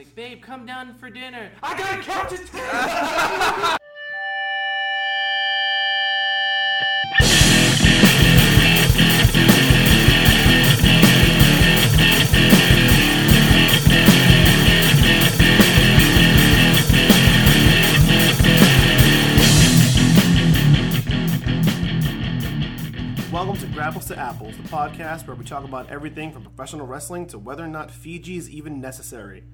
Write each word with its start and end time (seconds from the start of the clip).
like, 0.00 0.14
babe, 0.14 0.40
come 0.40 0.64
down 0.64 0.94
for 0.94 1.10
dinner. 1.10 1.50
I 1.62 1.76
gotta 1.76 2.02
catch 2.02 2.32
a 2.32 2.36
Welcome 23.30 23.58
to 23.58 23.66
Grapples 23.66 24.06
to 24.06 24.18
Apples, 24.18 24.56
the 24.56 24.62
podcast 24.62 25.26
where 25.26 25.36
we 25.36 25.44
talk 25.44 25.64
about 25.64 25.90
everything 25.90 26.32
from 26.32 26.42
professional 26.42 26.86
wrestling 26.86 27.26
to 27.26 27.38
whether 27.38 27.62
or 27.62 27.68
not 27.68 27.90
Fiji 27.90 28.38
is 28.38 28.48
even 28.48 28.80
necessary. 28.80 29.44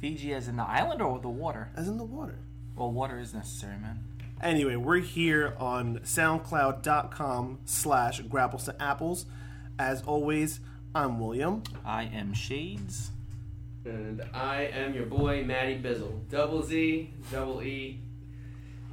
Fiji 0.00 0.32
as 0.32 0.48
in 0.48 0.56
the 0.56 0.62
island 0.62 1.02
or 1.02 1.18
the 1.18 1.28
water? 1.28 1.70
As 1.76 1.88
in 1.88 1.98
the 1.98 2.04
water. 2.04 2.38
Well, 2.76 2.90
water 2.90 3.18
is 3.18 3.34
necessary, 3.34 3.76
man. 3.78 4.04
Anyway, 4.42 4.76
we're 4.76 5.00
here 5.00 5.54
on 5.58 5.98
soundcloud.com 5.98 7.58
slash 7.66 8.20
grapples 8.20 8.64
to 8.64 8.82
apples. 8.82 9.26
As 9.78 10.02
always, 10.02 10.60
I'm 10.94 11.20
William. 11.20 11.62
I 11.84 12.04
am 12.04 12.32
Shades. 12.32 13.10
And 13.84 14.22
I 14.32 14.62
am 14.64 14.94
your 14.94 15.06
boy, 15.06 15.44
Matty 15.44 15.78
Bizzle. 15.78 16.28
Double 16.30 16.62
Z, 16.62 17.10
double 17.30 17.62
E. 17.62 18.00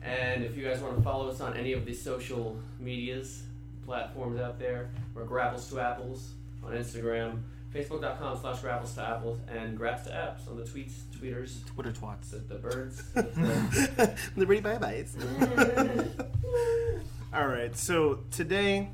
And 0.03 0.43
if 0.43 0.55
you 0.57 0.65
guys 0.65 0.79
want 0.81 0.97
to 0.97 1.01
follow 1.01 1.29
us 1.29 1.39
on 1.41 1.55
any 1.55 1.73
of 1.73 1.85
the 1.85 1.93
social 1.93 2.57
medias, 2.79 3.43
platforms 3.85 4.39
out 4.39 4.59
there, 4.59 4.89
we're 5.13 5.25
Grapples 5.25 5.69
to 5.69 5.79
Apples 5.79 6.31
on 6.63 6.73
Instagram, 6.73 7.39
Facebook.com 7.77 8.37
slash 8.39 8.57
Grapples 8.61 8.95
to 8.95 9.07
Apples, 9.07 9.39
and 9.47 9.77
Graps 9.77 10.03
to 10.05 10.09
Apps 10.09 10.49
on 10.49 10.57
the 10.57 10.63
tweets, 10.63 10.93
tweeters, 11.15 11.65
Twitter 11.67 11.91
twats. 11.91 12.31
the, 12.31 12.37
the 12.37 12.55
birds. 12.55 13.03
the- 13.13 14.17
Liberty 14.35 14.61
bye 14.61 14.77
byes. 14.77 15.15
All 17.33 17.47
right, 17.47 17.75
so 17.77 18.19
today 18.31 18.89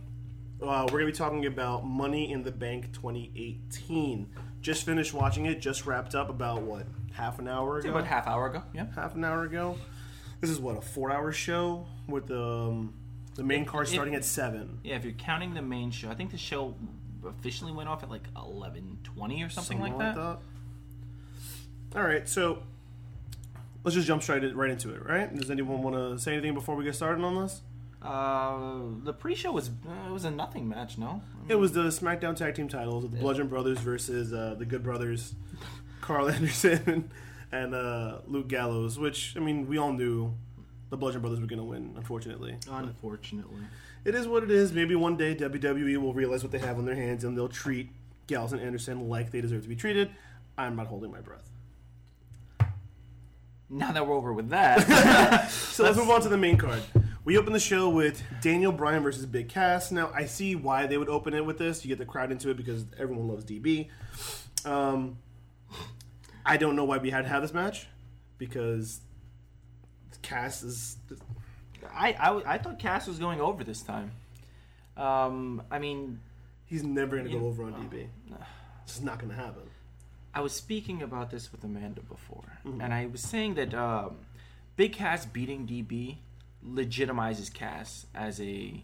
uh, 0.62 0.84
we're 0.92 1.00
going 1.00 1.06
to 1.06 1.12
be 1.14 1.18
talking 1.18 1.46
about 1.46 1.86
Money 1.86 2.32
in 2.32 2.44
the 2.44 2.52
Bank 2.52 2.92
2018. 2.94 4.28
Just 4.62 4.86
finished 4.86 5.14
watching 5.14 5.46
it, 5.46 5.62
just 5.62 5.86
wrapped 5.86 6.16
up 6.16 6.30
about 6.30 6.62
what, 6.62 6.86
half 7.14 7.40
an 7.40 7.48
hour 7.48 7.78
ago? 7.80 7.90
About 7.92 8.06
half 8.08 8.28
hour 8.28 8.48
ago. 8.48 8.64
Yeah. 8.74 8.88
half 8.96 9.16
an 9.16 9.24
hour 9.24 9.44
ago. 9.44 9.78
This 10.42 10.50
is 10.50 10.60
what 10.60 10.78
a 10.78 10.82
four-hour 10.82 11.32
show 11.32 11.86
with 12.08 12.28
the 12.28 12.42
um, 12.44 12.94
the 13.36 13.44
main 13.44 13.66
card 13.66 13.88
It- 13.88 13.92
starting 13.92 14.16
at 14.16 14.26
seven. 14.26 14.80
Yeah, 14.84 14.96
if 14.96 15.04
you're 15.06 15.14
counting 15.14 15.54
the 15.54 15.62
main 15.62 15.92
show, 15.92 16.10
I 16.10 16.16
think 16.16 16.32
the 16.32 16.38
show 16.38 16.76
officially 17.26 17.72
went 17.72 17.90
off 17.90 18.04
at 18.04 18.10
like 18.10 18.32
11:20 18.34 19.46
or 19.46 19.50
something, 19.50 19.80
like 19.80 19.98
that. 19.98 20.18
All 20.18 22.02
right, 22.04 22.28
so 22.28 22.64
let's 23.84 23.96
just 23.96 24.08
jump 24.08 24.24
straight 24.24 24.44
right 24.56 24.70
into 24.70 24.94
it. 24.94 25.06
Right? 25.06 25.34
Does 25.34 25.52
anyone 25.52 25.82
want 25.84 25.96
to 25.96 26.18
say 26.20 26.34
anything 26.34 26.54
before 26.54 26.76
we 26.76 26.84
get 26.84 26.96
started 26.96 27.24
on 27.24 27.42
this? 27.42 27.62
Uh, 28.02 28.82
the 29.04 29.14
pre-show 29.14 29.52
was 29.52 29.70
uh, 29.70 30.10
it 30.10 30.12
was 30.12 30.26
a 30.26 30.32
nothing 30.32 30.68
match, 30.68 30.98
no? 30.98 31.22
It 31.48 31.56
was 31.56 31.72
the 31.72 31.84
SmackDown 31.84 32.36
Tag 32.36 32.56
Team 32.56 32.68
titles 32.68 33.04
with 33.04 33.14
the 33.14 33.20
Bludgeon 33.20 33.48
Brothers 33.48 33.80
versus 33.80 34.34
uh, 34.34 34.56
the 34.58 34.66
Good 34.66 34.84
Brothers, 34.84 35.36
Karl 36.02 36.30
Anderson 36.30 37.10
and 37.52 37.74
uh, 37.74 38.18
Luke 38.28 38.50
Gallows. 38.50 39.00
Which 39.00 39.36
I 39.38 39.40
mean, 39.40 39.68
we 39.68 39.78
all 39.78 39.94
knew 39.94 40.34
the 40.90 40.98
Bludgeon 40.98 41.22
Brothers 41.22 41.40
were 41.40 41.48
going 41.48 41.60
to 41.60 41.66
win. 41.66 41.94
Unfortunately, 41.96 42.58
Unfortunately. 42.70 43.62
It 44.06 44.16
is 44.16 44.28
what 44.28 44.44
it 44.44 44.52
is. 44.52 44.74
Maybe 44.74 44.96
one 44.96 45.18
day 45.18 45.36
WWE 45.36 45.98
will 45.98 46.14
realize 46.14 46.44
what 46.44 46.52
they 46.52 46.60
have 46.60 46.78
on 46.78 46.86
their 46.86 46.96
hands 46.96 47.24
and 47.24 47.38
they'll 47.38 47.48
treat 47.48 47.90
Gallows 48.28 48.54
and 48.54 48.62
Anderson 48.62 49.10
like 49.10 49.32
they 49.32 49.42
deserve 49.42 49.64
to 49.64 49.70
be 49.70 49.76
treated. 49.76 50.10
I'm 50.58 50.76
not 50.76 50.88
holding 50.88 51.12
my 51.12 51.22
breath. 51.22 51.50
Now 53.70 53.92
that 53.92 54.06
we're 54.06 54.16
over 54.16 54.34
with 54.34 54.50
that, 54.50 55.50
So 55.50 55.84
let's 55.84 55.98
move 55.98 56.10
on 56.10 56.22
to 56.22 56.30
the 56.30 56.38
main 56.38 56.58
card. 56.58 56.82
We 57.26 57.38
open 57.38 57.54
the 57.54 57.60
show 57.60 57.90
with 57.90 58.22
Daniel 58.42 58.72
Bryan 58.72 59.02
versus 59.02 59.26
Big 59.26 59.50
Cass. 59.50 59.92
Now 59.92 60.12
I 60.14 60.26
see 60.26 60.56
why 60.56 60.86
they 60.86 60.98
would 60.98 61.10
open 61.10 61.34
it 61.34 61.46
with 61.46 61.58
this. 61.58 61.84
You 61.84 61.90
get 61.90 61.98
the 61.98 62.06
crowd 62.06 62.32
into 62.32 62.50
it 62.50 62.58
because 62.58 62.86
everyone 63.00 63.28
loves 63.28 63.46
DB. 63.46 63.88
Um, 64.66 65.18
I 66.46 66.58
don't 66.58 66.76
know 66.76 66.84
why 66.84 66.98
we 66.98 67.10
had 67.10 67.24
to 67.24 67.30
have 67.30 67.42
this 67.42 67.54
match 67.54 67.88
because 68.38 69.00
Cass 70.22 70.64
is 70.64 70.98
I, 71.94 72.14
I 72.14 72.54
I 72.56 72.58
thought 72.58 72.80
Cass 72.80 73.08
was 73.08 73.20
going 73.20 73.42
over 73.42 73.64
this 73.64 73.82
time. 73.82 74.12
Um, 74.98 75.64
I 75.72 75.80
mean, 75.80 76.20
he's 76.66 76.84
never 76.84 77.18
gonna 77.18 77.30
Yeah. 77.30 77.40
go 77.40 77.48
over 77.48 77.64
on 77.64 77.74
DB. 77.74 78.08
It's 78.84 78.94
just 78.94 79.04
not 79.04 79.20
gonna 79.20 79.34
happen. 79.34 79.64
I 80.36 80.42
was 80.42 80.54
speaking 80.54 81.02
about 81.02 81.30
this 81.32 81.52
with 81.52 81.64
Amanda 81.64 82.02
before, 82.02 82.60
Mm-hmm. 82.66 82.82
and 82.82 82.94
I 82.94 83.06
was 83.08 83.22
saying 83.22 83.56
that 83.56 83.74
um, 83.74 84.18
Big 84.76 84.94
Cass 84.94 85.26
beating 85.26 85.68
DB 85.68 86.18
legitimizes 86.66 87.54
Cass 87.54 88.06
as 88.16 88.40
a 88.42 88.84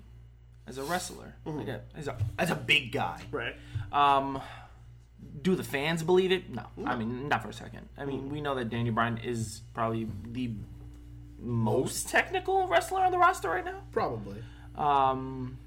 as 0.68 0.78
a 0.78 0.84
wrestler, 0.84 1.34
like 1.46 1.68
a, 1.68 1.82
as 1.96 2.08
a 2.08 2.18
as 2.38 2.52
a 2.52 2.56
big 2.56 2.92
guy. 2.92 3.20
Mm-hmm. 3.32 3.36
Right. 3.36 3.56
Um, 3.92 4.42
do 5.42 5.56
the 5.56 5.64
fans 5.64 6.02
believe 6.04 6.32
it? 6.32 6.50
No, 6.54 6.66
I 6.86 6.96
mean 6.96 7.28
not 7.28 7.42
for 7.44 7.50
a 7.50 7.54
second. 7.54 7.88
I 7.98 8.02
Mm-hmm. 8.02 8.10
mean 8.10 8.30
we 8.30 8.42
know 8.42 8.56
that 8.56 8.70
Daniel 8.70 8.94
Bryan 8.96 9.18
is 9.18 9.62
probably 9.74 10.08
the 10.32 10.52
most 11.42 12.10
technical 12.10 12.68
wrestler 12.68 13.02
on 13.02 13.12
the 13.12 13.18
roster 13.18 13.50
right 13.50 13.66
now. 13.66 13.82
Probably. 13.92 14.44
Um, 14.76 15.58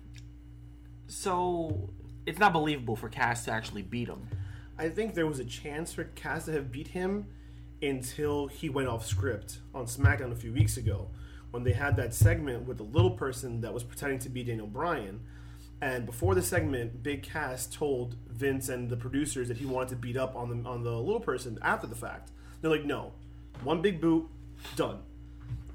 so 1.07 1.91
it's 2.27 2.39
not 2.39 2.53
believable 2.53 2.97
for 2.97 3.09
Cass 3.09 3.45
to 3.45 3.53
actually 3.53 3.83
beat 3.83 4.09
him. 4.09 4.29
I 4.79 4.89
think 4.89 5.15
there 5.15 5.27
was 5.27 5.39
a 5.39 5.45
chance 5.45 5.93
for 5.93 6.05
Cass 6.05 6.47
to 6.47 6.53
have 6.53 6.73
beat 6.73 6.89
him 6.89 7.27
until 7.83 8.47
he 8.47 8.69
went 8.69 8.89
off 8.89 9.07
script 9.07 9.59
on 9.75 9.87
SmackDown 9.87 10.33
a 10.33 10.37
few 10.37 10.53
weeks 10.53 10.77
ago 10.77 11.09
when 11.51 11.65
they 11.65 11.73
had 11.73 11.97
that 11.97 12.15
segment 12.15 12.67
with 12.67 12.79
the 12.79 12.85
little 12.85 13.11
person 13.11 13.61
that 13.61 13.75
was 13.75 13.85
pretending 13.85 14.19
to 14.21 14.29
be 14.29 14.43
Daniel 14.43 14.67
Bryan. 14.67 15.21
And 15.81 16.07
before 16.07 16.35
the 16.35 16.43
segment, 16.43 17.03
Big 17.03 17.23
Cass 17.25 17.67
told 17.67 18.17
Vince 18.29 18.69
and 18.69 18.89
the 18.89 18.97
producers 18.97 19.49
that 19.49 19.57
he 19.57 19.67
wanted 19.67 19.89
to 19.91 19.97
beat 19.97 20.17
up 20.17 20.37
on 20.37 20.49
the 20.49 20.69
on 20.69 20.85
the 20.85 20.93
little 20.93 21.21
person 21.21 21.59
after 21.61 21.87
the 21.87 21.97
fact. 21.97 22.31
They're 22.61 22.71
like, 22.71 22.85
no, 22.85 23.13
one 23.65 23.83
big 23.83 24.01
boot, 24.01 24.29
done. 24.77 25.01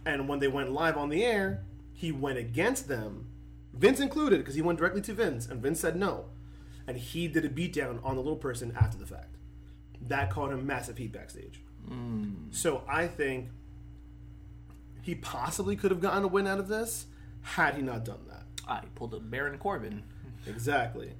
And 0.07 0.27
when 0.27 0.39
they 0.39 0.47
went 0.47 0.71
live 0.71 0.97
on 0.97 1.09
the 1.09 1.23
air, 1.23 1.63
he 1.93 2.11
went 2.11 2.37
against 2.37 2.87
them, 2.87 3.27
Vince 3.73 3.99
included, 3.99 4.39
because 4.39 4.55
he 4.55 4.61
went 4.61 4.79
directly 4.79 5.01
to 5.01 5.13
Vince, 5.13 5.47
and 5.47 5.61
Vince 5.61 5.79
said 5.79 5.95
no 5.95 6.25
and 6.87 6.97
he 6.97 7.27
did 7.27 7.43
a 7.43 7.49
beatdown 7.49 7.99
on 8.03 8.15
the 8.15 8.21
little 8.21 8.37
person 8.37 8.73
after 8.79 8.97
the 8.97 9.05
fact. 9.05 9.35
That 10.07 10.29
caught 10.29 10.51
him 10.51 10.65
massive 10.65 10.97
heat 10.97 11.11
backstage. 11.11 11.59
So 12.51 12.83
I 12.87 13.07
think 13.07 13.49
he 15.01 15.15
possibly 15.15 15.75
could 15.75 15.91
have 15.91 15.99
gotten 15.99 16.23
a 16.23 16.27
win 16.27 16.47
out 16.47 16.59
of 16.59 16.69
this 16.69 17.07
had 17.41 17.75
he 17.75 17.81
not 17.81 18.05
done 18.05 18.19
that. 18.29 18.43
I 18.67 18.81
pulled 18.95 19.13
a 19.13 19.19
Baron 19.19 19.57
Corbin. 19.57 20.03
Exactly. 20.45 21.11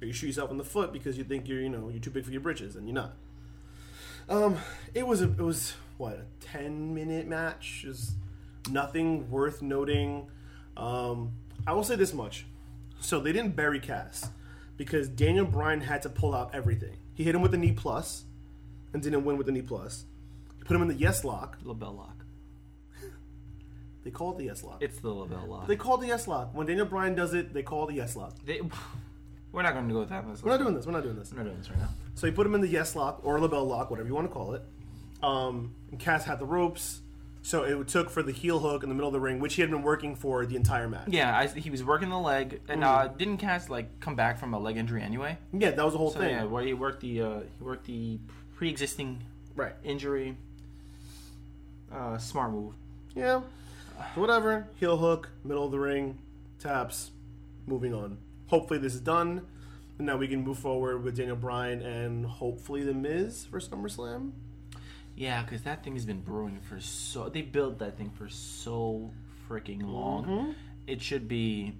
Or 0.00 0.06
you 0.06 0.12
shoot 0.12 0.28
yourself 0.28 0.50
in 0.50 0.56
the 0.56 0.64
foot 0.64 0.92
because 0.92 1.18
you 1.18 1.24
think 1.24 1.46
you're, 1.46 1.60
you 1.60 1.68
know, 1.68 1.88
you're 1.90 2.00
too 2.00 2.10
big 2.10 2.24
for 2.24 2.30
your 2.30 2.40
britches, 2.40 2.74
and 2.74 2.86
you're 2.86 2.94
not. 2.94 3.16
Um, 4.28 4.56
it 4.94 5.06
was 5.06 5.20
a, 5.20 5.24
it 5.24 5.40
was 5.40 5.74
what 5.98 6.14
a 6.14 6.24
ten 6.40 6.94
minute 6.94 7.26
match. 7.26 7.84
Is 7.86 8.14
nothing 8.70 9.30
worth 9.30 9.62
noting. 9.62 10.28
Um, 10.76 11.32
I 11.66 11.72
will 11.72 11.84
say 11.84 11.96
this 11.96 12.12
much: 12.14 12.46
so 13.00 13.20
they 13.20 13.32
didn't 13.32 13.56
bury 13.56 13.80
Cass 13.80 14.28
because 14.76 15.08
Daniel 15.08 15.44
Bryan 15.44 15.80
had 15.80 16.02
to 16.02 16.08
pull 16.08 16.34
out 16.34 16.54
everything. 16.54 16.96
He 17.14 17.24
hit 17.24 17.34
him 17.34 17.42
with 17.42 17.50
the 17.52 17.58
knee 17.58 17.72
plus, 17.72 18.24
and 18.92 19.02
didn't 19.02 19.24
win 19.24 19.36
with 19.36 19.46
the 19.46 19.52
knee 19.52 19.62
plus. 19.62 20.04
He 20.58 20.64
put 20.64 20.74
him 20.74 20.82
in 20.82 20.88
the 20.88 20.94
yes 20.94 21.24
lock. 21.24 21.58
LeBell 21.64 21.96
lock. 21.96 22.24
They 24.04 24.10
call 24.10 24.32
it 24.32 24.38
the 24.38 24.44
yes 24.44 24.64
lock. 24.64 24.82
It's 24.82 24.98
the 24.98 25.08
LeBell 25.10 25.46
lock. 25.48 25.66
They 25.68 25.76
call 25.76 25.96
it 25.96 26.00
the 26.00 26.06
yes 26.08 26.26
lock. 26.26 26.54
When 26.54 26.66
Daniel 26.66 26.86
Bryan 26.86 27.14
does 27.14 27.34
it, 27.34 27.52
they 27.54 27.62
call 27.62 27.84
it 27.84 27.88
the 27.92 27.96
yes 27.96 28.16
lock. 28.16 28.34
They- 28.44 28.60
we're 29.52 29.62
not 29.62 29.74
going 29.74 29.86
to 29.86 29.92
go 29.94 30.00
with 30.00 30.08
that. 30.08 30.24
We're 30.42 30.50
not 30.50 30.58
doing 30.58 30.74
this. 30.74 30.86
We're 30.86 30.92
not 30.92 31.02
doing 31.04 31.16
this. 31.16 31.30
We're 31.30 31.38
not 31.38 31.44
doing 31.44 31.58
this 31.58 31.70
right 31.70 31.78
now. 31.78 31.88
So 32.14 32.26
he 32.26 32.32
put 32.32 32.44
him 32.46 32.54
in 32.54 32.60
the 32.62 32.68
yes 32.68 32.96
lock 32.96 33.20
or 33.22 33.38
LeBell 33.38 33.66
lock, 33.66 33.90
whatever 33.90 34.08
you 34.08 34.14
want 34.14 34.26
to 34.28 34.32
call 34.32 34.54
it. 34.54 34.62
Um, 35.22 35.74
and 35.90 36.00
Cass 36.00 36.24
had 36.24 36.40
the 36.40 36.46
ropes, 36.46 37.01
so 37.42 37.64
it 37.64 37.88
took 37.88 38.08
for 38.08 38.22
the 38.22 38.32
heel 38.32 38.60
hook 38.60 38.82
in 38.82 38.88
the 38.88 38.94
middle 38.94 39.08
of 39.08 39.12
the 39.12 39.20
ring, 39.20 39.40
which 39.40 39.54
he 39.54 39.62
had 39.62 39.70
been 39.70 39.82
working 39.82 40.14
for 40.14 40.46
the 40.46 40.56
entire 40.56 40.88
match. 40.88 41.08
Yeah, 41.08 41.36
I, 41.36 41.46
he 41.48 41.70
was 41.70 41.82
working 41.84 42.08
the 42.08 42.18
leg, 42.18 42.60
and 42.68 42.82
uh, 42.84 43.08
didn't 43.08 43.38
Cass 43.38 43.68
like 43.68 44.00
come 44.00 44.14
back 44.14 44.38
from 44.38 44.54
a 44.54 44.58
leg 44.58 44.76
injury 44.76 45.02
anyway? 45.02 45.36
Yeah, 45.52 45.72
that 45.72 45.84
was 45.84 45.92
the 45.94 45.98
whole 45.98 46.10
So 46.10 46.20
thing. 46.20 46.30
yeah, 46.30 46.44
where 46.44 46.62
he 46.64 46.72
worked 46.74 47.00
the 47.00 47.20
uh, 47.20 47.40
he 47.58 47.64
worked 47.64 47.86
the 47.86 48.18
pre-existing 48.56 49.22
Right. 49.54 49.74
injury. 49.84 50.36
Uh, 51.92 52.16
smart 52.18 52.52
move. 52.52 52.74
Yeah. 53.14 53.42
So 54.14 54.20
whatever. 54.20 54.66
Heel 54.80 54.96
hook, 54.96 55.28
middle 55.44 55.66
of 55.66 55.70
the 55.72 55.78
ring, 55.78 56.18
taps, 56.58 57.10
moving 57.66 57.92
on. 57.92 58.18
Hopefully 58.46 58.78
this 58.78 58.94
is 58.94 59.00
done. 59.00 59.42
And 59.98 60.06
now 60.06 60.16
we 60.16 60.26
can 60.26 60.42
move 60.42 60.58
forward 60.58 61.04
with 61.04 61.16
Daniel 61.16 61.36
Bryan 61.36 61.82
and 61.82 62.24
hopefully 62.24 62.82
The 62.82 62.94
Miz 62.94 63.44
for 63.44 63.60
SummerSlam. 63.60 64.32
Yeah, 65.14 65.42
because 65.42 65.62
that 65.62 65.84
thing 65.84 65.94
has 65.94 66.04
been 66.04 66.20
brewing 66.20 66.60
for 66.60 66.80
so. 66.80 67.28
They 67.28 67.42
built 67.42 67.78
that 67.80 67.98
thing 67.98 68.10
for 68.10 68.28
so 68.28 69.12
freaking 69.48 69.82
long. 69.84 70.24
Mm-hmm. 70.24 70.50
It 70.86 71.02
should 71.02 71.28
be. 71.28 71.74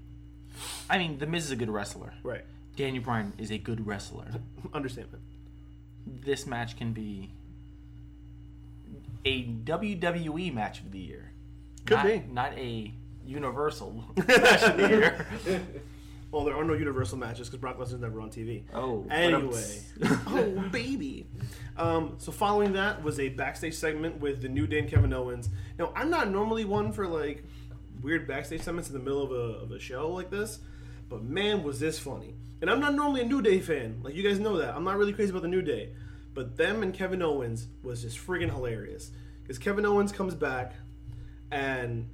I 0.88 0.98
mean, 0.98 1.18
The 1.18 1.26
Miz 1.26 1.46
is 1.46 1.50
a 1.50 1.56
good 1.56 1.70
wrestler. 1.70 2.12
Right. 2.22 2.44
Daniel 2.76 3.02
Bryan 3.02 3.32
is 3.38 3.50
a 3.50 3.58
good 3.58 3.86
wrestler. 3.86 4.26
Understatement. 4.74 5.22
This 6.06 6.46
match 6.46 6.76
can 6.76 6.92
be 6.92 7.32
a 9.24 9.44
WWE 9.44 10.52
match 10.52 10.80
of 10.80 10.92
the 10.92 10.98
year. 10.98 11.32
Could 11.86 11.96
not, 11.96 12.06
be. 12.06 12.22
not 12.30 12.52
a 12.58 12.92
Universal 13.24 14.04
match 14.28 14.62
of 14.62 14.76
the 14.76 14.88
year. 14.88 15.26
Well, 16.32 16.44
there 16.44 16.56
are 16.56 16.64
no 16.64 16.72
Universal 16.72 17.18
matches 17.18 17.48
because 17.48 17.60
Brock 17.60 17.78
Lesnar's 17.78 18.00
never 18.00 18.20
on 18.20 18.30
TV. 18.30 18.62
Oh, 18.74 19.06
Anyway, 19.10 19.80
oh 20.28 20.64
baby. 20.72 21.26
Um, 21.76 22.14
so 22.18 22.32
following 22.32 22.72
that 22.72 23.02
was 23.02 23.20
a 23.20 23.28
backstage 23.28 23.74
segment 23.74 24.18
with 24.18 24.40
the 24.40 24.48
New 24.48 24.66
Day 24.66 24.78
and 24.78 24.88
Kevin 24.88 25.12
Owens. 25.12 25.50
Now 25.78 25.92
I'm 25.94 26.08
not 26.10 26.30
normally 26.30 26.64
one 26.64 26.92
for 26.92 27.06
like 27.06 27.44
weird 28.00 28.26
backstage 28.26 28.62
segments 28.62 28.88
in 28.88 28.94
the 28.94 29.02
middle 29.02 29.22
of 29.22 29.30
a, 29.30 29.62
of 29.62 29.70
a 29.72 29.78
show 29.78 30.10
like 30.10 30.30
this, 30.30 30.58
but 31.10 31.22
man 31.22 31.62
was 31.62 31.78
this 31.78 31.98
funny. 31.98 32.34
And 32.62 32.70
I'm 32.70 32.80
not 32.80 32.94
normally 32.94 33.20
a 33.20 33.26
New 33.26 33.42
Day 33.42 33.60
fan, 33.60 34.00
like 34.02 34.14
you 34.14 34.22
guys 34.26 34.38
know 34.40 34.56
that. 34.56 34.74
I'm 34.74 34.84
not 34.84 34.96
really 34.96 35.12
crazy 35.12 35.30
about 35.30 35.42
the 35.42 35.48
New 35.48 35.62
Day, 35.62 35.90
but 36.32 36.56
them 36.56 36.82
and 36.82 36.94
Kevin 36.94 37.20
Owens 37.20 37.66
was 37.82 38.00
just 38.02 38.16
friggin' 38.18 38.48
hilarious 38.50 39.10
because 39.42 39.58
Kevin 39.58 39.84
Owens 39.84 40.12
comes 40.12 40.34
back 40.34 40.72
and 41.50 42.08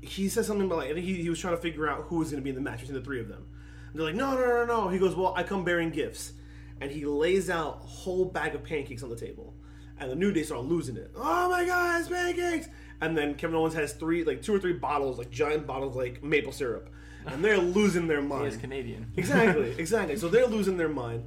he 0.00 0.28
says 0.28 0.46
something 0.46 0.66
about 0.66 0.78
like 0.78 0.90
I 0.90 0.94
think 0.94 1.06
he, 1.06 1.14
he 1.14 1.30
was 1.30 1.38
trying 1.38 1.56
to 1.56 1.60
figure 1.62 1.88
out 1.88 2.04
who 2.04 2.16
was 2.18 2.30
going 2.30 2.40
to 2.40 2.44
be 2.44 2.50
in 2.50 2.56
the 2.56 2.62
match 2.62 2.80
between 2.80 2.96
the 2.98 3.04
three 3.04 3.20
of 3.20 3.28
them. 3.28 3.46
And 3.92 3.98
they're 3.98 4.06
like, 4.06 4.14
no, 4.14 4.34
no, 4.34 4.46
no, 4.46 4.64
no. 4.64 4.88
He 4.88 4.98
goes, 4.98 5.16
well, 5.16 5.32
I 5.36 5.42
come 5.42 5.64
bearing 5.64 5.90
gifts, 5.90 6.32
and 6.80 6.90
he 6.90 7.04
lays 7.06 7.48
out 7.50 7.80
a 7.82 7.86
whole 7.86 8.24
bag 8.26 8.54
of 8.54 8.62
pancakes 8.62 9.02
on 9.02 9.08
the 9.08 9.16
table, 9.16 9.54
and 9.98 10.10
the 10.10 10.14
New 10.14 10.30
Day 10.32 10.42
start 10.42 10.64
losing 10.64 10.96
it. 10.96 11.10
Oh 11.16 11.48
my 11.48 11.64
God, 11.64 12.00
it's 12.00 12.08
pancakes! 12.08 12.68
And 13.00 13.16
then 13.16 13.34
Kevin 13.34 13.56
Owens 13.56 13.74
has 13.74 13.92
three, 13.92 14.24
like 14.24 14.42
two 14.42 14.54
or 14.54 14.58
three 14.58 14.72
bottles, 14.72 15.18
like 15.18 15.30
giant 15.30 15.66
bottles, 15.66 15.96
like 15.96 16.22
maple 16.22 16.52
syrup, 16.52 16.90
and 17.26 17.44
they're 17.44 17.58
losing 17.78 18.06
their 18.08 18.22
mind. 18.22 18.46
is 18.46 18.56
Canadian. 18.56 19.06
Exactly, 19.16 19.70
exactly. 19.78 20.16
So 20.16 20.28
they're 20.28 20.46
losing 20.46 20.76
their 20.76 20.88
mind, 20.88 21.24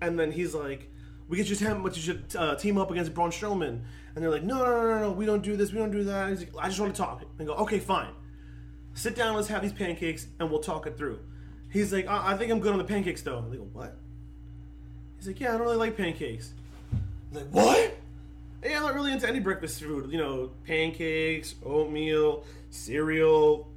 and 0.00 0.18
then 0.18 0.32
he's 0.32 0.54
like, 0.54 0.90
"We 1.28 1.36
could 1.38 1.46
just 1.46 1.62
have, 1.62 1.82
but 1.82 1.96
you 1.96 2.02
should 2.02 2.24
uh, 2.36 2.56
team 2.56 2.76
up 2.78 2.90
against 2.90 3.14
Braun 3.14 3.30
Strowman." 3.30 3.82
And 4.14 4.22
they're 4.22 4.30
like, 4.30 4.42
"No, 4.42 4.58
no, 4.58 4.64
no, 4.64 4.82
no, 4.82 4.98
no, 5.00 5.12
we 5.12 5.26
don't 5.26 5.42
do 5.42 5.56
this, 5.56 5.72
we 5.72 5.78
don't 5.78 5.90
do 5.90 6.04
that." 6.04 6.30
He's 6.30 6.40
like, 6.40 6.52
"I 6.58 6.68
just 6.68 6.80
want 6.80 6.94
to 6.94 7.00
talk." 7.00 7.24
And 7.38 7.46
go, 7.46 7.54
"Okay, 7.54 7.78
fine. 7.78 8.10
Sit 8.94 9.16
down, 9.16 9.34
let's 9.34 9.48
have 9.48 9.62
these 9.62 9.72
pancakes, 9.72 10.26
and 10.38 10.50
we'll 10.50 10.60
talk 10.60 10.86
it 10.86 10.98
through." 10.98 11.20
He's 11.70 11.92
like, 11.92 12.06
I, 12.06 12.32
I 12.32 12.36
think 12.36 12.52
I'm 12.52 12.60
good 12.60 12.72
on 12.72 12.78
the 12.78 12.84
pancakes, 12.84 13.22
though." 13.22 13.44
They 13.50 13.56
go, 13.56 13.68
"What?" 13.72 13.96
He's 15.16 15.26
like, 15.26 15.40
"Yeah, 15.40 15.50
I 15.50 15.52
don't 15.52 15.62
really 15.62 15.76
like 15.76 15.96
pancakes." 15.96 16.52
I'm 16.92 17.38
like, 17.38 17.48
"What?" 17.50 17.98
Yeah, 18.64 18.76
I'm 18.76 18.82
not 18.82 18.94
really 18.94 19.12
into 19.12 19.28
any 19.28 19.40
breakfast 19.40 19.80
food. 19.80 20.10
You 20.12 20.18
know, 20.18 20.50
pancakes, 20.66 21.56
oatmeal, 21.64 22.44
cereal. 22.70 23.68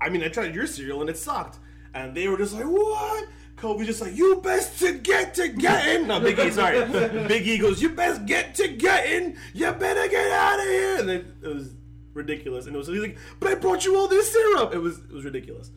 I 0.00 0.10
mean, 0.10 0.22
I 0.22 0.28
tried 0.28 0.54
your 0.54 0.66
cereal 0.66 1.00
and 1.00 1.10
it 1.10 1.16
sucked. 1.16 1.58
And 1.94 2.14
they 2.14 2.28
were 2.28 2.36
just 2.36 2.54
like, 2.54 2.64
what? 2.64 3.28
Kofi's 3.60 3.86
just 3.86 4.00
like, 4.00 4.16
you 4.16 4.40
best 4.42 4.78
to 4.80 4.92
get 4.92 5.34
to 5.34 5.48
getting. 5.48 6.06
No, 6.06 6.20
Big 6.20 6.38
E, 6.38 6.50
sorry. 6.50 6.84
Big 7.28 7.46
E 7.46 7.58
goes, 7.58 7.82
you 7.82 7.90
best 7.90 8.26
get 8.26 8.54
to 8.56 8.68
getting. 8.68 9.36
You 9.52 9.72
better 9.72 10.08
get 10.08 10.30
out 10.30 10.60
of 10.60 10.66
here. 10.66 10.98
And 10.98 11.08
then 11.08 11.32
it 11.42 11.48
was 11.48 11.70
ridiculous. 12.14 12.66
And 12.66 12.74
it 12.74 12.78
was 12.78 12.86
he's 12.86 13.00
like, 13.00 13.18
but 13.40 13.50
I 13.50 13.54
brought 13.56 13.84
you 13.84 13.96
all 13.96 14.08
this 14.08 14.32
syrup. 14.32 14.74
It 14.74 14.78
was 14.78 14.98
it 14.98 15.12
was 15.12 15.24
ridiculous. 15.24 15.70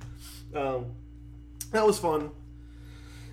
Um, 0.54 0.88
that 1.72 1.86
was 1.86 1.98
fun. 1.98 2.32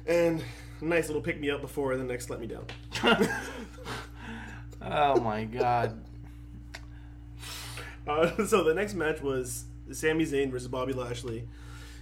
And 0.06 0.42
nice 0.80 1.08
little 1.08 1.22
pick 1.22 1.38
me 1.40 1.50
up 1.50 1.60
before 1.60 1.96
the 1.96 2.04
next 2.04 2.30
let 2.30 2.40
me 2.40 2.46
down. 2.46 2.64
Oh 4.80 5.20
my 5.20 5.44
god. 5.44 6.00
Uh, 8.06 8.44
so 8.46 8.64
the 8.64 8.74
next 8.74 8.94
match 8.94 9.20
was 9.20 9.64
Sami 9.92 10.24
Zayn 10.24 10.50
versus 10.50 10.68
Bobby 10.68 10.92
Lashley. 10.92 11.48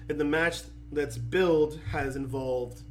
And 0.08 0.20
the 0.20 0.24
match 0.24 0.62
that's 0.92 1.18
billed 1.18 1.80
has 1.90 2.16
involved 2.16 2.82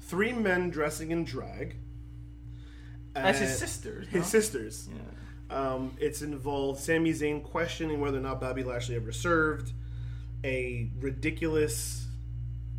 three 0.00 0.32
men 0.32 0.70
dressing 0.70 1.10
in 1.10 1.24
drag. 1.24 1.76
That's 3.14 3.38
his 3.40 3.58
sisters. 3.58 4.08
His 4.08 4.26
sisters. 4.26 4.88
Yeah. 4.90 4.98
Um, 5.56 5.96
it's 6.00 6.22
involved 6.22 6.80
Sami 6.80 7.10
Zayn 7.12 7.42
questioning 7.42 8.00
whether 8.00 8.16
or 8.18 8.22
not 8.22 8.40
Bobby 8.40 8.62
Lashley 8.64 8.96
ever 8.96 9.12
served, 9.12 9.72
a 10.44 10.90
ridiculous 10.98 12.06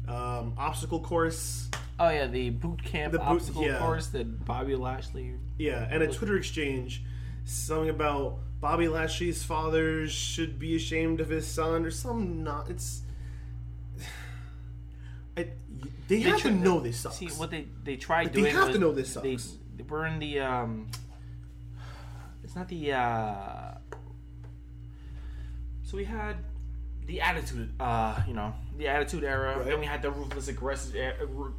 um, 0.07 0.53
obstacle 0.57 0.99
course, 0.99 1.69
Oh 1.99 2.09
yeah, 2.09 2.25
the 2.25 2.49
boot 2.49 2.83
camp 2.83 3.11
The 3.11 3.19
boot- 3.19 3.27
obstacle 3.27 3.63
yeah. 3.63 3.77
course 3.77 4.07
that 4.07 4.43
Bobby 4.45 4.75
Lashley. 4.75 5.33
yeah, 5.59 5.87
and 5.91 6.01
a 6.01 6.11
Twitter 6.11 6.35
exchange, 6.35 7.03
something 7.45 7.89
about 7.89 8.39
Bobby 8.59 8.87
Lashley's 8.87 9.43
father 9.43 10.07
should 10.09 10.57
be 10.57 10.75
ashamed 10.75 11.21
of 11.21 11.29
his 11.29 11.45
son 11.45 11.85
or 11.85 11.91
some 11.91 12.43
not. 12.43 12.69
It's 12.71 13.03
I, 15.83 15.87
they 16.07 16.19
have 16.21 16.39
tr- 16.39 16.47
to 16.49 16.53
know 16.53 16.79
this 16.79 16.99
sucks. 17.01 17.17
See 17.17 17.27
what 17.27 17.51
they 17.51 17.67
they 17.83 17.95
tried 17.97 18.23
Like, 18.25 18.33
they 18.33 18.41
doing. 18.41 18.53
have 18.55 18.67
was 18.67 18.75
to 18.75 18.79
know 18.81 18.91
this 18.93 19.13
They, 19.13 19.37
sucks. 19.37 19.57
they 19.75 19.83
were 19.83 20.05
in 20.05 20.19
the 20.19 20.39
um. 20.39 20.87
It's 22.43 22.55
not 22.55 22.67
the 22.67 22.93
uh. 22.93 23.77
So 25.83 25.97
we 25.97 26.05
had 26.05 26.37
the 27.05 27.21
attitude, 27.21 27.71
uh, 27.79 28.19
you 28.27 28.33
know, 28.33 28.53
the 28.77 28.87
attitude 28.87 29.23
era. 29.23 29.57
Right. 29.57 29.65
Then 29.65 29.79
we 29.79 29.85
had 29.85 30.01
the 30.01 30.09
ruthless 30.11 30.47
aggressive, 30.47 30.95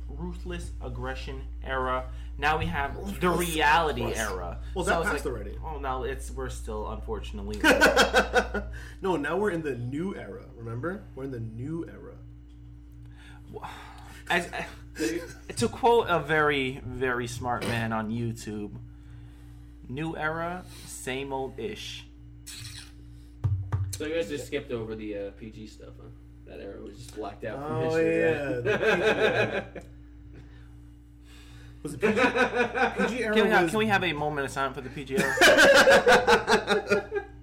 ruthless 0.08 0.70
aggression 0.82 1.42
era. 1.62 2.06
Now 2.36 2.58
we 2.58 2.66
have 2.66 3.20
the 3.20 3.30
reality 3.30 4.02
era. 4.14 4.58
Well, 4.74 4.84
that 4.86 5.00
it's 5.02 5.10
passed 5.10 5.26
already. 5.26 5.56
Oh 5.64 5.78
no, 5.78 6.02
it's 6.04 6.30
we're 6.32 6.48
still 6.48 6.90
unfortunately. 6.90 7.60
no, 9.02 9.16
now 9.16 9.36
we're 9.36 9.50
in 9.50 9.62
the 9.62 9.76
new 9.76 10.16
era. 10.16 10.44
Remember, 10.56 11.02
we're 11.14 11.24
in 11.24 11.30
the 11.30 11.40
new 11.40 11.86
era. 11.88 12.14
As, 14.30 14.48
to 15.56 15.68
quote 15.68 16.06
a 16.08 16.18
very, 16.20 16.80
very 16.84 17.26
smart 17.26 17.66
man 17.66 17.92
on 17.92 18.10
YouTube, 18.10 18.72
new 19.88 20.16
era, 20.16 20.64
same 20.86 21.32
old 21.32 21.58
ish. 21.58 22.06
So 23.96 24.06
you 24.06 24.14
guys 24.14 24.28
just 24.28 24.46
skipped 24.46 24.72
over 24.72 24.94
the 24.96 25.16
uh, 25.16 25.30
PG 25.38 25.66
stuff, 25.68 25.94
huh? 26.00 26.08
That 26.46 26.60
era 26.60 26.80
was 26.80 26.96
just 26.96 27.14
blacked 27.16 27.44
out 27.44 27.58
from 27.62 27.72
Oh 27.72 27.80
history. 27.84 28.18
yeah, 28.18 28.42
right? 28.42 28.64
the 28.64 28.78
PG 28.78 29.02
era. 29.02 29.66
Was 31.82 31.92
it 31.94 32.00
PG? 32.00 32.14
PG 32.14 33.22
era 33.22 33.34
Can 33.34 33.44
we, 33.44 33.50
have, 33.50 33.62
was 33.64 33.70
can 33.72 33.78
we 33.78 33.86
have 33.86 34.04
a 34.04 34.12
moment 34.14 34.46
of 34.46 34.50
silence 34.50 34.74
for 34.74 34.80
the 34.80 34.88
PG 34.88 35.18
era? 35.18 35.34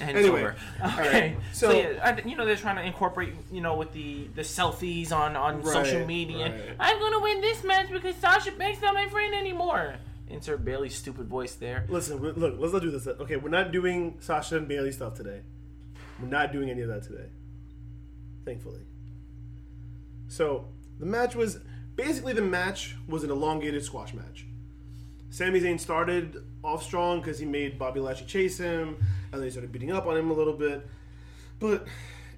and 0.00 0.10
it's 0.10 0.18
Anyway, 0.26 0.40
over. 0.42 0.56
right. 0.82 0.98
Okay, 1.08 1.36
so, 1.52 1.70
So- 1.70 1.76
yeah, 1.78 2.00
I, 2.02 2.28
you 2.28 2.36
know 2.36 2.44
they're 2.46 2.56
trying 2.56 2.76
to 2.76 2.82
incorporate, 2.82 3.32
you 3.52 3.60
know, 3.60 3.76
with 3.76 3.92
the 3.92 4.28
the 4.34 4.42
selfies 4.42 5.12
on 5.12 5.36
on 5.36 5.62
social 5.64 6.04
media. 6.06 6.50
right. 6.50 6.76
I'm 6.80 6.98
gonna 6.98 7.20
win 7.20 7.40
this 7.40 7.62
match 7.64 7.90
because 7.90 8.16
Sasha 8.16 8.52
Banks 8.52 8.80
not 8.82 8.94
my 8.94 9.08
friend 9.08 9.34
anymore. 9.34 9.94
Insert 10.28 10.64
Bayley's 10.64 10.94
stupid 10.94 11.26
voice 11.28 11.54
there. 11.54 11.84
Listen, 11.88 12.16
look, 12.18 12.54
let's 12.58 12.72
not 12.72 12.80
do 12.82 12.90
this. 12.90 13.06
Okay, 13.06 13.36
we're 13.36 13.50
not 13.50 13.72
doing 13.72 14.16
Sasha 14.20 14.56
and 14.56 14.66
Bailey 14.66 14.90
stuff 14.90 15.14
today. 15.14 15.42
We're 16.20 16.28
not 16.28 16.52
doing 16.52 16.70
any 16.70 16.80
of 16.80 16.88
that 16.88 17.02
today. 17.02 17.26
Thankfully. 18.44 18.80
So, 20.28 20.68
the 20.98 21.06
match 21.06 21.34
was 21.34 21.58
basically 21.96 22.32
the 22.32 22.42
match 22.42 22.96
was 23.06 23.22
an 23.24 23.30
elongated 23.30 23.84
squash 23.84 24.14
match. 24.14 24.46
Sami 25.34 25.60
Zayn 25.60 25.80
started 25.80 26.36
off 26.62 26.84
strong 26.84 27.20
because 27.20 27.40
he 27.40 27.44
made 27.44 27.76
Bobby 27.76 27.98
Lashley 27.98 28.24
chase 28.24 28.56
him, 28.56 28.96
and 29.32 29.40
then 29.40 29.42
he 29.42 29.50
started 29.50 29.72
beating 29.72 29.90
up 29.90 30.06
on 30.06 30.16
him 30.16 30.30
a 30.30 30.32
little 30.32 30.52
bit. 30.52 30.86
But 31.58 31.88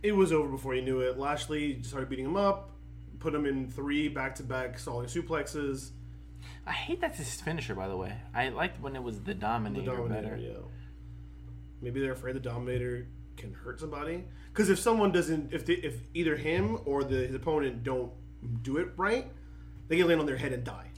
it 0.02 0.12
was 0.12 0.32
over 0.32 0.48
before 0.48 0.72
he 0.72 0.80
knew 0.80 1.00
it. 1.00 1.18
Lashley 1.18 1.82
started 1.82 2.08
beating 2.08 2.24
him 2.24 2.38
up, 2.38 2.70
put 3.18 3.34
him 3.34 3.44
in 3.44 3.68
three 3.68 4.08
back 4.08 4.34
to 4.36 4.42
back 4.42 4.78
stalling 4.78 5.08
suplexes. 5.08 5.90
I 6.66 6.72
hate 6.72 7.02
that's 7.02 7.18
his 7.18 7.38
finisher, 7.38 7.74
by 7.74 7.86
the 7.86 7.98
way. 7.98 8.16
I 8.34 8.48
liked 8.48 8.80
when 8.80 8.96
it 8.96 9.02
was 9.02 9.20
the 9.20 9.34
Dominator, 9.34 9.84
The 9.84 9.90
Dominator, 9.90 10.14
Dominator, 10.22 10.36
better. 10.36 10.60
yeah. 10.62 10.68
Maybe 11.82 12.00
they're 12.00 12.12
afraid 12.12 12.34
the 12.34 12.40
Dominator 12.40 13.08
can 13.36 13.52
hurt 13.52 13.78
somebody. 13.78 14.24
Because 14.54 14.70
if 14.70 14.78
someone 14.78 15.12
doesn't, 15.12 15.52
if 15.52 15.66
they, 15.66 15.74
if 15.74 15.96
either 16.14 16.34
him 16.34 16.78
or 16.86 17.04
the, 17.04 17.26
his 17.26 17.34
opponent 17.34 17.84
don't 17.84 18.10
do 18.62 18.78
it 18.78 18.88
right, 18.96 19.30
they 19.88 19.98
can 19.98 20.08
land 20.08 20.20
on 20.20 20.24
their 20.24 20.38
head 20.38 20.54
and 20.54 20.64
die. 20.64 20.92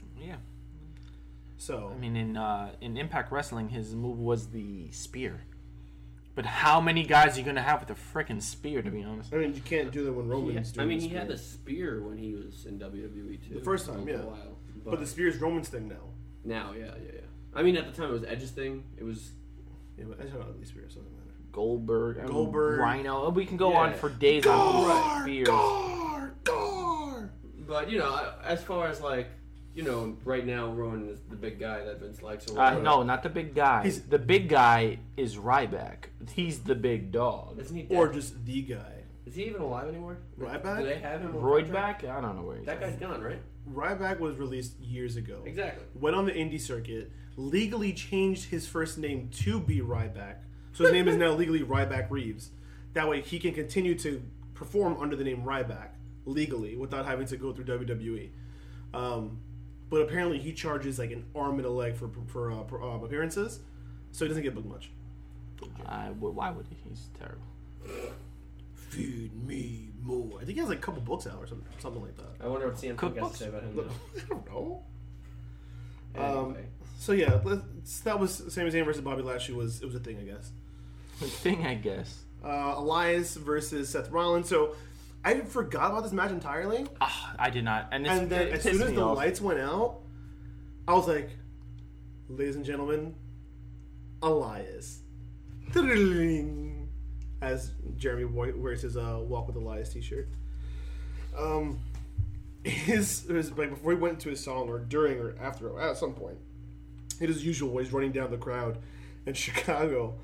Yeah. 1.59 1.65
So 1.65 1.91
I 1.93 1.99
mean, 1.99 2.15
in 2.15 2.37
uh, 2.37 2.71
in 2.81 2.97
Impact 2.97 3.31
Wrestling, 3.31 3.69
his 3.69 3.93
move 3.95 4.19
was 4.19 4.47
the 4.49 4.89
spear. 4.91 5.41
But 6.35 6.45
how 6.45 6.79
many 6.79 7.03
guys 7.03 7.35
are 7.35 7.39
you 7.39 7.45
gonna 7.45 7.61
have 7.61 7.81
with 7.81 7.89
a 7.89 7.95
freaking 7.95 8.41
spear? 8.41 8.81
To 8.81 8.89
be 8.89 9.03
honest. 9.03 9.33
I 9.33 9.37
mean, 9.37 9.53
you 9.53 9.61
can't 9.61 9.91
do 9.91 10.05
that 10.05 10.13
when 10.13 10.27
Roman's 10.27 10.71
doing. 10.71 10.85
I 10.85 10.87
mean, 10.87 10.99
the 10.99 11.07
he 11.07 11.13
had 11.13 11.25
spear. 11.25 11.35
the 11.35 11.43
spear 11.43 12.03
when 12.07 12.17
he 12.17 12.33
was 12.33 12.65
in 12.65 12.79
WWE 12.79 13.45
too. 13.47 13.55
The 13.55 13.59
first 13.61 13.85
time, 13.87 14.07
yeah. 14.07 14.17
while. 14.17 14.57
But, 14.83 14.91
but 14.91 14.99
the 15.01 15.05
spear 15.05 15.27
is 15.27 15.37
Roman's 15.37 15.67
thing 15.67 15.89
now. 15.89 15.95
now, 16.45 16.71
yeah, 16.71 16.85
yeah, 16.85 17.11
yeah. 17.15 17.21
I 17.53 17.63
mean, 17.63 17.75
at 17.75 17.85
the 17.85 17.91
time 17.91 18.09
it 18.11 18.13
was 18.13 18.23
Edge's 18.23 18.51
thing. 18.51 18.83
It 18.97 19.03
was 19.03 19.31
Yeah, 19.97 20.05
but 20.07 20.21
I 20.21 20.23
don't 20.23 20.39
know 20.39 20.45
ugly 20.47 20.65
spear, 20.65 20.83
so 20.87 20.99
it 20.99 21.03
doesn't 21.03 21.11
matter. 21.11 21.25
Goldberg, 21.51 22.17
I 22.19 22.21
mean, 22.21 22.31
Goldberg. 22.31 22.79
Rhyno. 22.79 23.33
We 23.33 23.45
can 23.45 23.57
go 23.57 23.71
Yeah. 23.71 23.79
on 23.79 23.93
for 23.95 24.09
days 24.09 24.45
on 24.45 25.23
spears. 25.23 25.47
Gar, 25.47 26.33
Gar. 26.45 27.31
But 27.67 27.91
you 27.91 27.97
know, 27.97 28.31
as 28.45 28.63
far 28.63 28.87
as 28.87 29.01
like, 29.01 29.27
you 29.75 29.83
know, 29.83 30.17
right 30.25 30.45
now 30.45 30.71
Roman 30.71 31.07
is 31.09 31.19
the 31.29 31.35
big 31.35 31.59
guy 31.59 31.83
that 31.85 31.99
Vince 31.99 32.21
likes. 32.21 32.49
Or 32.49 32.59
Uh, 32.59 32.79
no, 32.79 33.03
not 33.03 33.23
the 33.23 33.29
big 33.29 33.53
guy. 33.55 33.83
He's- 33.83 33.99
the 33.99 34.19
big 34.19 34.49
guy 34.49 34.99
is 35.15 35.37
Ryback. 35.37 36.05
He's 36.33 36.59
the 36.59 36.75
big 36.75 37.11
dog. 37.11 37.59
isn't 37.59 37.75
he? 37.75 37.83
Dead? 37.83 37.95
Or 37.97 38.07
just 38.11 38.45
the 38.45 38.61
guy. 38.61 38.95
is 39.25 39.35
he 39.35 39.43
even 39.45 39.61
alive 39.61 39.87
anymore? 39.87 40.17
Ryback? 40.39 40.79
Do 40.79 40.85
they 40.85 40.97
have 40.99 41.21
him? 41.21 41.35
on 41.35 41.41
Roydback? 41.43 42.03
I 42.03 42.19
don't 42.19 42.35
know 42.35 42.41
where 42.41 42.57
he's 42.57 42.65
That 42.65 42.81
at. 42.81 42.89
guy's 42.91 42.99
gone, 42.99 43.21
right? 43.21 43.39
Ryback 43.71 44.19
was 44.19 44.37
released 44.37 44.79
years 44.79 45.15
ago. 45.17 45.43
Exactly. 45.45 45.83
Went 45.93 46.15
on 46.15 46.25
the 46.25 46.31
indie 46.31 46.59
circuit, 46.59 47.11
legally 47.37 47.93
changed 47.93 48.45
his 48.49 48.67
first 48.67 48.97
name 48.97 49.29
to 49.43 49.59
be 49.59 49.81
Ryback. 49.81 50.37
So 50.73 50.83
his 50.85 50.93
name 50.93 51.07
is 51.07 51.15
now 51.15 51.31
legally 51.33 51.61
Ryback 51.61 52.09
Reeves. 52.09 52.49
That 52.93 53.07
way 53.07 53.21
he 53.21 53.37
can 53.37 53.53
continue 53.53 53.93
to 53.99 54.21
perform 54.55 54.97
under 54.99 55.15
the 55.15 55.23
name 55.23 55.43
Ryback 55.43 55.89
legally 56.25 56.75
without 56.75 57.05
having 57.05 57.27
to 57.27 57.37
go 57.37 57.53
through 57.53 57.65
WWE. 57.65 58.31
Um, 58.95 59.39
but 59.89 60.01
apparently 60.01 60.39
he 60.39 60.53
charges 60.53 60.99
like 60.99 61.11
an 61.11 61.25
arm 61.35 61.57
and 61.57 61.65
a 61.65 61.69
leg 61.69 61.95
for 61.95 62.09
for 62.27 62.51
uh, 62.51 62.63
per- 62.63 62.81
uh, 62.81 62.97
appearances, 63.03 63.59
so 64.11 64.25
he 64.25 64.29
doesn't 64.29 64.43
get 64.43 64.53
booked 64.55 64.67
much. 64.67 64.91
I 65.85 66.09
would- 66.11 66.35
why 66.35 66.51
would 66.51 66.65
he? 66.67 66.77
He's 66.87 67.07
terrible. 67.19 68.13
Feed 68.73 69.31
me 69.45 69.89
more. 70.01 70.37
I 70.41 70.45
think 70.45 70.53
he 70.55 70.59
has 70.59 70.69
like 70.69 70.79
a 70.79 70.81
couple 70.81 71.01
books 71.01 71.27
out 71.27 71.37
or 71.39 71.45
something, 71.47 71.67
something 71.79 72.01
like 72.01 72.17
that. 72.17 72.43
I 72.43 72.47
wonder 72.47 72.67
what 72.67 72.75
CM 72.77 72.97
Punk 72.97 73.17
has 73.17 73.31
to 73.33 73.37
say 73.37 73.47
about 73.49 73.63
him 73.63 73.79
I 74.15 74.19
don't 74.29 74.45
know. 74.47 74.83
now. 76.15 76.39
Um, 76.39 76.57
So 76.97 77.11
yeah, 77.11 77.39
that 78.03 78.19
was 78.19 78.43
Sami 78.53 78.71
Zayn 78.71 78.83
versus 78.85 79.01
Bobby 79.01 79.21
Lashley 79.21 79.53
was 79.53 79.81
it 79.81 79.85
was 79.85 79.95
a 79.95 79.99
thing 79.99 80.17
I 80.17 80.23
guess. 80.23 80.51
The 81.19 81.27
thing, 81.27 81.65
I 81.67 81.75
guess. 81.75 82.23
Uh, 82.43 82.73
Elias 82.77 83.35
versus 83.35 83.89
Seth 83.89 84.09
Rollins. 84.09 84.47
So 84.47 84.75
I 85.23 85.41
forgot 85.41 85.91
about 85.91 86.03
this 86.03 86.13
match 86.13 86.31
entirely, 86.31 86.85
Ah, 87.01 87.35
I 87.37 87.49
did 87.49 87.63
not. 87.65 87.89
And, 87.91 88.05
this, 88.05 88.11
and 88.11 88.29
then 88.29 88.47
as 88.49 88.63
soon 88.63 88.81
as 88.81 88.93
the 88.93 89.01
off. 89.01 89.17
lights 89.17 89.41
went 89.41 89.59
out, 89.59 89.99
I 90.87 90.93
was 90.93 91.07
like, 91.07 91.29
"Ladies 92.29 92.55
and 92.55 92.63
gentlemen, 92.65 93.15
Elias." 94.21 94.99
As 97.41 97.71
Jeremy 97.97 98.25
wears 98.25 98.81
his 98.81 98.97
uh, 98.97 99.19
"Walk 99.21 99.47
with 99.47 99.55
Elias" 99.55 99.89
T-shirt. 99.93 100.27
Um, 101.37 101.79
his 102.63 103.25
was 103.29 103.51
like 103.57 103.69
before 103.69 103.93
he 103.93 103.97
went 103.97 104.15
into 104.15 104.29
his 104.29 104.43
song, 104.43 104.67
or 104.67 104.79
during, 104.79 105.17
or 105.19 105.35
after, 105.39 105.69
or 105.69 105.81
at 105.81 105.97
some 105.97 106.13
point, 106.13 106.37
it 107.21 107.29
is 107.29 107.45
usual 107.45 107.69
when 107.71 107.83
he's 107.85 107.93
running 107.93 108.11
down 108.11 108.31
the 108.31 108.37
crowd 108.37 108.79
in 109.25 109.33
Chicago. 109.35 110.15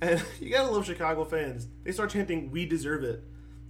And 0.00 0.22
you 0.40 0.50
gotta 0.50 0.70
love 0.70 0.84
Chicago 0.84 1.24
fans. 1.24 1.66
They 1.84 1.92
start 1.92 2.10
chanting, 2.10 2.50
We 2.50 2.66
deserve 2.66 3.02
it. 3.04 3.24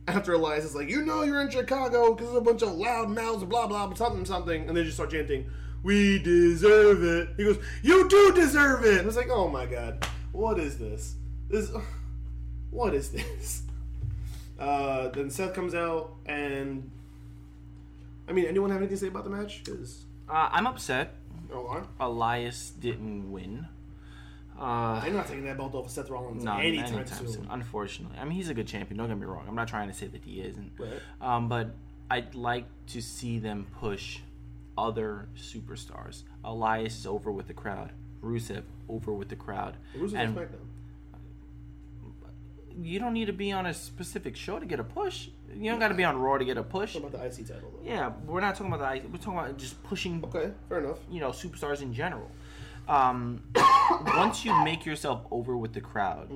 After 0.09 0.33
Elias 0.33 0.65
is 0.65 0.75
like, 0.75 0.89
You 0.89 1.05
know 1.05 1.23
you're 1.23 1.43
in 1.43 1.51
Chicago 1.51 2.15
because 2.15 2.33
there's 2.33 2.41
a 2.41 2.45
bunch 2.45 2.63
of 2.63 2.73
loud 2.73 3.11
mouths, 3.11 3.45
blah, 3.45 3.67
blah, 3.67 3.87
blah, 3.87 3.95
something, 3.95 4.25
something. 4.25 4.67
And 4.67 4.77
they 4.77 4.83
just 4.83 4.97
start 4.97 5.11
chanting, 5.11 5.45
We 5.83 6.19
deserve 6.19 7.05
it. 7.05 7.29
He 7.37 7.45
goes, 7.45 7.59
You 7.83 8.09
do 8.09 8.33
deserve 8.33 8.85
it. 8.87 8.99
And 8.99 9.07
it's 9.07 9.17
like, 9.17 9.29
Oh 9.31 9.49
my 9.49 9.67
God. 9.67 10.07
What 10.33 10.59
is 10.59 10.79
this? 10.79 11.15
This. 11.49 11.71
What 12.71 12.95
is 12.95 13.11
this? 13.11 13.63
Uh, 14.59 15.09
then 15.11 15.31
Seth 15.31 15.55
comes 15.55 15.73
out 15.73 16.15
and. 16.27 16.91
I 18.29 18.33
mean, 18.33 18.47
anyone 18.47 18.71
have 18.71 18.79
anything 18.79 18.97
to 18.97 19.01
say 19.01 19.07
about 19.07 19.23
the 19.23 19.31
match? 19.31 19.63
Because. 19.63 20.03
Uh, 20.29 20.49
I'm 20.51 20.67
upset. 20.67 21.15
Oh. 21.55 21.87
Elias 22.01 22.71
didn't 22.71 23.31
win. 23.31 23.69
Uh, 24.59 25.01
I'm 25.05 25.15
not 25.15 25.27
taking 25.27 25.45
that 25.45 25.57
belt 25.57 25.75
off 25.75 25.87
of 25.87 25.91
Seth 25.91 26.11
Rollins 26.11 26.43
no, 26.43 26.57
anytime, 26.57 26.95
anytime 26.95 27.19
soon. 27.19 27.33
soon. 27.33 27.47
Unfortunately, 27.51 28.19
I 28.19 28.25
mean 28.25 28.33
he's 28.33 28.49
a 28.49 28.55
good 28.55 28.67
champion. 28.67 28.99
Don't 28.99 29.09
get 29.09 29.19
me 29.19 29.27
wrong. 29.27 29.45
I'm 29.47 29.55
not 29.55 29.69
trying 29.69 29.89
to 29.89 29.95
say 29.95 30.09
that 30.09 30.25
he 30.25 30.41
isn't. 30.41 30.73
Right. 30.79 31.01
Um, 31.21 31.49
but 31.49 31.75
I'd 32.11 32.35
like 32.35 32.65
to 32.89 33.01
see 33.01 33.39
them 33.39 33.67
push 33.81 34.19
other 34.77 35.29
superstars. 35.37 36.23
Elias 36.45 36.99
is 36.99 37.07
over 37.07 37.31
with 37.31 37.47
the 37.47 37.55
crowd. 37.55 37.93
Rusev 38.23 38.63
over 38.89 39.13
with 39.13 39.29
the 39.29 39.37
crowd. 39.37 39.77
On 39.95 40.17
and 40.17 40.37
SmackDown? 40.37 40.69
you 42.83 42.99
don't 42.99 43.13
need 43.13 43.27
to 43.27 43.33
be 43.33 43.51
on 43.53 43.67
a 43.67 43.75
specific 43.75 44.37
show 44.37 44.59
to 44.59 44.67
get 44.67 44.79
a 44.81 44.85
push. 44.85 45.29
You 45.55 45.71
don't 45.71 45.81
got 45.81 45.89
to 45.89 45.95
be 45.95 46.05
on 46.05 46.19
Raw 46.19 46.39
to 46.39 46.45
get 46.45 46.57
a 46.57 46.63
push. 46.63 46.95
What 46.95 47.09
about 47.09 47.21
the 47.21 47.27
IC 47.27 47.49
title, 47.49 47.73
though? 47.75 47.89
Yeah, 47.89 48.13
we're 48.27 48.41
not 48.41 48.55
talking 48.55 48.73
about 48.73 49.03
the. 49.03 49.09
We're 49.09 49.19
talking 49.19 49.39
about 49.39 49.59
just 49.59 49.83
pushing 49.83 50.23
Okay, 50.25 50.53
fair 50.69 50.79
enough. 50.79 50.99
you 51.11 51.21
know 51.21 51.31
superstars 51.31 51.83
in 51.83 51.93
general. 51.93 52.31
Um, 52.89 53.43
once 54.17 54.45
you 54.45 54.55
make 54.65 54.87
yourself 54.87 55.27
over 55.31 55.57
with 55.57 55.73
the 55.75 55.81
crowd, 55.81 56.31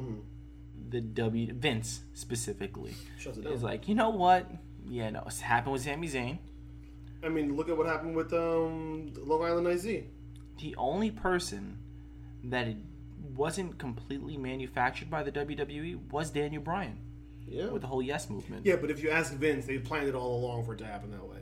the 0.91 1.01
W 1.01 1.53
Vince 1.55 2.03
specifically 2.15 2.95
Shuts 3.19 3.39
it 3.39 3.47
is 3.47 3.61
down. 3.61 3.71
like, 3.71 3.89
you 3.89 3.95
know 3.95 4.11
what? 4.11 4.51
Yeah, 4.87 5.11
no, 5.11 5.23
it's 5.27 5.41
happened 5.41 5.73
with 5.73 5.83
Sami 5.83 6.09
Zayn. 6.09 6.39
I 7.25 7.29
mean, 7.29 7.57
look 7.57 7.69
at 7.69 7.77
what 7.79 7.87
happened 7.87 8.17
with 8.17 8.33
um, 8.33 9.13
Long 9.17 9.43
Island 9.45 9.67
IZ. 9.69 9.85
The 10.61 10.75
only 10.77 11.11
person 11.11 11.79
that 12.45 12.67
it 12.67 12.77
wasn't 13.35 13.79
completely 13.79 14.37
manufactured 14.37 15.09
by 15.09 15.23
the 15.23 15.31
WWE 15.33 16.11
was 16.11 16.31
Daniel 16.31 16.61
Bryan 16.63 16.99
Yeah. 17.47 17.69
with 17.69 17.83
the 17.83 17.89
whole 17.89 18.03
Yes 18.03 18.29
movement. 18.29 18.67
Yeah, 18.67 18.77
but 18.77 18.91
if 18.91 19.03
you 19.03 19.11
ask 19.11 19.33
Vince, 19.35 19.67
they 19.67 19.79
planned 19.79 20.09
it 20.09 20.15
all 20.17 20.45
along 20.45 20.65
for 20.67 20.75
it 20.75 20.79
to 20.79 20.85
happen 20.87 21.13
that 21.13 21.25
way. 21.27 21.39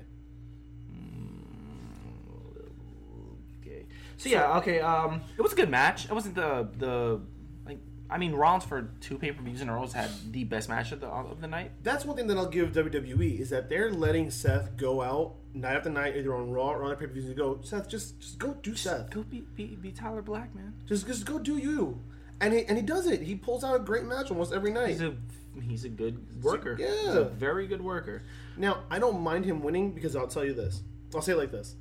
So 4.16 4.28
yeah, 4.28 4.58
okay. 4.58 4.80
Um, 4.80 5.22
it 5.36 5.42
was 5.42 5.52
a 5.52 5.56
good 5.56 5.70
match. 5.70 6.04
It 6.04 6.12
wasn't 6.12 6.34
the 6.34 6.68
the 6.78 7.20
like. 7.64 7.78
I 8.08 8.18
mean, 8.18 8.32
Rollins 8.32 8.64
for 8.64 8.90
two 9.00 9.18
pay 9.18 9.32
per 9.32 9.42
views 9.42 9.60
in 9.60 9.68
a 9.68 9.74
row 9.74 9.82
has 9.82 9.92
had 9.92 10.10
the 10.30 10.44
best 10.44 10.68
match 10.68 10.92
of 10.92 11.00
the 11.00 11.06
of 11.08 11.40
the 11.40 11.46
night. 11.46 11.72
That's 11.82 12.04
one 12.04 12.16
thing 12.16 12.26
that 12.26 12.36
I'll 12.36 12.46
give 12.46 12.72
WWE 12.72 13.40
is 13.40 13.50
that 13.50 13.68
they're 13.68 13.90
letting 13.90 14.30
Seth 14.30 14.76
go 14.76 15.02
out 15.02 15.36
night 15.54 15.76
after 15.76 15.90
night, 15.90 16.16
either 16.16 16.34
on 16.34 16.50
Raw 16.50 16.70
or 16.70 16.84
on 16.84 16.96
pay 16.96 17.06
per 17.06 17.12
views, 17.12 17.26
and 17.26 17.36
go, 17.36 17.60
Seth, 17.62 17.88
just 17.88 18.20
just 18.20 18.38
go 18.38 18.54
do 18.62 18.74
Seth. 18.74 19.10
Go 19.10 19.22
be 19.22 19.42
be, 19.54 19.76
be 19.76 19.90
Tyler 19.90 20.22
Black, 20.22 20.54
man. 20.54 20.74
Just 20.86 21.06
just 21.06 21.24
go 21.24 21.38
do 21.38 21.56
you. 21.56 22.00
And 22.40 22.54
he 22.54 22.64
and 22.64 22.76
he 22.76 22.82
does 22.82 23.06
it. 23.06 23.22
He 23.22 23.34
pulls 23.34 23.64
out 23.64 23.76
a 23.76 23.78
great 23.78 24.04
match 24.04 24.30
almost 24.30 24.52
every 24.52 24.72
night. 24.72 24.88
He's 24.88 25.02
a 25.02 25.14
he's 25.62 25.84
a 25.84 25.88
good 25.88 26.42
worker. 26.42 26.76
Yeah. 26.78 26.88
he's 26.88 27.14
a 27.14 27.24
very 27.24 27.66
good 27.66 27.82
worker. 27.82 28.22
Now, 28.56 28.84
I 28.90 28.98
don't 28.98 29.20
mind 29.20 29.44
him 29.44 29.62
winning 29.62 29.92
because 29.92 30.16
I'll 30.16 30.28
tell 30.28 30.44
you 30.44 30.54
this. 30.54 30.82
I'll 31.14 31.22
say 31.22 31.32
it 31.32 31.38
like 31.38 31.50
this. 31.50 31.76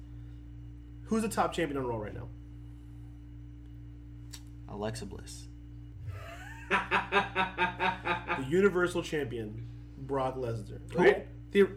Who's 1.10 1.24
the 1.24 1.30
top 1.30 1.54
champion 1.54 1.80
on 1.80 1.88
Raw 1.88 1.98
right 1.98 2.14
now? 2.14 2.28
Alexa 4.70 5.08
Bliss. 5.08 5.48
the 6.70 8.46
Universal 8.48 9.02
Champion, 9.02 9.66
Brock 9.98 10.36
Lesnar. 10.38 10.80
Right? 10.96 11.26
The- 11.52 11.70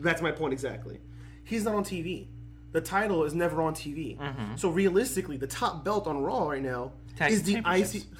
that's 0.00 0.20
my 0.20 0.32
point 0.32 0.52
exactly. 0.52 0.98
He's 1.44 1.62
not 1.62 1.76
on 1.76 1.84
TV. 1.84 2.26
The 2.72 2.80
title 2.80 3.22
is 3.22 3.32
never 3.32 3.62
on 3.62 3.74
TV. 3.74 4.18
Mm-hmm. 4.18 4.56
So 4.56 4.70
realistically, 4.70 5.36
the 5.36 5.46
top 5.46 5.84
belt 5.84 6.08
on 6.08 6.20
Raw 6.20 6.48
right 6.48 6.60
now 6.60 6.92
Tag 7.14 7.30
is 7.30 7.44
the 7.44 7.54
team 7.54 7.64
IC. 7.66 8.02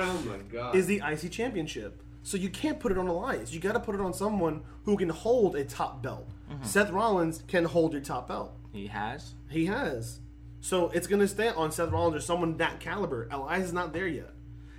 Oh 0.00 0.22
my 0.28 0.38
god. 0.50 0.76
is 0.76 0.86
the 0.86 1.02
IC 1.04 1.32
Championship. 1.32 2.00
So 2.22 2.36
you 2.36 2.50
can't 2.50 2.78
put 2.78 2.92
it 2.92 2.98
on 2.98 3.08
Elias. 3.08 3.52
You 3.52 3.58
got 3.58 3.72
to 3.72 3.80
put 3.80 3.96
it 3.96 4.00
on 4.00 4.14
someone 4.14 4.62
who 4.84 4.96
can 4.96 5.08
hold 5.08 5.56
a 5.56 5.64
top 5.64 6.02
belt. 6.04 6.28
Mm-hmm. 6.48 6.62
Seth 6.64 6.90
Rollins 6.90 7.42
can 7.48 7.64
hold 7.64 7.92
your 7.92 8.00
top 8.00 8.28
belt. 8.28 8.56
He 8.72 8.86
has. 8.86 9.34
He 9.50 9.66
has. 9.66 10.20
So 10.60 10.90
it's 10.90 11.06
going 11.06 11.20
to 11.20 11.28
stay 11.28 11.48
on 11.48 11.72
Seth 11.72 11.90
Rollins 11.90 12.16
or 12.16 12.20
someone 12.20 12.56
that 12.58 12.80
caliber. 12.80 13.28
Elias 13.30 13.66
is 13.66 13.72
not 13.72 13.92
there 13.92 14.08
yet. 14.08 14.32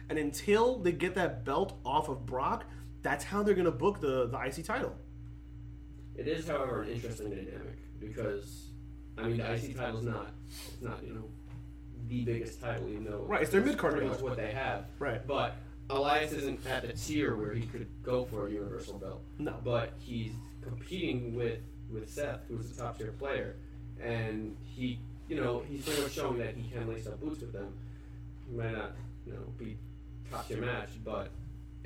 And 0.10 0.18
until 0.18 0.80
they 0.80 0.92
get 0.92 1.16
that 1.16 1.46
belt 1.46 1.80
off 1.86 2.10
of 2.10 2.26
Brock, 2.26 2.66
that's 3.02 3.24
how 3.24 3.44
they're 3.44 3.54
going 3.54 3.66
to 3.66 3.72
book 3.72 4.02
the, 4.02 4.28
the 4.28 4.38
IC 4.38 4.66
title. 4.66 4.96
It 6.16 6.28
is, 6.28 6.48
however, 6.48 6.82
an 6.82 6.90
interesting 6.90 7.30
dynamic 7.30 7.78
because 8.00 8.68
I 9.18 9.24
mean 9.24 9.38
the 9.38 9.54
IC 9.54 9.78
title's 9.78 10.04
not 10.04 10.32
it's 10.68 10.82
not 10.82 11.04
you 11.04 11.14
know 11.14 11.26
the 12.08 12.24
biggest 12.24 12.62
title, 12.62 12.90
even 12.90 13.06
though 13.06 13.26
Right, 13.28 13.42
it's 13.42 13.52
their 13.52 13.62
mid-card 13.62 13.94
pretty 13.94 14.08
much 14.10 14.20
what 14.20 14.36
they 14.36 14.52
have. 14.52 14.86
Right. 15.00 15.26
But 15.26 15.56
Elias 15.90 16.32
isn't 16.34 16.66
at 16.68 16.86
the 16.86 16.94
tier 16.94 17.36
where 17.36 17.54
he 17.54 17.66
could 17.66 17.88
go 18.04 18.26
for 18.26 18.48
a 18.48 18.52
universal 18.52 18.98
belt. 18.98 19.22
No. 19.38 19.56
But 19.64 19.94
he's 20.00 20.34
competing 20.62 21.36
with 21.36 21.60
with 21.90 22.10
Seth, 22.10 22.42
who's 22.48 22.72
a 22.72 22.82
top 22.82 22.98
tier 22.98 23.12
player, 23.14 23.56
and 24.04 24.56
he 24.64 25.00
you 25.28 25.36
know 25.36 25.64
he's 25.70 25.86
pretty 25.86 26.02
much 26.02 26.14
showing 26.14 26.40
that 26.40 26.56
he 26.56 26.70
can 26.70 26.88
lace 26.88 27.08
up 27.08 27.20
boots 27.20 27.42
with 27.42 27.54
them. 27.54 27.74
He 28.50 28.56
might 28.56 28.72
not 28.72 28.92
you 29.26 29.34
know 29.34 29.44
be 29.58 29.78
top 30.32 30.48
tier 30.48 30.62
match, 30.62 30.90
but 31.04 31.30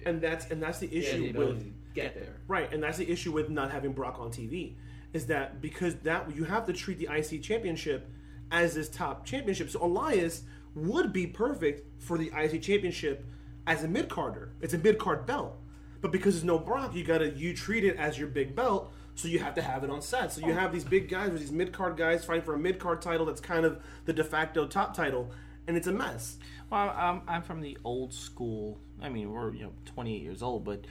And 0.06 0.22
that's 0.22 0.50
and 0.52 0.62
that's 0.62 0.80
the 0.80 0.88
he 0.88 1.04
has 1.04 1.14
the 1.14 1.24
issue 1.26 1.30
ability 1.30 1.54
with 1.54 1.74
get 1.94 2.16
there. 2.16 2.36
Right, 2.48 2.72
and 2.74 2.82
that's 2.82 2.98
the 2.98 3.10
issue 3.10 3.32
with 3.32 3.50
not 3.50 3.72
having 3.72 3.94
Brock 3.94 4.18
on 4.20 4.30
TV, 4.30 4.74
is 5.14 5.28
that 5.28 5.62
because 5.62 5.96
that 5.98 6.36
you 6.36 6.44
have 6.46 6.66
to 6.66 6.74
treat 6.74 6.98
the 6.98 7.08
IC 7.14 7.42
championship 7.42 8.10
as 8.52 8.76
this 8.76 8.90
top 8.90 9.26
championship. 9.26 9.70
So 9.70 9.84
Elias 9.84 10.44
would 10.76 11.14
be 11.14 11.28
perfect 11.28 12.02
for 12.02 12.18
the 12.18 12.32
IC 12.36 12.62
championship 12.62 13.26
as 13.68 13.84
a 13.84 13.88
mid 13.88 14.10
carder. 14.10 14.54
It's 14.62 14.74
a 14.74 14.78
mid 14.78 14.98
card 14.98 15.26
belt, 15.26 15.58
but 16.02 16.12
because 16.12 16.36
there's 16.36 16.44
no 16.44 16.60
Brock, 16.60 16.96
you 16.96 17.04
gotta 17.04 17.30
you 17.30 17.54
treat 17.56 17.84
it 17.84 17.98
as 17.98 18.18
your 18.18 18.28
big 18.28 18.56
belt. 18.56 18.92
So 19.16 19.28
you 19.28 19.40
have 19.40 19.54
to 19.56 19.62
have 19.62 19.84
it 19.84 19.90
on 19.90 20.02
Seth. 20.02 20.34
So 20.34 20.42
you 20.46 20.54
oh. 20.54 20.56
have 20.56 20.72
these 20.72 20.84
big 20.84 21.08
guys, 21.08 21.30
or 21.30 21.38
these 21.38 21.52
mid 21.52 21.72
card 21.72 21.98
guys 21.98 22.26
fighting 22.26 22.44
for 22.44 22.56
a 22.56 22.60
mid 22.60 22.80
card 22.80 23.02
title 23.02 23.26
that's 23.26 23.42
kind 23.42 23.66
of 23.66 23.82
the 24.06 24.14
de 24.14 24.24
facto 24.24 24.66
top 24.66 24.96
title, 24.96 25.32
and 25.68 25.78
it's 25.78 25.88
a 25.88 25.92
mess. 25.92 26.38
Well, 26.70 26.94
I'm, 26.96 27.22
I'm 27.28 27.42
from 27.44 27.62
the 27.62 27.78
old 27.84 28.14
school. 28.14 28.80
I 29.02 29.10
mean, 29.10 29.32
we're 29.32 29.54
you 29.54 29.64
know 29.64 29.74
28 29.86 30.22
years 30.22 30.42
old, 30.42 30.64
but 30.64 30.86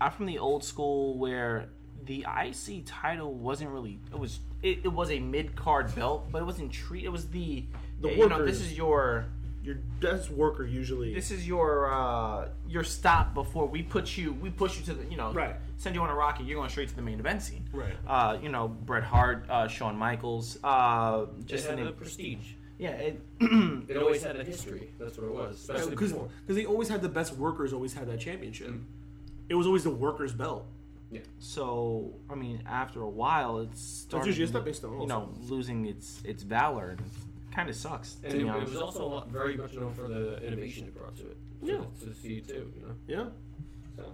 I'm 0.00 0.12
from 0.12 0.26
the 0.26 0.38
old 0.38 0.64
school 0.64 1.16
where 1.16 1.70
the 2.04 2.26
IC 2.28 2.84
title 2.84 3.32
wasn't 3.34 3.70
really. 3.70 3.98
It 4.12 4.18
was 4.18 4.40
it, 4.62 4.80
it 4.84 4.92
was 4.92 5.10
a 5.10 5.18
mid 5.18 5.56
card 5.56 5.94
belt, 5.94 6.30
but 6.30 6.42
it 6.42 6.44
wasn't 6.44 6.72
treat. 6.72 7.04
It 7.04 7.12
was 7.12 7.28
the 7.28 7.64
The 8.00 8.14
you 8.14 8.28
know 8.28 8.44
this 8.44 8.60
is 8.60 8.76
your 8.76 9.26
your 9.64 9.76
best 10.00 10.30
worker 10.30 10.64
usually. 10.66 11.14
This 11.14 11.30
is 11.30 11.46
your 11.48 11.90
uh, 11.92 12.48
your 12.68 12.84
stop 12.84 13.32
before 13.34 13.66
we 13.66 13.82
put 13.82 14.16
you 14.16 14.32
we 14.34 14.50
push 14.50 14.78
you 14.78 14.84
to 14.84 14.94
the 14.94 15.10
you 15.10 15.16
know 15.16 15.32
Right. 15.32 15.56
send 15.78 15.94
you 15.94 16.02
on 16.02 16.10
a 16.10 16.14
rocket. 16.14 16.46
You're 16.46 16.58
going 16.58 16.68
straight 16.70 16.88
to 16.90 16.96
the 16.96 17.02
main 17.02 17.18
event 17.18 17.42
scene. 17.42 17.64
Right. 17.72 17.94
Uh, 18.06 18.38
you 18.42 18.50
know 18.50 18.68
Bret 18.68 19.02
Hart, 19.04 19.46
uh, 19.48 19.66
Shawn 19.68 19.96
Michaels. 19.96 20.58
Uh, 20.62 21.26
Just 21.36 21.48
just 21.48 21.64
it 21.64 21.70
had 21.70 21.78
the 21.78 21.84
name, 21.84 21.94
prestige. 21.94 22.52
yeah. 22.78 22.90
It, 22.90 23.20
It 23.88 23.96
always 23.96 24.22
had 24.22 24.36
a 24.36 24.44
history. 24.44 24.90
That's 24.98 25.16
what 25.18 25.26
it 25.26 25.32
was. 25.32 25.56
Especially 25.60 25.90
because 25.90 26.12
they 26.46 26.66
always 26.66 26.88
had 26.88 27.00
the 27.02 27.08
best 27.08 27.34
workers 27.36 27.72
always 27.72 27.94
had 27.94 28.08
that 28.08 28.20
championship. 28.20 28.72
It 29.48 29.54
was 29.54 29.66
always 29.66 29.84
the 29.84 29.90
workers' 29.90 30.32
belt. 30.32 30.66
Yeah. 31.10 31.20
So 31.38 32.12
I 32.28 32.34
mean, 32.34 32.62
after 32.66 33.00
a 33.02 33.08
while, 33.08 33.58
it's 33.58 33.80
starting, 33.80 34.32
usually 34.34 34.60
a 34.60 35.00
You 35.00 35.06
know, 35.06 35.32
losing 35.48 35.86
its 35.86 36.20
its 36.24 36.42
valor. 36.42 36.90
And 36.90 37.00
it 37.00 37.06
kind 37.54 37.68
of 37.68 37.76
sucks. 37.76 38.16
And 38.22 38.32
to 38.32 38.38
it, 38.40 38.42
be 38.42 38.48
it 38.48 38.68
was 38.68 38.76
also 38.76 39.04
a 39.04 39.06
lot, 39.06 39.28
very 39.30 39.56
much 39.56 39.74
known 39.74 39.94
for 39.94 40.08
the 40.08 40.44
innovation 40.46 40.86
it 40.86 40.94
brought 40.94 41.16
to 41.16 41.22
it. 41.30 41.36
Yeah. 41.62 41.78
To, 42.00 42.06
to 42.06 42.14
see 42.14 42.40
too, 42.40 42.72
you 42.76 42.82
know. 42.82 42.94
Yeah. 43.06 43.26
So 43.96 44.12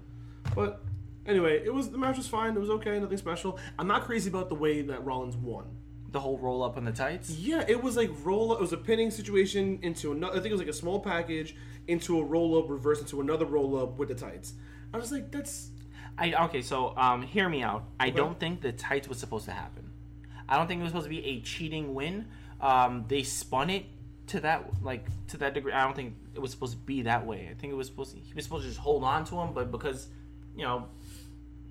But 0.55 0.83
anyway, 1.27 1.63
it 1.65 1.73
was 1.73 1.91
the 1.91 1.99
match 1.99 2.17
was 2.17 2.29
fine. 2.29 2.55
It 2.57 2.61
was 2.61 2.71
okay. 2.71 2.99
Nothing 2.99 3.19
special. 3.19 3.59
I'm 3.79 3.87
not 3.87 4.05
crazy 4.05 4.29
about 4.29 4.49
the 4.49 4.55
way 4.55 4.83
that 4.83 5.05
Rollins 5.05 5.37
won. 5.37 5.65
the 6.13 6.21
whole 6.21 6.39
roll 6.39 6.63
up 6.63 6.77
on 6.77 6.85
the 6.85 6.93
tights. 6.93 7.31
Yeah, 7.31 7.65
it 7.69 7.83
was 7.83 7.97
like 7.97 8.11
roll. 8.25 8.53
up. 8.53 8.59
It 8.59 8.63
was 8.63 8.73
a 8.73 8.77
pinning 8.77 9.11
situation 9.11 9.79
into 9.83 10.13
another. 10.13 10.33
I 10.33 10.37
think 10.37 10.47
it 10.47 10.53
was 10.53 10.61
like 10.61 10.69
a 10.69 10.73
small 10.73 11.01
package 11.01 11.55
into 11.87 12.19
a 12.19 12.25
roll 12.25 12.59
up, 12.59 12.69
reverse 12.69 13.01
into 13.01 13.21
another 13.21 13.47
roll 13.47 13.77
up 13.79 13.99
with 13.99 14.09
the 14.09 14.15
tights. 14.15 14.55
I 14.93 14.97
was 14.99 15.13
like, 15.13 15.31
that's 15.31 15.71
I 16.19 16.33
okay, 16.47 16.63
so 16.63 16.95
um, 16.97 17.23
hear 17.23 17.49
me 17.49 17.63
out. 17.63 17.85
I 17.99 18.11
don't 18.11 18.39
think 18.39 18.61
the 18.61 18.73
tights 18.73 19.09
was 19.09 19.19
supposed 19.19 19.45
to 19.47 19.53
happen. 19.53 19.91
I 20.49 20.57
don't 20.57 20.67
think 20.67 20.81
it 20.81 20.83
was 20.83 20.91
supposed 20.91 21.07
to 21.07 21.11
be 21.11 21.25
a 21.25 21.41
cheating 21.41 21.95
win. 21.95 22.27
Um, 22.61 23.05
they 23.09 23.23
spun 23.23 23.71
it 23.71 23.87
to 24.29 24.41
that 24.41 24.83
like 24.83 25.07
to 25.29 25.37
that 25.39 25.55
degree. 25.55 25.73
I 25.73 25.83
don't 25.85 25.97
think 25.97 26.15
it 26.35 26.41
was 26.41 26.51
supposed 26.51 26.73
to 26.73 26.79
be 26.79 27.03
that 27.03 27.27
way. 27.27 27.49
I 27.51 27.55
think 27.55 27.73
it 27.73 27.77
was 27.77 27.87
supposed 27.89 28.13
to, 28.15 28.21
he 28.21 28.33
was 28.35 28.45
supposed 28.45 28.65
to 28.65 28.69
just 28.69 28.81
hold 28.81 29.03
on 29.05 29.25
to 29.27 29.37
him, 29.41 29.53
but 29.53 29.71
because 29.71 30.09
you 30.57 30.63
know 30.65 30.87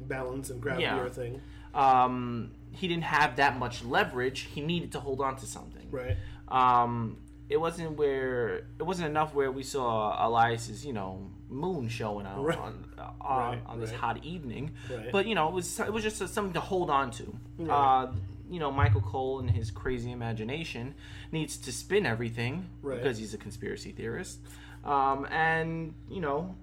balance 0.01 0.50
and 0.50 0.62
gravity 0.62 0.84
Yeah. 0.84 1.00
or 1.00 1.10
thing. 1.10 1.41
um, 1.74 2.51
he 2.72 2.88
didn't 2.88 3.03
have 3.03 3.36
that 3.38 3.58
much 3.58 3.84
leverage, 3.84 4.41
he 4.53 4.62
needed 4.62 4.91
to 4.93 5.00
hold 5.00 5.22
on 5.22 5.36
to 5.38 5.46
something. 5.46 5.88
Right. 5.91 6.17
Um, 6.48 7.17
it 7.50 7.58
wasn't 7.60 7.98
where 7.98 8.58
it 8.79 8.84
wasn't 8.84 9.10
enough 9.10 9.34
where 9.34 9.51
we 9.51 9.63
saw 9.63 10.15
Elias's 10.27 10.86
you 10.86 10.93
know 10.93 11.29
moon 11.50 11.88
showing 11.88 12.25
out 12.27 12.43
Right. 12.43 12.58
on 12.58 12.86
uh, 12.98 13.10
on, 13.22 13.38
Right, 13.39 13.62
on 13.65 13.79
this 13.79 13.91
right. 13.91 14.00
hot 14.00 14.24
evening, 14.24 14.72
Right. 14.89 15.12
but 15.12 15.25
you 15.27 15.36
know 15.36 15.48
it 15.48 15.53
was 15.53 15.79
it 15.79 15.91
was 15.93 16.03
just 16.03 16.17
something 16.17 16.53
to 16.53 16.60
hold 16.60 16.89
on 16.89 17.12
to. 17.12 17.36
Right. 17.58 17.69
Uh, 17.69 18.12
you 18.50 18.60
know 18.60 18.72
Michael 18.72 19.01
Cole 19.01 19.39
and 19.39 19.50
his 19.50 19.72
crazy 19.72 20.12
imagination 20.12 20.96
needs 21.32 21.58
to 21.58 21.72
spin 21.72 22.06
everything 22.06 22.68
Right. 22.82 22.98
because 23.01 23.18
he's 23.18 23.34
a 23.34 23.38
conspiracy 23.38 23.91
theorist, 23.91 24.39
um, 24.84 25.27
and 25.32 25.94
you 26.10 26.22
know 26.22 26.56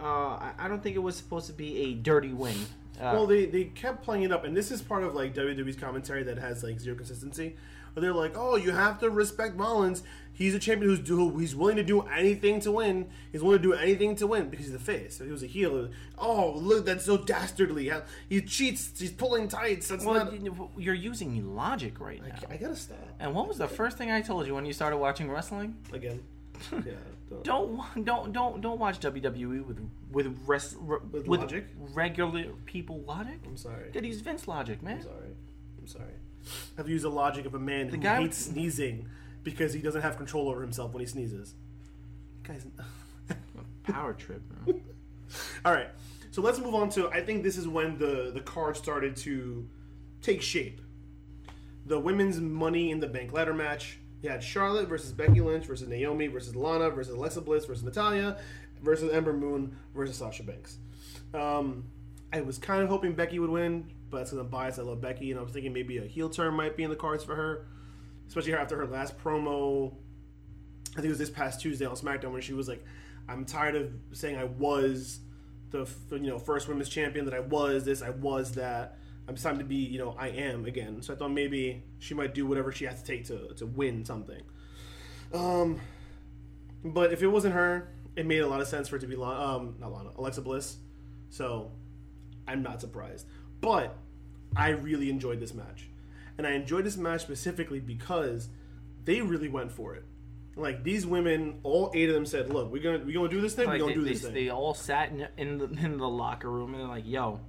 uh, 0.00 0.52
I, 0.58 0.66
don't 0.68 0.82
think 0.82 0.96
it 0.96 1.02
was 1.02 1.16
supposed 1.16 1.46
to 1.46 1.52
be 1.52 1.76
a 1.78 1.94
dirty 1.94 2.32
win. 2.32 2.56
Uh, 3.00 3.10
Well, 3.14 3.26
they, 3.26 3.46
they 3.46 3.64
kept 3.64 4.02
playing 4.02 4.24
it 4.24 4.32
up, 4.32 4.44
and 4.44 4.56
this 4.56 4.72
is 4.72 4.82
part 4.82 5.04
of 5.04 5.14
like 5.14 5.34
WWE's 5.34 5.76
commentary 5.76 6.24
that 6.24 6.38
has 6.38 6.64
like 6.64 6.80
zero 6.80 6.96
consistency. 6.96 7.56
They're 7.94 8.12
like, 8.12 8.36
"Oh, 8.36 8.56
you 8.56 8.72
have 8.72 8.98
to 9.00 9.10
respect 9.10 9.56
Rollins. 9.56 10.02
He's 10.32 10.52
a 10.52 10.58
champion 10.58 10.90
who's 10.90 10.98
do 10.98 11.36
he's 11.38 11.54
willing 11.54 11.76
to 11.76 11.84
do 11.84 12.00
anything 12.02 12.58
to 12.62 12.72
win. 12.72 13.08
He's 13.30 13.40
willing 13.40 13.58
to 13.58 13.62
do 13.62 13.72
anything 13.72 14.16
to 14.16 14.26
win 14.26 14.48
because 14.50 14.66
he's 14.66 14.72
the 14.72 14.80
face. 14.80 15.20
If 15.20 15.26
he 15.26 15.32
was 15.32 15.44
a 15.44 15.46
heel, 15.46 15.90
oh 16.18 16.50
look, 16.56 16.86
that's 16.86 17.04
so 17.04 17.16
dastardly. 17.18 17.92
He 18.28 18.40
cheats. 18.40 18.98
He's 18.98 19.12
pulling 19.12 19.46
tights. 19.46 19.86
That's 19.88 20.04
well, 20.04 20.24
not. 20.24 20.32
you- 20.40 20.70
you're 20.76 20.94
using 20.94 21.54
logic 21.54 22.00
right 22.00 22.20
now. 22.20 22.34
I 22.50 22.56
gotta 22.56 22.74
stop 22.74 22.98
And 23.20 23.32
what 23.32 23.46
was 23.46 23.58
the 23.58 23.68
first 23.68 23.96
thing 23.96 24.10
I 24.10 24.22
told 24.22 24.46
you 24.48 24.54
when 24.56 24.66
you 24.66 24.72
started 24.72 24.96
watching 24.96 25.30
wrestling? 25.30 25.76
again. 25.92 26.20
Yeah. 26.72 26.92
Don't. 27.42 27.76
Don't 27.94 28.04
don't 28.04 28.32
don't 28.32 28.60
don't 28.60 28.78
watch 28.78 29.00
WWE 29.00 29.66
with 29.66 29.78
with 30.12 30.38
res, 30.46 30.76
re- 30.78 30.98
With 31.10 31.26
with 31.26 31.40
logic? 31.40 31.66
regular 31.92 32.44
people 32.64 33.00
logic. 33.06 33.38
I'm 33.46 33.56
sorry. 33.56 33.90
Did 33.92 34.04
use 34.06 34.20
Vince 34.20 34.46
logic, 34.46 34.82
man? 34.82 34.96
I'm 34.98 35.02
sorry. 35.02 35.30
I'm 35.80 35.86
sorry. 35.86 36.12
I've 36.78 36.88
used 36.88 37.04
the 37.04 37.10
logic 37.10 37.46
of 37.46 37.54
a 37.54 37.58
man 37.58 37.88
who 37.88 37.96
guy- 37.96 38.22
hates 38.22 38.38
sneezing 38.38 39.08
because 39.42 39.72
he 39.72 39.80
doesn't 39.80 40.02
have 40.02 40.16
control 40.16 40.48
over 40.48 40.60
himself 40.60 40.92
when 40.92 41.00
he 41.00 41.06
sneezes. 41.06 41.54
Guys. 42.42 42.66
Power 43.84 44.12
trip, 44.14 44.42
bro. 44.48 44.74
All 45.64 45.72
right. 45.72 45.88
So 46.30 46.42
let's 46.42 46.58
move 46.58 46.74
on 46.74 46.88
to. 46.90 47.10
I 47.10 47.20
think 47.22 47.42
this 47.42 47.56
is 47.56 47.68
when 47.68 47.98
the 47.98 48.30
the 48.34 48.40
card 48.40 48.76
started 48.76 49.16
to 49.18 49.68
take 50.20 50.42
shape. 50.42 50.80
The 51.86 51.98
women's 52.00 52.40
Money 52.40 52.90
in 52.90 53.00
the 53.00 53.06
Bank 53.06 53.32
ladder 53.32 53.54
match. 53.54 53.98
You 54.22 54.30
had 54.30 54.42
Charlotte 54.42 54.88
versus 54.88 55.12
Becky 55.12 55.42
Lynch 55.42 55.66
versus 55.66 55.86
Naomi 55.86 56.28
versus 56.28 56.56
Lana 56.56 56.88
versus 56.88 57.14
Alexa 57.14 57.42
Bliss 57.42 57.66
versus 57.66 57.84
Natalya 57.84 58.38
versus 58.82 59.12
Ember 59.12 59.34
Moon 59.34 59.76
versus 59.94 60.16
Sasha 60.16 60.42
Banks. 60.42 60.78
Um, 61.34 61.84
I 62.32 62.40
was 62.40 62.56
kind 62.58 62.82
of 62.82 62.88
hoping 62.88 63.12
Becky 63.12 63.38
would 63.38 63.50
win, 63.50 63.90
but 64.14 64.20
that's 64.20 64.30
because 64.30 64.44
I'm 64.44 64.48
biased. 64.48 64.78
I 64.78 64.82
love 64.82 65.00
Becky, 65.00 65.32
and 65.32 65.40
I 65.40 65.42
was 65.42 65.52
thinking 65.52 65.72
maybe 65.72 65.98
a 65.98 66.06
heel 66.06 66.30
turn 66.30 66.54
might 66.54 66.76
be 66.76 66.84
in 66.84 66.90
the 66.90 66.94
cards 66.96 67.24
for 67.24 67.34
her, 67.34 67.66
especially 68.28 68.54
after 68.54 68.76
her 68.76 68.86
last 68.86 69.18
promo. 69.18 69.92
I 70.92 70.96
think 70.96 71.06
it 71.06 71.08
was 71.08 71.18
this 71.18 71.30
past 71.30 71.60
Tuesday 71.60 71.84
on 71.84 71.96
SmackDown 71.96 72.30
where 72.30 72.40
she 72.40 72.52
was 72.52 72.68
like, 72.68 72.84
"I'm 73.28 73.44
tired 73.44 73.74
of 73.74 73.90
saying 74.12 74.36
I 74.36 74.44
was 74.44 75.18
the 75.70 75.88
you 76.12 76.28
know 76.28 76.38
first 76.38 76.68
women's 76.68 76.88
champion. 76.88 77.24
That 77.24 77.34
I 77.34 77.40
was 77.40 77.84
this, 77.84 78.02
I 78.02 78.10
was 78.10 78.52
that. 78.52 78.98
I'm 79.26 79.34
time 79.34 79.58
to 79.58 79.64
be 79.64 79.76
you 79.76 79.98
know 79.98 80.14
I 80.16 80.28
am 80.28 80.64
again." 80.64 81.02
So 81.02 81.12
I 81.12 81.16
thought 81.16 81.32
maybe 81.32 81.82
she 81.98 82.14
might 82.14 82.34
do 82.34 82.46
whatever 82.46 82.70
she 82.70 82.84
has 82.84 83.02
to 83.02 83.04
take 83.04 83.24
to 83.26 83.52
to 83.54 83.66
win 83.66 84.04
something. 84.04 84.42
Um, 85.32 85.80
but 86.84 87.12
if 87.12 87.20
it 87.20 87.26
wasn't 87.26 87.54
her, 87.54 87.88
it 88.14 88.26
made 88.26 88.42
a 88.42 88.46
lot 88.46 88.60
of 88.60 88.68
sense 88.68 88.86
for 88.86 88.94
it 88.94 89.00
to 89.00 89.08
be 89.08 89.16
Lana, 89.16 89.56
um 89.56 89.74
not 89.80 89.90
Lana 89.90 90.10
Alexa 90.16 90.42
Bliss. 90.42 90.76
So 91.30 91.72
I'm 92.46 92.62
not 92.62 92.80
surprised. 92.80 93.26
But 93.60 93.96
I 94.56 94.70
really 94.70 95.10
enjoyed 95.10 95.40
this 95.40 95.54
match. 95.54 95.88
And 96.36 96.46
I 96.46 96.52
enjoyed 96.52 96.84
this 96.84 96.96
match 96.96 97.22
specifically 97.22 97.80
because 97.80 98.48
they 99.04 99.20
really 99.20 99.48
went 99.48 99.70
for 99.70 99.94
it. 99.94 100.04
Like 100.56 100.84
these 100.84 101.06
women, 101.06 101.60
all 101.62 101.90
eight 101.94 102.08
of 102.08 102.14
them 102.14 102.26
said, 102.26 102.48
"Look, 102.52 102.70
we're 102.70 102.82
gonna 102.82 103.04
we're 103.04 103.14
gonna 103.14 103.28
do 103.28 103.40
this 103.40 103.54
thing. 103.54 103.66
Like 103.66 103.80
we're 103.80 103.88
gonna 103.88 103.90
they, 103.90 103.94
do 103.94 104.04
they, 104.04 104.12
this 104.12 104.22
thing." 104.22 104.34
they 104.34 104.48
all 104.50 104.74
sat 104.74 105.10
in, 105.10 105.26
in 105.36 105.58
the 105.58 105.64
in 105.64 105.98
the 105.98 106.08
locker 106.08 106.50
room 106.50 106.74
and 106.74 106.80
they're 106.82 106.88
like, 106.88 107.06
"Yo, 107.06 107.40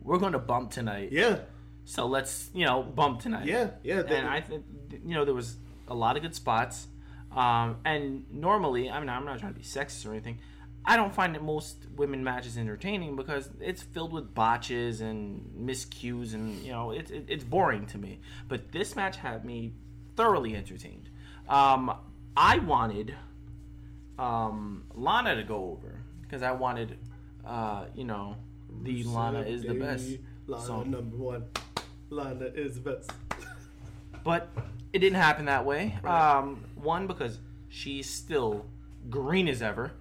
we're 0.00 0.18
going 0.18 0.32
to 0.32 0.38
bump 0.38 0.70
tonight. 0.70 1.10
yeah, 1.12 1.40
So 1.84 2.06
let's 2.06 2.50
you 2.54 2.64
know 2.64 2.82
bump 2.82 3.20
tonight." 3.20 3.46
yeah, 3.46 3.70
yeah. 3.82 4.02
they- 4.02 4.16
and 4.16 4.26
I 4.26 4.40
think 4.40 4.64
you 4.90 5.14
know 5.14 5.24
there 5.26 5.34
was 5.34 5.56
a 5.88 5.94
lot 5.94 6.16
of 6.16 6.22
good 6.22 6.34
spots. 6.34 6.88
Um, 7.32 7.78
and 7.84 8.24
normally, 8.32 8.88
I 8.88 9.00
mean, 9.00 9.08
I'm 9.08 9.24
not 9.24 9.40
trying 9.40 9.52
to 9.52 9.58
be 9.58 9.64
sexist 9.64 10.06
or 10.06 10.12
anything. 10.12 10.38
I 10.86 10.96
don't 10.96 11.14
find 11.14 11.34
that 11.34 11.42
most 11.42 11.86
women 11.96 12.22
matches 12.22 12.58
entertaining 12.58 13.16
because 13.16 13.48
it's 13.60 13.82
filled 13.82 14.12
with 14.12 14.34
botches 14.34 15.00
and 15.00 15.50
miscues, 15.58 16.34
and 16.34 16.60
you 16.62 16.72
know 16.72 16.90
it's 16.90 17.10
it, 17.10 17.24
it's 17.28 17.44
boring 17.44 17.86
to 17.86 17.98
me. 17.98 18.20
But 18.48 18.72
this 18.72 18.94
match 18.94 19.16
had 19.16 19.44
me 19.44 19.72
thoroughly 20.16 20.54
entertained. 20.54 21.08
Um, 21.48 21.94
I 22.36 22.58
wanted 22.58 23.14
um, 24.18 24.84
Lana 24.94 25.36
to 25.36 25.42
go 25.42 25.70
over 25.70 26.00
because 26.22 26.42
I 26.42 26.52
wanted, 26.52 26.98
uh, 27.46 27.86
you 27.94 28.04
know, 28.04 28.36
the 28.82 29.04
Lana 29.04 29.40
is 29.40 29.62
the 29.62 29.74
best. 29.74 30.08
Lana 30.46 30.64
song. 30.64 30.90
number 30.90 31.16
one. 31.16 31.44
Lana 32.10 32.46
is 32.46 32.74
the 32.74 32.80
best. 32.80 33.10
But 34.22 34.48
it 34.92 34.98
didn't 35.00 35.18
happen 35.18 35.46
that 35.46 35.64
way. 35.64 35.98
Right. 36.02 36.36
Um, 36.38 36.64
one 36.74 37.06
because 37.06 37.38
she's 37.68 38.08
still 38.08 38.66
green 39.10 39.48
as 39.48 39.62
ever. 39.62 39.92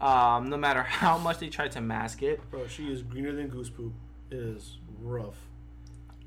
Um, 0.00 0.48
no 0.48 0.56
matter 0.56 0.82
how 0.82 1.18
much 1.18 1.38
they 1.38 1.48
try 1.48 1.68
to 1.68 1.80
mask 1.80 2.22
it. 2.22 2.40
Bro, 2.50 2.68
she 2.68 2.90
is 2.92 3.02
greener 3.02 3.32
than 3.32 3.48
goose 3.48 3.68
poop. 3.70 3.92
It 4.30 4.38
is 4.38 4.78
rough. 5.00 5.36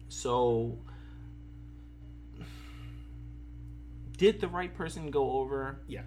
So, 0.10 0.78
did 4.18 4.40
the 4.42 4.48
right 4.48 4.74
person 4.74 5.10
go 5.10 5.32
over? 5.40 5.78
Yeah. 5.88 6.02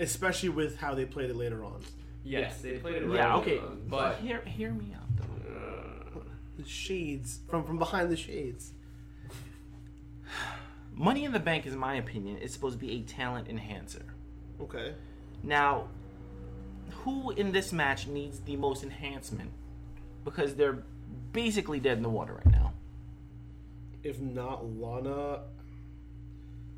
Especially 0.00 0.48
with 0.50 0.76
how 0.76 0.94
they 0.94 1.04
played 1.04 1.30
it 1.30 1.36
later 1.36 1.64
on. 1.64 1.80
yes, 2.24 2.60
they 2.60 2.78
played 2.78 2.96
it 3.02 3.06
right. 3.06 3.16
yeah. 3.16 3.36
Okay. 3.36 3.58
on, 3.58 3.82
But 3.88 3.98
but 3.98 4.16
hear 4.18 4.40
hear 4.44 4.70
me 4.72 4.94
out 4.94 5.08
though. 5.16 6.22
The 6.58 6.68
shades 6.68 7.40
from 7.48 7.64
from 7.64 7.78
behind 7.78 8.10
the 8.10 8.16
shades. 8.16 8.72
Money 10.94 11.24
in 11.24 11.32
the 11.32 11.38
Bank, 11.38 11.64
is 11.64 11.76
my 11.76 11.94
opinion, 11.94 12.38
is 12.38 12.52
supposed 12.52 12.78
to 12.78 12.84
be 12.84 12.90
a 12.92 13.02
talent 13.02 13.48
enhancer. 13.48 14.02
Okay. 14.60 14.94
Now, 15.44 15.88
who 17.08 17.30
in 17.32 17.52
this 17.52 17.72
match 17.72 18.06
needs 18.06 18.40
the 18.40 18.56
most 18.56 18.82
enhancement? 18.82 19.50
Because 20.24 20.54
they're 20.54 20.82
basically 21.32 21.80
dead 21.80 21.96
in 21.96 22.02
the 22.02 22.08
water 22.08 22.34
right 22.34 22.52
now. 22.52 22.72
If 24.02 24.20
not 24.20 24.66
Lana, 24.66 25.40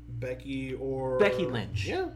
Becky 0.09 0.73
or 0.73 1.19
Becky 1.19 1.45
Lynch. 1.45 1.85
Yeah. 1.85 2.09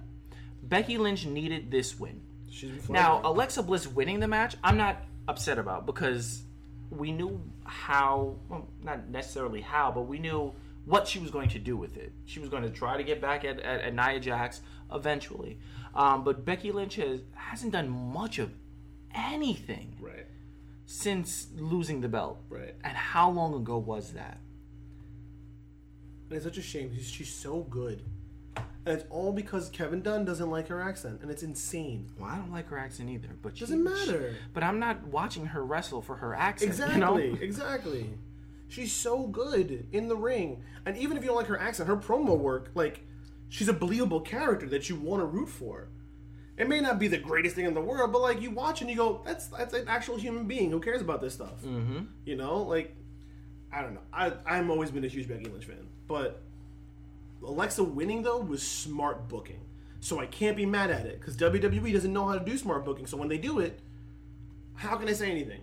Becky 0.63 0.97
Lynch 0.97 1.25
needed 1.25 1.69
this 1.69 1.99
win. 1.99 2.21
She's 2.49 2.89
Now. 2.89 3.21
Alexa 3.23 3.63
Bliss 3.63 3.86
winning 3.88 4.19
the 4.19 4.28
match, 4.28 4.56
I'm 4.63 4.78
not 4.78 5.04
upset 5.28 5.60
about 5.60 5.86
because 5.86 6.41
we 6.89 7.12
knew 7.12 7.41
how, 7.65 8.36
well, 8.49 8.67
not 8.82 9.10
necessarily 9.10 9.62
how, 9.62 9.91
but 9.91 10.04
we 10.04 10.19
knew 10.19 10.54
what 10.86 11.08
she 11.08 11.19
was 11.19 11.32
going 11.32 11.50
to 11.50 11.60
do 11.60 11.76
with 11.76 11.98
it. 11.98 12.13
She 12.26 12.39
was 12.39 12.50
going 12.50 12.63
to 12.63 12.69
try 12.69 12.98
to 12.98 13.04
get 13.04 13.19
back 13.21 13.43
at, 13.43 13.60
at, 13.60 13.82
at 13.82 13.93
Nia 13.95 14.19
Jax 14.19 14.62
eventually. 14.93 15.60
Um, 15.93 16.24
but 16.24 16.45
Becky 16.45 16.71
Lynch 16.71 16.95
has, 16.95 17.21
hasn't 17.34 17.71
done 17.74 17.89
much 17.89 18.38
of 18.39 18.52
anything 19.13 19.95
Right. 20.00 20.26
since 20.86 21.48
losing 21.58 22.02
the 22.02 22.10
belt. 22.10 22.39
Right. 22.50 22.76
And 22.84 22.95
how 22.95 23.30
long 23.32 23.54
ago 23.56 23.78
was 23.78 24.12
that? 24.13 24.39
And 26.30 26.38
it's 26.38 26.45
such 26.45 26.58
a 26.58 26.62
shame 26.62 26.89
because 26.89 27.08
she's 27.08 27.34
so 27.34 27.62
good. 27.62 28.02
And 28.58 29.00
it's 29.00 29.06
all 29.10 29.32
because 29.32 29.69
Kevin 29.69 30.02
Dunn 30.02 30.26
doesn't 30.26 30.50
like 30.50 30.67
her 30.67 30.80
accent, 30.80 31.21
and 31.24 31.32
it's 31.32 31.41
insane. 31.41 32.08
Well, 32.19 32.30
I 32.30 32.38
don't 32.38 32.52
like 32.52 32.67
her 32.67 32.78
accent 32.78 33.10
either, 33.10 33.30
but 33.41 33.58
she- 33.58 33.62
Doesn't 33.62 33.84
matter. 33.84 34.34
she- 34.34 34.38
but 34.54 34.63
I'm 34.63 34.78
not 34.80 35.08
watching 35.08 35.48
her 35.48 35.63
wrestle 35.65 36.02
for 36.04 36.17
her 36.17 36.36
accent. 36.36 36.69
Exactly, 36.71 36.93
You 36.95 37.00
know? 37.34 37.38
exactly. 37.41 38.10
She's 38.76 38.92
so 38.92 39.26
good 39.28 39.88
in 39.94 40.10
the 40.10 40.18
ring, 40.18 40.62
and 40.86 40.98
even 40.98 41.16
if 41.16 41.24
you 41.24 41.30
don't 41.30 41.38
like 41.38 41.48
her 41.48 41.58
accent, 41.58 41.88
her 41.88 41.96
promo 41.96 42.38
work, 42.38 42.72
like, 42.76 43.06
she's 43.48 43.70
a 43.70 43.74
believable 43.74 44.20
character 44.20 44.68
that 44.68 44.90
you 44.90 44.98
want 44.98 45.22
to 45.22 45.26
root 45.26 45.48
for. 45.48 45.88
It 46.58 46.68
may 46.68 46.82
not 46.82 47.00
be 47.00 47.08
the 47.08 47.18
greatest 47.18 47.56
thing 47.56 47.64
in 47.64 47.74
the 47.74 47.80
world, 47.80 48.12
but 48.12 48.22
like 48.22 48.42
you 48.42 48.52
watch 48.52 48.82
and 48.82 48.90
you 48.90 48.98
go, 48.98 49.22
"That's 49.26 49.48
that's 49.48 49.74
an 49.74 49.88
actual 49.88 50.18
human 50.18 50.46
being 50.46 50.72
who 50.72 50.82
cares 50.82 51.00
about 51.00 51.22
this 51.22 51.34
stuff." 51.34 51.64
Mm-hmm. 51.64 52.00
You 52.26 52.36
know, 52.36 52.64
like, 52.64 52.94
I 53.72 53.82
don't 53.82 53.94
know. 53.94 54.02
I 54.12 54.34
I've 54.46 54.70
always 54.70 54.92
been 54.92 55.06
a 55.06 55.08
huge 55.08 55.30
Becky 55.30 55.46
Lynch 55.46 55.64
fan, 55.64 55.88
but 56.10 56.42
Alexa 57.46 57.82
winning 57.82 58.24
though 58.24 58.40
was 58.40 58.62
smart 58.62 59.30
booking, 59.30 59.62
so 60.02 60.20
I 60.20 60.26
can't 60.26 60.58
be 60.58 60.66
mad 60.66 60.92
at 60.92 61.06
it 61.06 61.22
because 61.22 61.38
WWE 61.38 61.94
doesn't 61.94 62.12
know 62.12 62.28
how 62.28 62.38
to 62.38 62.44
do 62.44 62.58
smart 62.58 62.84
booking. 62.84 63.08
So 63.08 63.16
when 63.16 63.30
they 63.30 63.38
do 63.38 63.60
it, 63.60 63.80
how 64.74 64.98
can 64.98 65.08
I 65.08 65.14
say 65.14 65.32
anything? 65.32 65.62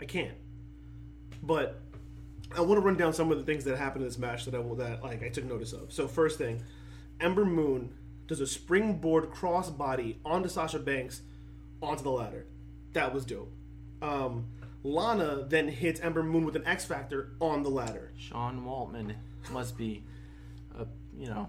I 0.00 0.06
can't. 0.06 0.38
But 1.42 1.82
I 2.56 2.60
want 2.60 2.80
to 2.80 2.86
run 2.86 2.96
down 2.96 3.12
some 3.12 3.30
of 3.30 3.38
the 3.38 3.44
things 3.44 3.64
that 3.64 3.76
happened 3.76 4.02
in 4.02 4.08
this 4.08 4.18
match 4.18 4.44
that 4.46 4.54
I 4.54 4.58
will 4.58 4.76
that 4.76 5.02
like 5.02 5.22
I 5.22 5.28
took 5.28 5.44
notice 5.44 5.72
of. 5.72 5.92
So 5.92 6.08
first 6.08 6.38
thing, 6.38 6.62
Ember 7.20 7.44
Moon 7.44 7.92
does 8.26 8.40
a 8.40 8.46
springboard 8.46 9.30
crossbody 9.30 10.16
onto 10.24 10.48
Sasha 10.48 10.78
Banks 10.78 11.22
onto 11.82 12.02
the 12.02 12.10
ladder. 12.10 12.46
That 12.92 13.12
was 13.12 13.24
dope. 13.24 13.52
Um, 14.02 14.46
Lana 14.82 15.44
then 15.48 15.68
hits 15.68 16.00
Ember 16.00 16.22
Moon 16.22 16.44
with 16.44 16.56
an 16.56 16.66
X 16.66 16.84
Factor 16.84 17.32
on 17.40 17.62
the 17.62 17.68
ladder. 17.68 18.12
Sean 18.16 18.64
Waltman 18.64 19.14
must 19.50 19.76
be, 19.76 20.04
uh, 20.78 20.84
you 21.16 21.28
know, 21.28 21.48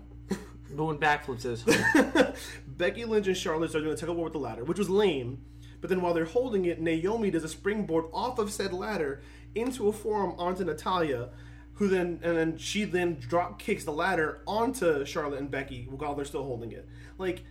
doing 0.76 0.98
backflips 0.98 1.46
at 1.46 2.26
his. 2.26 2.36
Becky 2.68 3.06
Lynch 3.06 3.28
and 3.28 3.38
Charlotte 3.38 3.74
are 3.76 3.82
doing 3.82 3.94
a 3.94 3.98
tug 3.98 4.10
of 4.10 4.16
war 4.16 4.26
with 4.26 4.34
the 4.34 4.40
ladder, 4.40 4.64
which 4.64 4.78
was 4.78 4.90
lame. 4.90 5.42
But 5.80 5.90
then 5.90 6.02
while 6.02 6.14
they're 6.14 6.26
holding 6.26 6.66
it, 6.66 6.82
Naomi 6.82 7.30
does 7.30 7.44
a 7.44 7.50
springboard 7.50 8.06
off 8.12 8.40
of 8.40 8.52
said 8.52 8.74
ladder 8.74 9.22
into 9.56 9.88
a 9.88 9.94
forearm 9.94 10.36
onto 10.38 10.64
Natalya, 10.64 11.30
who 11.74 11.88
then 11.88 12.20
and 12.24 12.38
then 12.38 12.58
she 12.58 12.84
then 12.86 13.16
drop 13.20 13.60
kicks 13.60 13.84
the 13.84 13.92
ladder 13.92 14.42
onto 14.48 15.06
Charlotte 15.06 15.40
and 15.40 15.50
Becky 15.52 15.88
while 15.90 16.16
they're 16.16 16.26
still 16.26 16.44
holding 16.44 16.72
it. 16.72 16.88
Like 17.18 17.44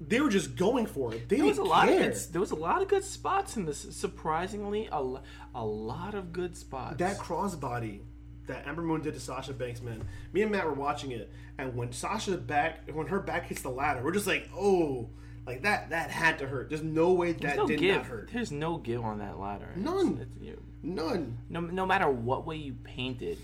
they 0.00 0.20
were 0.20 0.30
just 0.30 0.56
going 0.56 0.86
for 0.86 1.12
it. 1.14 1.28
They 1.28 1.36
There 1.36 1.44
was 1.46 1.58
a 1.58 1.62
lot 1.64 1.88
of 1.88 1.98
good, 1.98 2.14
there 2.32 2.40
was 2.40 2.50
a 2.52 2.56
lot 2.56 2.80
of 2.80 2.88
good 2.88 3.04
spots 3.04 3.56
in 3.56 3.66
this. 3.66 3.86
Surprisingly, 3.90 4.88
a, 4.90 5.20
a 5.54 5.64
lot 5.64 6.14
of 6.14 6.32
good 6.32 6.56
spots. 6.56 6.96
that 6.98 7.18
crossbody 7.18 8.00
that 8.46 8.66
Ember 8.66 8.82
Moon 8.82 9.00
did 9.02 9.14
to 9.14 9.20
Sasha 9.20 9.52
Banks, 9.52 9.80
man. 9.82 10.02
Me 10.32 10.42
and 10.42 10.50
Matt 10.50 10.64
were 10.66 10.72
watching 10.72 11.10
it, 11.12 11.30
and 11.58 11.76
when 11.76 11.92
Sasha 11.92 12.36
back, 12.38 12.90
when 12.92 13.06
her 13.08 13.20
back 13.20 13.46
hits 13.46 13.60
the 13.62 13.68
ladder, 13.68 14.02
we're 14.02 14.10
just 14.12 14.26
like, 14.26 14.48
oh, 14.56 15.10
like 15.46 15.62
that. 15.62 15.90
That 15.90 16.10
had 16.10 16.38
to 16.38 16.46
hurt. 16.46 16.68
There's 16.70 16.82
no 16.82 17.12
way 17.12 17.32
that 17.32 17.40
There's 17.42 17.56
no 17.58 17.66
did 17.66 17.78
give. 17.80 17.96
not 17.96 18.06
hurt. 18.06 18.30
There's 18.32 18.50
no 18.50 18.78
give 18.78 19.04
on 19.04 19.18
that 19.18 19.38
ladder. 19.38 19.68
None. 19.76 20.14
it's- 20.14 20.28
you- 20.40 20.62
None. 20.82 21.38
no, 21.48 21.60
no 21.60 21.84
matter 21.86 22.08
what 22.08 22.46
way 22.46 22.56
you 22.56 22.74
paint 22.84 23.20
it, 23.22 23.38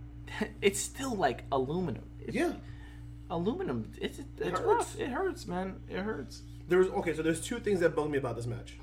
it's 0.62 0.80
still 0.80 1.14
like 1.14 1.44
aluminum. 1.52 2.04
It's, 2.20 2.34
Yeah. 2.34 2.54
aluminum. 3.30 3.90
It's 4.00 4.18
it's 4.38 4.58
hurts. 4.58 4.60
rough. 4.62 4.98
It 5.00 5.08
hurts, 5.10 5.46
man. 5.46 5.76
It 5.88 5.98
hurts. 6.00 6.42
There's 6.68 6.88
okay. 6.88 7.14
So 7.14 7.22
there's 7.22 7.40
two 7.40 7.58
things 7.60 7.80
that 7.80 7.94
bug 7.94 8.10
me 8.10 8.18
about 8.18 8.36
this 8.36 8.46
match. 8.46 8.78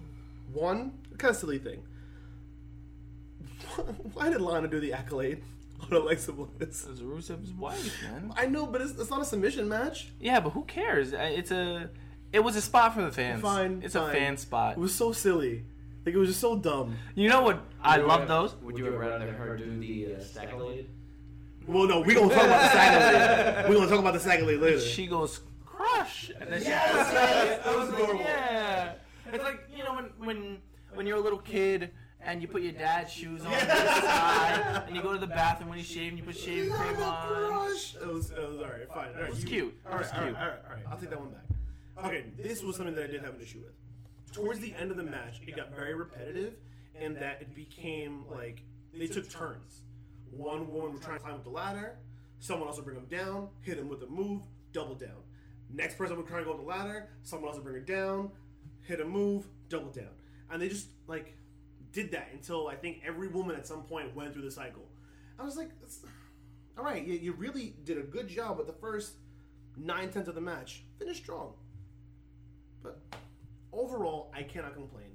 One, 0.54 0.94
kind 1.18 1.32
of 1.32 1.38
silly 1.38 1.60
thing. 1.60 1.84
Why 4.14 4.30
did 4.30 4.42
Lana 4.42 4.68
do 4.68 4.80
the 4.80 4.94
accolade 4.94 5.42
on 5.82 5.94
Alexa 5.94 6.32
Bliss? 6.34 6.86
It's 6.90 7.02
Rusev's 7.02 7.52
wife, 7.54 8.02
man. 8.04 8.34
I 8.36 8.46
know, 8.48 8.66
but 8.66 8.82
it's, 8.82 8.92
it's 9.00 9.10
not 9.10 9.22
a 9.22 9.26
submission 9.26 9.68
match. 9.70 10.10
Yeah, 10.20 10.40
but 10.40 10.52
who 10.52 10.64
cares? 10.64 11.14
It's 11.14 11.52
a. 11.52 11.90
It 12.32 12.42
was 12.44 12.56
a 12.56 12.62
spot 12.62 12.94
for 12.94 13.02
the 13.02 13.12
fans. 13.12 13.42
Fine, 13.42 13.82
It's 13.84 13.96
fine. 13.96 14.10
a 14.10 14.14
fan 14.14 14.38
spot. 14.38 14.74
It 14.74 14.80
was 14.80 14.94
so 14.94 15.12
silly. 15.12 15.66
Like 16.06 16.16
it 16.16 16.18
was 16.18 16.30
just 16.30 16.40
so 16.42 16.56
dumb. 16.58 16.96
You 17.16 17.30
know 17.30 17.42
what? 17.44 17.62
I 17.82 17.98
Would 17.98 18.04
you 18.04 18.08
love 18.08 18.20
have- 18.22 18.28
those. 18.30 18.56
Would 18.62 18.78
you 18.78 18.86
have 18.86 18.94
rather 18.96 19.32
her 19.32 19.58
do 19.58 19.80
the 19.80 20.16
uh, 20.16 20.20
Stackalade? 20.20 20.86
Well, 21.68 21.86
no, 21.88 22.02
we 22.02 22.16
gonna 22.16 22.34
talk 22.34 22.46
about 22.46 22.72
the 22.72 22.78
Sagalade. 22.78 23.70
we 23.70 23.76
gonna 23.76 23.90
talk 23.90 24.00
about 24.00 24.14
the 24.14 24.20
Sagalade 24.20 24.60
later. 24.62 24.80
She 24.80 25.06
goes 25.08 25.42
crush, 25.66 26.32
and 26.40 26.52
then 26.52 26.62
she 26.62 26.68
Yes, 26.70 27.12
yes, 27.14 27.64
that 27.66 27.78
was 27.78 27.90
adorable. 27.90 28.20
Yeah, 28.22 28.94
it's 29.32 29.44
like 29.44 29.60
you 29.76 29.84
know 29.84 29.94
when 29.96 30.06
when 30.18 30.58
when 30.96 31.06
you're 31.06 31.18
a 31.18 31.22
little 31.22 31.38
kid 31.40 31.92
and 32.22 32.42
you 32.42 32.48
put 32.48 32.62
your 32.64 32.72
dad's 32.72 33.12
shoes 33.14 33.46
on 33.46 33.52
this 33.52 33.62
side, 33.62 34.84
and 34.88 34.96
you 34.96 35.02
go 35.02 35.14
to 35.14 35.20
the 35.20 35.28
bathroom 35.28 35.70
when 35.70 35.78
he's 35.78 35.88
shaving, 35.88 36.18
you 36.18 36.24
put 36.24 36.36
shaving 36.38 36.72
cream 36.72 36.98
on. 37.04 37.50
Crush. 37.52 37.96
It 37.96 38.08
was, 38.08 38.32
it 38.32 38.38
was 38.50 38.58
all 38.58 38.64
right. 38.66 38.88
Fine. 38.94 39.08
All 39.10 39.14
right, 39.14 39.24
It 39.26 39.30
was 39.30 39.44
you- 39.44 39.48
cute. 39.50 39.78
It 39.86 39.92
All 39.92 39.98
was 40.00 40.08
right, 40.08 40.16
all 40.16 40.22
right, 40.22 40.28
cute. 40.28 40.38
all 40.42 40.48
right, 40.48 40.60
all 40.70 40.76
right. 40.76 40.84
I'll 40.92 40.98
take 40.98 41.10
that 41.12 41.20
one 41.20 41.30
back. 41.30 42.06
Okay, 42.06 42.26
this 42.42 42.62
was 42.64 42.76
something 42.78 42.96
that 42.96 43.04
I 43.06 43.08
did 43.08 43.22
have 43.22 43.36
an 43.36 43.42
issue 43.42 43.60
with. 43.60 43.74
Towards 44.32 44.60
the 44.60 44.74
end 44.76 44.92
of 44.92 44.98
the 44.98 45.04
match, 45.04 45.42
it 45.46 45.56
got 45.56 45.76
very 45.76 45.96
repetitive, 45.96 46.54
and 46.96 47.16
that 47.18 47.42
it 47.42 47.56
became 47.56 48.26
like 48.30 48.62
they 48.94 49.08
took 49.08 49.30
turns. 49.30 49.82
One 50.32 50.72
woman 50.72 50.94
would 50.94 51.02
try 51.02 51.16
to 51.16 51.20
climb 51.20 51.36
up 51.36 51.44
the 51.44 51.50
ladder, 51.50 51.98
someone 52.40 52.68
else 52.68 52.78
would 52.78 52.86
bring 52.86 52.98
them 52.98 53.08
down, 53.10 53.50
hit 53.62 53.78
him 53.78 53.90
with 53.90 54.04
a 54.04 54.08
move, 54.08 54.42
double 54.72 54.96
down. 54.96 55.24
Next 55.72 55.98
person 55.98 56.18
would 56.18 56.28
try 56.28 56.40
to 56.40 56.46
go 56.46 56.52
up 56.52 56.60
the 56.60 56.66
ladder, 56.66 57.10
someone 57.24 57.48
else 57.50 57.58
would 57.58 57.64
bring 57.64 57.76
her 57.76 57.82
down, 57.82 58.32
hit 58.82 59.02
a 59.02 59.06
move, 59.06 59.46
double 59.68 59.92
down, 59.92 60.12
and 60.52 60.62
they 60.62 60.70
just 60.70 60.88
like 61.08 61.36
did 61.92 62.12
that 62.12 62.30
until 62.34 62.68
I 62.68 62.76
think 62.76 63.02
every 63.06 63.28
woman 63.28 63.56
at 63.56 63.66
some 63.66 63.84
point 63.84 64.16
went 64.16 64.34
through 64.34 64.44
the 64.44 64.52
cycle. 64.52 64.84
I 65.40 65.44
was 65.44 65.58
like, 65.58 65.70
all 66.78 66.84
right, 66.84 67.06
you, 67.06 67.14
you 67.14 67.34
really 67.34 67.76
did 67.84 67.98
a 67.98 68.04
good 68.04 68.28
job 68.28 68.58
with 68.58 68.68
the 68.68 68.74
first 68.74 69.14
nine 69.78 70.10
tenths 70.10 70.30
of 70.30 70.36
the 70.36 70.42
match. 70.42 70.84
Finish 70.98 71.18
strong. 71.18 71.54
But 72.84 73.00
overall, 73.72 74.32
I 74.36 74.44
cannot 74.44 74.74
complain. 74.76 75.12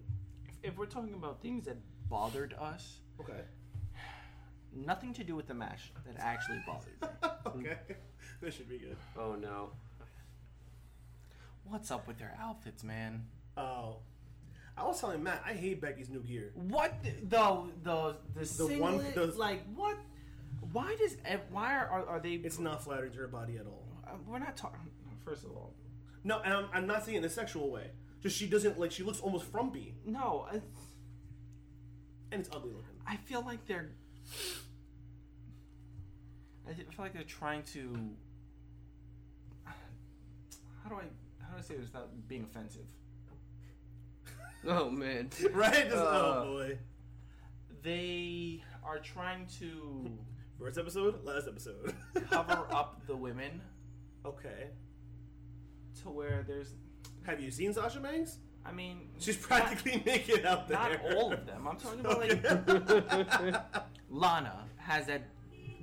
If, 0.62 0.72
if 0.72 0.78
we're 0.78 0.86
talking 0.86 1.14
about 1.14 1.40
things 1.42 1.64
that 1.66 1.76
bothered 2.08 2.54
us, 2.54 2.98
Okay. 3.20 3.40
nothing 4.72 5.12
to 5.14 5.24
do 5.24 5.36
with 5.36 5.46
the 5.46 5.54
match 5.54 5.92
that 6.06 6.16
actually 6.18 6.60
bothered 6.66 6.92
me. 7.00 7.28
okay. 7.68 7.78
this 8.40 8.54
should 8.54 8.68
be 8.68 8.78
good. 8.78 8.96
Oh 9.18 9.34
no. 9.34 9.70
What's 11.64 11.90
up 11.90 12.06
with 12.06 12.18
their 12.18 12.36
outfits, 12.40 12.84
man? 12.84 13.24
Oh. 13.56 13.96
I 14.76 14.84
was 14.84 15.00
telling 15.00 15.22
Matt, 15.22 15.42
I 15.46 15.52
hate 15.52 15.80
Becky's 15.80 16.10
new 16.10 16.20
gear. 16.20 16.50
What 16.54 17.02
the 17.04 17.10
the 17.22 17.62
the, 17.84 18.16
the, 18.34 18.40
The 18.40 18.46
singlet, 18.46 18.80
one- 18.80 19.04
the- 19.14 19.26
like 19.38 19.62
what? 19.74 19.96
Why 20.72 20.96
does 20.98 21.16
ev- 21.24 21.42
why 21.50 21.74
are 21.76 21.86
are, 21.88 22.06
are 22.06 22.20
they? 22.20 22.32
It's 22.32 22.58
not 22.58 22.82
flattering 22.82 23.12
to 23.12 23.18
her 23.18 23.28
body 23.28 23.56
at 23.58 23.66
all. 23.66 23.86
uh, 24.06 24.10
we're 24.26 24.38
not 24.40 24.56
talking. 24.56 24.80
First 25.24 25.44
of 25.44 25.52
all, 25.52 25.72
No, 26.24 26.40
and 26.40 26.52
I'm, 26.52 26.66
I'm 26.72 26.86
not 26.86 27.04
saying 27.04 27.16
it 27.16 27.18
in 27.20 27.24
a 27.24 27.28
sexual 27.30 27.70
way. 27.70 27.90
Just 28.24 28.36
she 28.38 28.46
doesn't, 28.48 28.80
like, 28.80 28.90
she 28.90 29.02
looks 29.04 29.20
almost 29.20 29.44
frumpy. 29.44 29.94
no. 30.04 30.46
It's, 30.52 30.64
And 32.32 32.40
it's 32.40 32.48
ugly 32.52 32.70
looking. 32.72 32.96
I 33.06 33.16
feel 33.16 33.42
like 33.44 33.64
they're. 33.66 33.90
I 36.68 36.72
feel 36.72 36.84
like 36.98 37.12
they're 37.12 37.22
trying 37.22 37.62
to. 37.74 37.94
How 39.64 40.88
do 40.88 40.94
I 40.96 41.02
how 41.42 41.52
do 41.52 41.58
I 41.58 41.60
say 41.60 41.74
this 41.76 41.86
without 41.92 42.08
being 42.26 42.42
offensive? 42.44 42.86
Oh 44.66 44.88
man. 44.88 45.28
Right? 45.52 45.84
Just, 45.90 45.96
Uh. 46.02 46.42
oh, 46.42 46.44
boy. 46.54 46.78
They 47.82 48.62
are 48.82 48.98
trying 48.98 49.46
to 49.58 50.10
First 50.58 50.78
episode, 50.78 51.22
last 51.22 51.46
episode. 51.46 51.92
cover 52.30 52.66
up 52.72 53.02
the 53.06 53.14
women 53.14 53.60
okay. 54.24 54.70
to 56.02 56.08
where 56.08 56.42
there's. 56.48 56.72
Have 57.24 57.40
you 57.40 57.50
seen 57.50 57.72
Sasha 57.72 58.00
Banks? 58.00 58.38
I 58.66 58.72
mean, 58.72 59.08
She's 59.18 59.36
practically 59.36 60.02
naked 60.06 60.46
out 60.46 60.68
there. 60.68 60.78
not, 60.78 60.92
not 61.04 61.14
all 61.16 61.32
of 61.32 61.44
them. 61.46 61.66
I'm 61.68 61.76
talking 61.76 62.00
about 62.00 62.18
like 62.20 63.62
Lana 64.10 64.64
has 64.76 65.06
that 65.06 65.28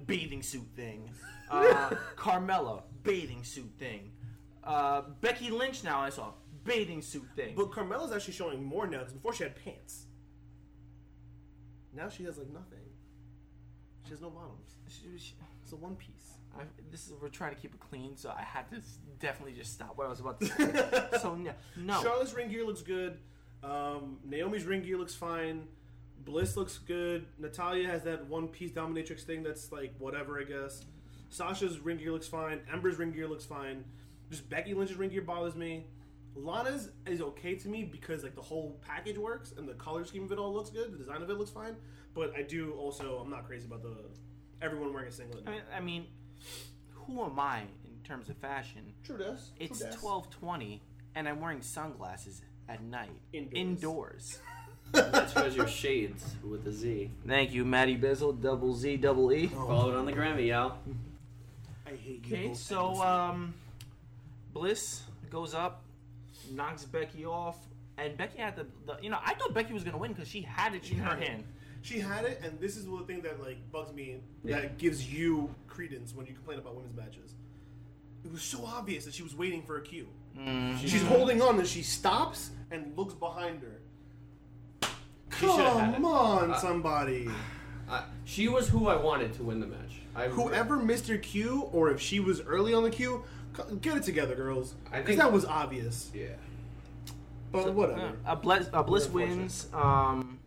bathing 0.07 0.41
suit 0.41 0.65
thing. 0.75 1.09
Uh, 1.49 1.91
Carmella 2.15 2.83
bathing 3.03 3.43
suit 3.43 3.69
thing. 3.77 4.11
Uh, 4.63 5.01
Becky 5.21 5.49
Lynch 5.51 5.83
now 5.83 5.99
I 6.01 6.09
saw 6.09 6.31
bathing 6.63 7.01
suit 7.01 7.25
thing. 7.35 7.53
But 7.55 7.71
Carmella's 7.71 8.11
actually 8.11 8.33
showing 8.33 8.63
more 8.63 8.87
now 8.87 8.99
because 8.99 9.13
before 9.13 9.33
she 9.33 9.43
had 9.43 9.55
pants. 9.63 10.05
Now 11.93 12.09
she 12.09 12.23
has 12.23 12.37
like 12.37 12.49
nothing. 12.51 12.79
She 14.05 14.11
has 14.11 14.21
no 14.21 14.29
bottoms. 14.29 14.75
She- 14.87 15.17
she- 15.17 15.33
It's 15.63 15.71
a 15.71 15.75
one 15.75 15.95
piece. 15.95 16.30
I, 16.57 16.63
this 16.91 17.07
is 17.07 17.13
we're 17.21 17.29
trying 17.29 17.55
to 17.55 17.61
keep 17.61 17.73
it 17.73 17.79
clean, 17.79 18.17
so 18.17 18.33
I 18.37 18.41
had 18.43 18.69
to 18.71 18.77
s- 18.77 18.99
definitely 19.19 19.53
just 19.53 19.73
stop 19.73 19.97
what 19.97 20.07
I 20.07 20.09
was 20.09 20.19
about 20.19 20.39
to 20.41 20.45
say. 20.47 21.07
so 21.21 21.35
no, 21.35 21.51
no. 21.77 22.01
Charlotte's 22.01 22.33
ring 22.33 22.49
gear 22.49 22.65
looks 22.65 22.81
good. 22.81 23.17
Um, 23.63 24.17
Naomi's 24.25 24.65
ring 24.65 24.81
gear 24.81 24.97
looks 24.97 25.15
fine. 25.15 25.67
Bliss 26.25 26.57
looks 26.57 26.77
good. 26.77 27.25
Natalya 27.39 27.87
has 27.87 28.03
that 28.03 28.25
one 28.27 28.47
piece 28.47 28.71
dominatrix 28.71 29.21
thing 29.23 29.43
that's 29.43 29.71
like 29.71 29.93
whatever, 29.97 30.39
I 30.39 30.43
guess. 30.43 30.85
Sasha's 31.29 31.79
ring 31.79 31.97
gear 31.97 32.11
looks 32.11 32.27
fine. 32.27 32.59
Ember's 32.71 32.97
ring 32.97 33.11
gear 33.11 33.27
looks 33.27 33.45
fine. 33.45 33.85
Just 34.29 34.49
Becky 34.49 34.73
Lynch's 34.73 34.97
ring 34.97 35.09
gear 35.09 35.21
bothers 35.21 35.55
me. 35.55 35.85
Lana's 36.35 36.89
is 37.05 37.21
okay 37.21 37.55
to 37.55 37.67
me 37.67 37.83
because 37.83 38.23
like 38.23 38.35
the 38.35 38.41
whole 38.41 38.79
package 38.85 39.17
works 39.17 39.53
and 39.57 39.67
the 39.67 39.73
color 39.73 40.05
scheme 40.05 40.23
of 40.23 40.31
it 40.31 40.37
all 40.37 40.53
looks 40.53 40.69
good. 40.69 40.93
The 40.93 40.97
design 40.97 41.21
of 41.21 41.29
it 41.29 41.37
looks 41.37 41.51
fine. 41.51 41.75
But 42.13 42.33
I 42.37 42.41
do 42.41 42.73
also 42.73 43.17
I'm 43.17 43.29
not 43.29 43.45
crazy 43.47 43.65
about 43.65 43.81
the 43.83 43.95
everyone 44.61 44.93
wearing 44.93 45.09
a 45.09 45.11
singlet. 45.11 45.43
I 45.47 45.51
mean, 45.51 45.61
I 45.75 45.79
mean, 45.79 46.05
who 46.93 47.23
am 47.23 47.39
I 47.39 47.61
in 47.85 48.03
terms 48.07 48.29
of 48.29 48.37
fashion? 48.37 48.81
True 49.03 49.17
das. 49.17 49.51
It's 49.59 49.79
True 49.79 49.89
twelve 49.93 50.29
twenty, 50.29 50.81
and 51.15 51.27
I'm 51.27 51.39
wearing 51.41 51.61
sunglasses 51.61 52.41
at 52.69 52.81
night 52.83 53.09
Indoors. 53.33 53.51
indoors. 53.53 54.39
That's 54.93 55.33
because 55.33 55.55
your 55.55 55.67
shades 55.67 56.35
with 56.43 56.67
a 56.67 56.71
Z. 56.71 57.09
Thank 57.25 57.53
you, 57.53 57.63
Matty 57.63 57.97
Bizzle, 57.97 58.41
double 58.41 58.73
Z, 58.75 58.97
double 58.97 59.31
E. 59.31 59.47
Follow 59.47 59.91
it 59.91 59.95
on 59.97 60.05
the 60.05 60.11
Grammy, 60.13 60.47
y'all. 60.47 60.77
I 61.85 61.91
hate 61.91 62.25
you 62.27 62.35
Okay, 62.35 62.53
so 62.53 63.01
um, 63.01 63.53
Bliss 64.53 65.03
goes 65.29 65.53
up, 65.53 65.83
knocks 66.51 66.83
Becky 66.83 67.25
off, 67.25 67.57
and 67.97 68.17
Becky 68.17 68.39
had 68.39 68.55
the, 68.57 68.65
the 68.85 68.97
you 69.01 69.09
know 69.09 69.19
I 69.23 69.33
thought 69.35 69.53
Becky 69.53 69.73
was 69.73 69.83
gonna 69.83 69.97
win 69.97 70.11
because 70.13 70.27
she 70.27 70.41
had 70.41 70.75
it 70.75 70.89
in 70.91 70.97
her 70.99 71.15
had 71.15 71.21
it. 71.21 71.45
Hand. 71.83 71.85
She 71.85 71.99
had 71.99 72.25
it, 72.25 72.41
and 72.43 72.59
this 72.59 72.77
is 72.77 72.85
the 72.85 72.97
thing 73.07 73.21
that 73.21 73.41
like 73.41 73.57
bugs 73.71 73.93
me. 73.93 74.17
Yeah. 74.43 74.61
That 74.61 74.77
gives 74.77 75.11
you 75.11 75.53
credence 75.67 76.13
when 76.15 76.25
you 76.25 76.33
complain 76.33 76.59
about 76.59 76.75
women's 76.75 76.95
matches. 76.95 77.35
It 78.23 78.31
was 78.31 78.41
so 78.43 78.63
obvious 78.65 79.05
that 79.05 79.13
she 79.13 79.23
was 79.23 79.35
waiting 79.35 79.63
for 79.63 79.77
a 79.77 79.81
cue. 79.81 80.07
Mm-hmm. 80.37 80.77
She's 80.85 81.03
holding 81.03 81.41
on, 81.41 81.57
and 81.59 81.67
she 81.67 81.81
stops 81.81 82.51
and 82.69 82.95
looks 82.97 83.13
behind 83.15 83.61
her. 83.61 83.79
She 85.39 85.45
Come 85.47 86.05
on, 86.05 86.51
Uh, 86.51 86.57
somebody. 86.59 87.27
Uh, 87.89 88.03
she 88.25 88.47
was 88.47 88.69
who 88.69 88.87
I 88.87 88.95
wanted 88.95 89.33
to 89.33 89.43
win 89.43 89.59
the 89.59 89.65
match. 89.67 90.01
I, 90.15 90.27
Whoever 90.27 90.77
missed 90.77 91.07
her 91.07 91.17
cue, 91.17 91.63
or 91.73 91.89
if 91.89 91.99
she 91.99 92.19
was 92.19 92.41
early 92.41 92.73
on 92.73 92.83
the 92.83 92.89
cue, 92.89 93.23
get 93.81 93.97
it 93.97 94.03
together, 94.03 94.35
girls. 94.35 94.75
I 94.91 94.97
Because 94.97 95.07
think- 95.07 95.19
that 95.19 95.31
was 95.31 95.45
obvious. 95.45 96.11
Yeah. 96.13 96.27
But 97.51 97.63
So, 97.63 97.71
whatever. 97.71 98.01
uh, 98.01 98.11
a 98.27 98.35
Bliss, 98.35 98.69
a 98.71 98.83
Bliss 98.83 99.07
wins. 99.09 99.67
Um, 99.73 100.37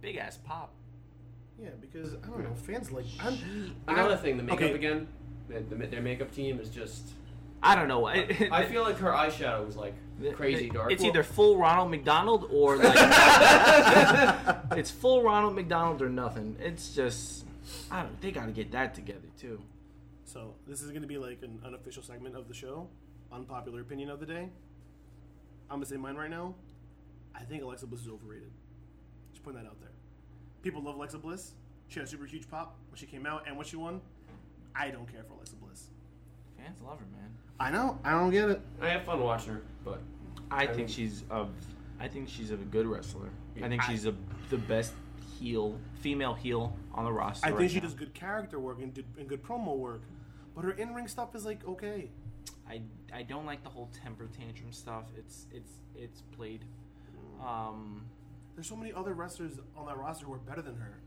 big 0.00 0.16
ass 0.16 0.38
pop. 0.44 0.72
Yeah, 1.60 1.70
because 1.80 2.14
I 2.14 2.26
don't 2.28 2.44
know, 2.44 2.54
fans 2.54 2.92
like. 2.92 3.06
I'm, 3.20 3.74
Another 3.86 4.16
thing, 4.16 4.36
the 4.36 4.42
makeup 4.42 4.62
okay. 4.62 4.74
again. 4.74 5.08
The, 5.48 5.60
the, 5.60 5.86
their 5.86 6.02
makeup 6.02 6.32
team 6.32 6.60
is 6.60 6.68
just. 6.68 7.10
I 7.62 7.74
don't 7.74 7.88
know. 7.88 8.06
I, 8.06 8.48
I 8.52 8.64
feel 8.66 8.82
like 8.82 8.98
her 8.98 9.10
eyeshadow 9.10 9.66
was 9.66 9.76
like 9.76 9.94
crazy 10.34 10.70
dark. 10.70 10.92
It's 10.92 11.02
either 11.02 11.24
full 11.24 11.58
Ronald 11.58 11.90
McDonald 11.90 12.48
or 12.52 12.76
like 12.76 12.94
it's 14.72 14.90
full 14.90 15.22
Ronald 15.22 15.56
McDonald 15.56 16.00
or 16.00 16.08
nothing. 16.08 16.56
It's 16.60 16.94
just 16.94 17.44
I 17.90 18.02
don't. 18.02 18.20
They 18.20 18.30
got 18.30 18.46
to 18.46 18.52
get 18.52 18.70
that 18.72 18.94
together 18.94 19.28
too. 19.40 19.60
So 20.24 20.54
this 20.66 20.82
is 20.82 20.90
going 20.90 21.02
to 21.02 21.08
be 21.08 21.18
like 21.18 21.42
an 21.42 21.58
unofficial 21.64 22.02
segment 22.02 22.36
of 22.36 22.46
the 22.46 22.54
show. 22.54 22.88
Unpopular 23.32 23.80
opinion 23.80 24.10
of 24.10 24.20
the 24.20 24.26
day. 24.26 24.48
I'm 25.70 25.76
gonna 25.76 25.86
say 25.86 25.96
mine 25.96 26.16
right 26.16 26.30
now. 26.30 26.54
I 27.34 27.40
think 27.40 27.62
Alexa 27.62 27.86
Bliss 27.86 28.02
is 28.02 28.08
overrated. 28.08 28.50
Just 29.32 29.42
putting 29.42 29.60
that 29.60 29.68
out 29.68 29.78
there. 29.80 29.87
People 30.62 30.82
love 30.82 30.96
Alexa 30.96 31.18
Bliss. 31.18 31.52
She 31.88 32.00
had 32.00 32.06
a 32.06 32.10
super 32.10 32.26
huge 32.26 32.48
pop 32.50 32.76
when 32.90 32.96
she 32.96 33.06
came 33.06 33.26
out 33.26 33.44
and 33.46 33.56
when 33.56 33.66
she 33.66 33.76
won. 33.76 34.00
I 34.74 34.90
don't 34.90 35.10
care 35.10 35.22
for 35.24 35.34
Alexa 35.34 35.56
Bliss. 35.56 35.88
Fans 36.56 36.80
love 36.84 36.98
her, 37.00 37.06
man. 37.12 37.30
I 37.60 37.70
know. 37.70 37.98
I 38.04 38.10
don't 38.12 38.30
get 38.30 38.50
it. 38.50 38.60
I 38.80 38.88
have 38.90 39.04
fun 39.04 39.20
watching 39.20 39.54
her, 39.54 39.62
but 39.84 40.00
I, 40.50 40.64
I 40.64 40.66
think 40.66 40.78
mean- 40.78 40.86
she's 40.88 41.24
a. 41.30 41.46
I 42.00 42.06
think 42.06 42.28
she's 42.28 42.52
a 42.52 42.56
good 42.56 42.86
wrestler. 42.86 43.30
I 43.62 43.68
think 43.68 43.82
I- 43.82 43.86
she's 43.90 44.06
a 44.06 44.14
the 44.50 44.58
best 44.58 44.92
heel, 45.38 45.76
female 46.00 46.34
heel 46.34 46.76
on 46.94 47.04
the 47.04 47.12
roster. 47.12 47.46
I 47.46 47.50
right 47.50 47.58
think 47.58 47.70
she 47.70 47.76
now. 47.78 47.82
does 47.82 47.94
good 47.94 48.14
character 48.14 48.58
work 48.60 48.80
and, 48.80 48.94
did, 48.94 49.04
and 49.18 49.28
good 49.28 49.42
promo 49.42 49.76
work, 49.76 50.02
but 50.54 50.64
her 50.64 50.72
in-ring 50.72 51.08
stuff 51.08 51.34
is 51.34 51.44
like 51.44 51.66
okay. 51.66 52.10
I 52.68 52.82
I 53.12 53.22
don't 53.22 53.46
like 53.46 53.62
the 53.64 53.70
whole 53.70 53.88
temper 54.02 54.28
tantrum 54.38 54.72
stuff. 54.72 55.04
It's 55.16 55.46
it's 55.52 55.72
it's 55.96 56.22
played. 56.36 56.64
Um, 57.44 58.04
There's 58.58 58.66
so 58.66 58.74
many 58.74 58.92
other 58.92 59.14
wrestlers 59.14 59.52
on 59.76 59.86
that 59.86 59.96
roster 59.96 60.26
who 60.26 60.32
are 60.32 60.38
better 60.38 60.62
than 60.62 60.74
her, 60.78 60.98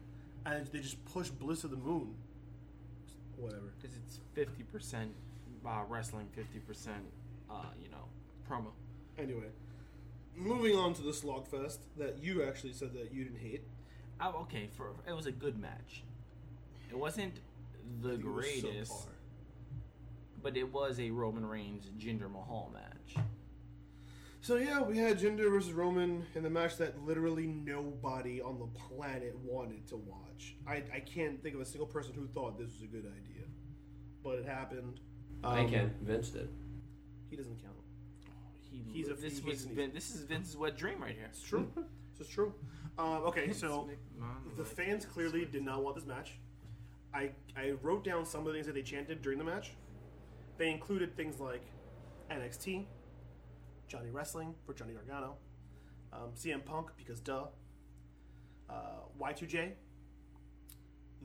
and 0.45 0.65
they 0.67 0.79
just 0.79 1.03
push 1.03 1.27
Bliss 1.27 1.59
to 1.61 1.67
the 1.67 1.75
moon. 1.75 2.15
Whatever. 3.35 3.73
because 3.77 3.97
it's 3.97 4.21
fifty 4.33 4.63
percent 4.63 5.11
uh, 5.65 5.81
wrestling, 5.89 6.27
fifty 6.33 6.59
percent, 6.59 7.03
uh, 7.49 7.65
you 7.83 7.89
know, 7.89 8.05
promo. 8.49 8.67
Anyway, 9.17 9.49
moving 10.33 10.77
on 10.77 10.93
to 10.93 11.01
the 11.01 11.11
Slogfest 11.11 11.79
that 11.97 12.23
you 12.23 12.41
actually 12.41 12.71
said 12.71 12.93
that 12.93 13.13
you 13.13 13.25
didn't 13.25 13.41
hate. 13.41 13.63
Oh, 14.21 14.43
okay, 14.43 14.69
for 14.77 14.91
it 15.05 15.13
was 15.13 15.25
a 15.25 15.33
good 15.33 15.59
match. 15.59 16.03
It 16.89 16.97
wasn't 16.97 17.33
the 18.01 18.15
greatest, 18.15 18.93
subpar. 18.93 19.09
but 20.41 20.55
it 20.55 20.71
was 20.71 21.01
a 21.01 21.11
Roman 21.11 21.45
Reigns 21.45 21.91
Jinder 21.99 22.31
Mahal 22.31 22.71
match. 22.73 23.25
So 24.43 24.55
yeah, 24.55 24.81
we 24.81 24.97
had 24.97 25.19
Jinder 25.19 25.51
versus 25.51 25.71
Roman 25.71 26.25
in 26.33 26.41
the 26.41 26.49
match 26.49 26.77
that 26.77 26.99
literally 27.05 27.45
nobody 27.45 28.41
on 28.41 28.57
the 28.57 28.65
planet 28.65 29.35
wanted 29.43 29.87
to 29.89 29.97
watch. 29.97 30.55
I, 30.67 30.83
I 30.93 30.99
can't 30.99 31.41
think 31.43 31.53
of 31.53 31.61
a 31.61 31.65
single 31.65 31.85
person 31.85 32.13
who 32.15 32.25
thought 32.27 32.57
this 32.57 32.71
was 32.73 32.81
a 32.81 32.87
good 32.87 33.05
idea, 33.05 33.45
but 34.23 34.39
it 34.39 34.45
happened. 34.45 34.99
I 35.43 35.59
Um, 35.61 35.69
can. 35.69 35.93
Vince 36.01 36.29
did. 36.29 36.49
He 37.29 37.35
doesn't 37.35 37.61
count. 37.61 37.75
He, 38.71 38.83
He's 38.91 39.09
a- 39.09 39.13
this 39.13 39.37
he- 39.39 39.49
was 39.49 39.63
he's 39.63 39.71
Vin, 39.71 39.91
this 39.93 40.15
is 40.15 40.23
Vince's 40.23 40.57
wet 40.57 40.75
dream 40.75 41.01
right 41.01 41.15
here. 41.15 41.25
It's 41.29 41.41
true. 41.43 41.71
this 42.17 42.27
is 42.27 42.33
true. 42.33 42.53
Um, 42.97 43.23
okay, 43.25 43.53
so 43.53 43.89
the 44.57 44.65
fans 44.65 45.05
clearly 45.05 45.45
did 45.45 45.63
not 45.63 45.83
want 45.83 45.95
this 45.95 46.05
match. 46.05 46.39
I 47.13 47.31
I 47.55 47.71
wrote 47.83 48.03
down 48.03 48.25
some 48.25 48.41
of 48.41 48.47
the 48.47 48.53
things 48.53 48.65
that 48.65 48.73
they 48.73 48.81
chanted 48.81 49.21
during 49.21 49.37
the 49.37 49.43
match. 49.45 49.71
They 50.57 50.71
included 50.71 51.15
things 51.15 51.39
like 51.39 51.61
NXT, 52.29 52.85
Johnny 53.91 54.09
Wrestling 54.09 54.55
for 54.65 54.73
Johnny 54.73 54.93
Gargano, 54.93 55.35
um, 56.13 56.29
CM 56.33 56.63
Punk 56.63 56.91
because 56.95 57.19
duh, 57.19 57.47
uh, 58.69 59.01
Y2J. 59.21 59.73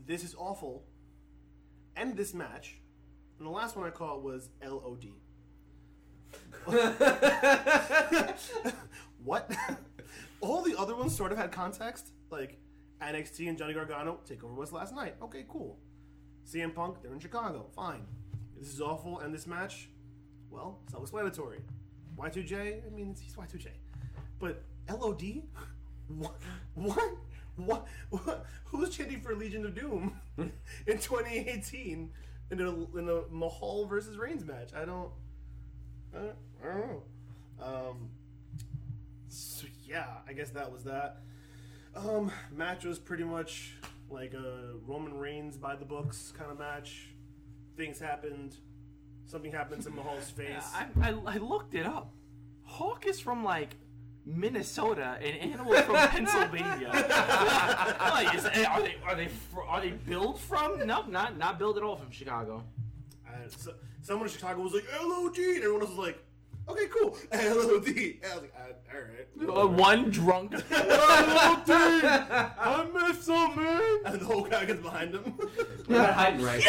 This 0.04 0.24
is 0.24 0.34
awful. 0.36 0.84
End 1.96 2.16
this 2.16 2.34
match, 2.34 2.80
and 3.38 3.46
the 3.46 3.52
last 3.52 3.76
one 3.76 3.86
I 3.86 3.90
caught 3.90 4.24
was 4.24 4.48
LOD. 4.60 5.06
what? 9.24 9.48
All 10.40 10.62
the 10.62 10.76
other 10.76 10.96
ones 10.96 11.16
sort 11.16 11.30
of 11.30 11.38
had 11.38 11.52
context, 11.52 12.08
like 12.30 12.58
NXT 13.00 13.48
and 13.48 13.56
Johnny 13.56 13.74
Gargano 13.74 14.18
Takeover 14.28 14.56
was 14.56 14.72
last 14.72 14.92
night. 14.92 15.14
Okay, 15.22 15.44
cool. 15.48 15.78
CM 16.44 16.74
Punk, 16.74 17.00
they're 17.00 17.12
in 17.12 17.20
Chicago. 17.20 17.66
Fine. 17.76 18.04
This 18.58 18.68
is 18.74 18.80
awful, 18.80 19.20
and 19.20 19.32
this 19.32 19.46
match, 19.46 19.88
well, 20.50 20.80
self-explanatory. 20.90 21.60
Y2J, 22.18 22.86
I 22.86 22.90
mean, 22.94 23.14
he's 23.20 23.34
Y2J, 23.34 23.68
but 24.38 24.62
LOD, 24.88 25.42
what, 26.08 26.36
what, 26.74 27.10
what, 27.56 27.86
what? 28.10 28.46
Who's 28.66 28.90
chanting 28.90 29.20
for 29.20 29.34
Legion 29.34 29.64
of 29.64 29.74
Doom 29.74 30.18
in 30.38 30.98
2018 30.98 32.10
in 32.50 32.60
a 32.60 32.98
in 32.98 33.08
a 33.08 33.22
Mahal 33.30 33.86
versus 33.86 34.16
Reigns 34.16 34.44
match? 34.44 34.70
I 34.74 34.84
don't, 34.84 35.10
I 36.14 36.18
don't, 36.18 36.36
I 36.62 36.66
don't 36.66 36.78
know. 36.78 37.02
Um, 37.62 38.10
so 39.28 39.66
yeah, 39.84 40.06
I 40.28 40.32
guess 40.32 40.50
that 40.50 40.70
was 40.70 40.84
that. 40.84 41.22
Um, 41.94 42.30
match 42.52 42.84
was 42.84 42.98
pretty 42.98 43.24
much 43.24 43.72
like 44.10 44.34
a 44.34 44.74
Roman 44.86 45.14
Reigns 45.14 45.56
by 45.56 45.76
the 45.76 45.84
books 45.84 46.32
kind 46.36 46.50
of 46.50 46.58
match. 46.58 47.08
Things 47.76 47.98
happened. 47.98 48.56
Something 49.26 49.52
happens 49.52 49.84
to 49.84 49.90
Mahal's 49.90 50.30
face. 50.30 50.64
I, 50.74 50.86
I, 51.02 51.10
I 51.26 51.36
looked 51.38 51.74
it 51.74 51.84
up. 51.84 52.12
Hawk 52.62 53.06
is 53.06 53.18
from 53.20 53.44
like 53.44 53.76
Minnesota 54.24 55.18
and 55.20 55.52
Animal 55.52 55.74
from 55.82 55.96
Pennsylvania. 56.08 56.90
like, 56.92 58.34
is, 58.34 58.44
are 58.46 58.82
they 58.82 58.96
are 59.04 59.14
they 59.16 59.28
fr- 59.28 59.62
are 59.62 59.80
they 59.80 59.90
billed 59.90 60.40
from? 60.40 60.86
No, 60.86 61.04
not 61.06 61.36
not 61.38 61.58
billed 61.58 61.76
at 61.76 61.82
all 61.82 61.96
from 61.96 62.10
Chicago. 62.10 62.62
I- 63.26 63.48
so, 63.48 63.72
someone 64.02 64.26
in 64.28 64.32
Chicago 64.32 64.62
was 64.62 64.72
like 64.74 64.84
LOD, 65.02 65.36
and 65.38 65.56
everyone 65.58 65.80
else 65.82 65.90
was 65.90 65.98
like, 65.98 66.18
"Okay, 66.68 66.86
cool, 66.86 67.16
LOD." 67.32 67.86
And 67.88 68.24
I 68.24 68.34
was 68.34 68.42
like, 68.42 68.54
"Ah, 68.58 68.94
"All 68.94 69.00
right." 69.00 69.64
Uh, 69.64 69.68
one 69.68 70.10
drunk. 70.10 70.54
I 71.68 72.86
miss 72.92 73.24
some 73.24 73.56
man. 73.56 73.98
And 74.06 74.20
the 74.20 74.24
whole 74.24 74.44
crowd 74.44 74.66
gets 74.66 74.80
behind 74.80 75.14
him. 75.14 75.22
What 75.22 75.86
about 75.88 76.14
Heidenreich? 76.16 76.62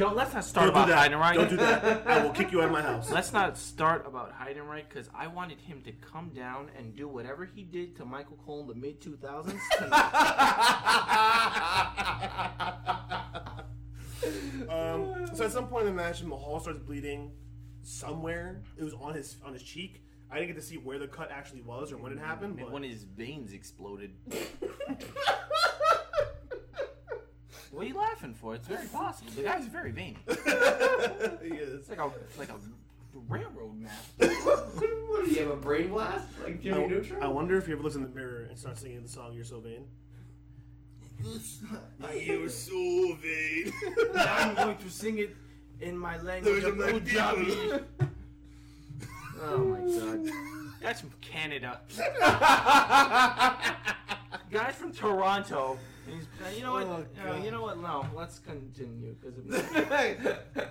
Don't 0.00 0.16
let's 0.16 0.32
not 0.32 0.44
start 0.46 0.70
about 0.70 0.88
that. 0.88 1.12
right. 1.14 1.36
Don't 1.36 1.50
do 1.50 1.58
that. 1.58 2.06
I 2.06 2.22
will 2.22 2.30
kick 2.30 2.52
you 2.52 2.62
out 2.62 2.68
of 2.68 2.72
my 2.72 2.80
house. 2.80 3.10
Let's 3.10 3.34
not 3.34 3.58
start 3.58 4.06
about 4.06 4.32
Heidenreich 4.32 4.88
because 4.88 5.10
I 5.14 5.26
wanted 5.26 5.60
him 5.60 5.82
to 5.82 5.92
come 5.92 6.30
down 6.30 6.70
and 6.74 6.96
do 6.96 7.06
whatever 7.06 7.44
he 7.44 7.64
did 7.64 7.96
to 7.96 8.06
Michael 8.06 8.38
Cole 8.46 8.62
in 8.62 8.68
the 8.68 8.74
mid 8.74 9.02
2000s. 9.02 9.60
Um, 14.68 15.26
so 15.34 15.44
at 15.44 15.52
some 15.52 15.66
point 15.66 15.86
in 15.88 15.96
the 15.96 16.02
match, 16.02 16.22
Mahal 16.22 16.60
starts 16.60 16.78
bleeding 16.78 17.32
somewhere. 17.82 18.62
It 18.78 18.84
was 18.84 18.92
on 18.94 19.14
his 19.14 19.36
on 19.44 19.54
his 19.54 19.62
cheek. 19.62 20.02
I 20.30 20.34
didn't 20.36 20.48
get 20.48 20.56
to 20.56 20.62
see 20.62 20.76
where 20.76 20.98
the 20.98 21.08
cut 21.08 21.30
actually 21.32 21.62
was 21.62 21.90
or 21.90 21.96
when 21.96 22.12
it 22.12 22.18
happened. 22.18 22.58
And 22.58 22.66
But 22.66 22.72
when 22.72 22.82
his 22.82 23.02
veins 23.02 23.52
exploded. 23.52 24.12
what 27.80 27.86
are 27.86 27.88
you 27.88 27.96
laughing 27.96 28.34
for? 28.34 28.54
It's 28.54 28.68
very 28.68 28.86
possible. 28.88 29.32
The 29.34 29.42
guy's 29.42 29.64
very 29.64 29.90
vain. 29.90 30.18
he 30.28 30.34
is. 30.34 31.72
It's 31.72 31.88
like 31.88 31.98
a 31.98 32.10
it's 32.28 32.38
like 32.38 32.50
a 32.50 32.56
railroad 33.26 33.74
map. 33.80 33.90
what, 34.18 35.24
do 35.24 35.30
you 35.30 35.40
have 35.40 35.50
a 35.52 35.56
brain 35.56 35.88
blast 35.88 36.26
like 36.44 36.60
Jimmy 36.60 36.84
I, 36.84 36.86
Neutron? 36.88 37.22
I 37.22 37.28
wonder 37.28 37.56
if 37.56 37.64
he 37.64 37.72
ever 37.72 37.82
looks 37.82 37.94
in 37.94 38.02
the 38.02 38.08
mirror 38.10 38.48
and 38.50 38.58
starts 38.58 38.82
singing 38.82 39.02
the 39.02 39.08
song 39.08 39.32
"You're 39.32 39.44
So 39.44 39.60
Vain." 39.60 39.86
You're 42.20 42.50
so 42.50 43.16
vain. 43.22 43.72
I'm 44.14 44.54
going 44.54 44.76
to 44.76 44.90
sing 44.90 45.16
it 45.16 45.34
in 45.80 45.96
my 45.96 46.20
language 46.20 46.64
of 46.64 46.76
Those 46.76 46.86
are 46.86 46.92
my 46.92 46.98
Punjabi. 46.98 47.56
Oh 49.42 49.58
my 49.58 49.78
god. 49.78 50.28
That's 50.82 51.00
from 51.00 51.12
Canada. 51.22 51.80
Guy's 54.50 54.74
from 54.74 54.92
Toronto. 54.92 55.78
Uh, 56.12 56.48
you 56.56 56.62
know 56.62 56.72
what? 56.72 56.86
Oh, 56.86 57.30
uh, 57.30 57.36
you 57.42 57.50
know 57.50 57.62
what? 57.62 57.80
No, 57.80 58.06
let's 58.14 58.38
continue 58.38 59.14
because 59.20 59.62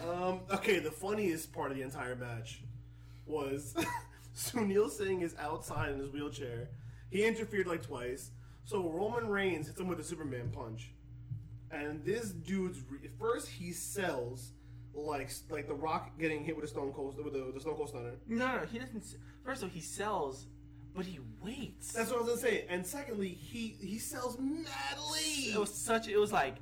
um, 0.08 0.40
okay, 0.52 0.78
the 0.78 0.90
funniest 0.90 1.52
part 1.52 1.70
of 1.70 1.76
the 1.76 1.82
entire 1.82 2.16
match 2.16 2.62
was 3.26 3.74
Sunil 4.36 4.90
Singh 4.90 5.22
is 5.22 5.34
outside 5.38 5.92
in 5.92 5.98
his 5.98 6.10
wheelchair. 6.10 6.68
He 7.10 7.24
interfered 7.24 7.66
like 7.66 7.82
twice. 7.82 8.30
So 8.64 8.88
Roman 8.88 9.28
Reigns 9.28 9.66
hits 9.66 9.80
him 9.80 9.88
with 9.88 9.98
a 10.00 10.04
Superman 10.04 10.50
punch. 10.52 10.92
And 11.72 12.04
this 12.04 12.30
dude's 12.30 12.80
re- 12.88 13.08
first 13.18 13.48
he 13.48 13.72
sells 13.72 14.52
like 14.94 15.30
like 15.50 15.68
the 15.68 15.74
Rock 15.74 16.18
getting 16.18 16.44
hit 16.44 16.56
with 16.56 16.64
a 16.64 16.68
Stone 16.68 16.92
Cold 16.92 17.16
with 17.22 17.32
the, 17.32 17.52
the 17.52 17.60
Stone 17.60 17.76
Cold 17.76 17.88
Stunner. 17.88 18.12
no, 18.26 18.46
no, 18.46 18.62
he 18.70 18.78
doesn't. 18.78 19.04
First 19.44 19.62
of 19.62 19.68
all, 19.68 19.74
he 19.74 19.80
sells, 19.80 20.46
but 20.94 21.06
he 21.06 21.18
waits. 21.42 21.92
That's 21.92 22.10
what 22.10 22.18
I 22.18 22.22
was 22.22 22.28
gonna 22.28 22.40
say. 22.40 22.66
And 22.68 22.86
secondly, 22.86 23.28
he 23.28 23.76
he 23.80 23.98
sells 23.98 24.38
madly. 24.38 25.52
it 25.52 25.58
was 25.58 25.72
such. 25.72 26.08
It 26.08 26.18
was 26.18 26.32
like 26.32 26.56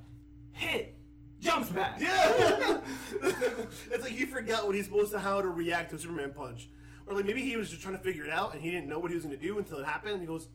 hit, 0.53 0.95
jumps 1.41 1.71
back. 1.71 2.01
Yeah, 2.01 2.81
it's 3.23 4.03
like 4.03 4.13
he 4.13 4.27
forgot 4.27 4.67
what 4.67 4.75
he's 4.75 4.87
supposed 4.87 5.13
to 5.13 5.19
how 5.19 5.41
to 5.41 5.49
react 5.49 5.91
to 5.91 5.97
a 5.97 5.99
Superman 5.99 6.33
punch, 6.33 6.69
or 7.07 7.15
like 7.15 7.25
maybe 7.25 7.43
he 7.43 7.57
was 7.57 7.71
just 7.71 7.83
trying 7.83 7.97
to 7.97 8.03
figure 8.03 8.25
it 8.25 8.31
out 8.31 8.55
and 8.55 8.63
he 8.63 8.71
didn't 8.71 8.89
know 8.89 8.99
what 8.99 9.11
he 9.11 9.15
was 9.15 9.25
going 9.25 9.37
to 9.37 9.43
do 9.43 9.59
until 9.59 9.79
it 9.79 9.87
happened. 9.87 10.15
And 10.15 10.21
he 10.21 10.27
goes, 10.27 10.49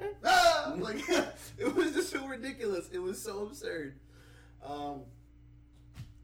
eh, 0.00 0.06
ah! 0.24 0.74
like 0.78 1.02
it 1.58 1.74
was 1.74 1.92
just 1.92 2.10
so 2.10 2.26
ridiculous. 2.26 2.88
It 2.92 2.98
was 2.98 3.20
so 3.20 3.46
absurd. 3.46 3.96
Um, 4.64 5.02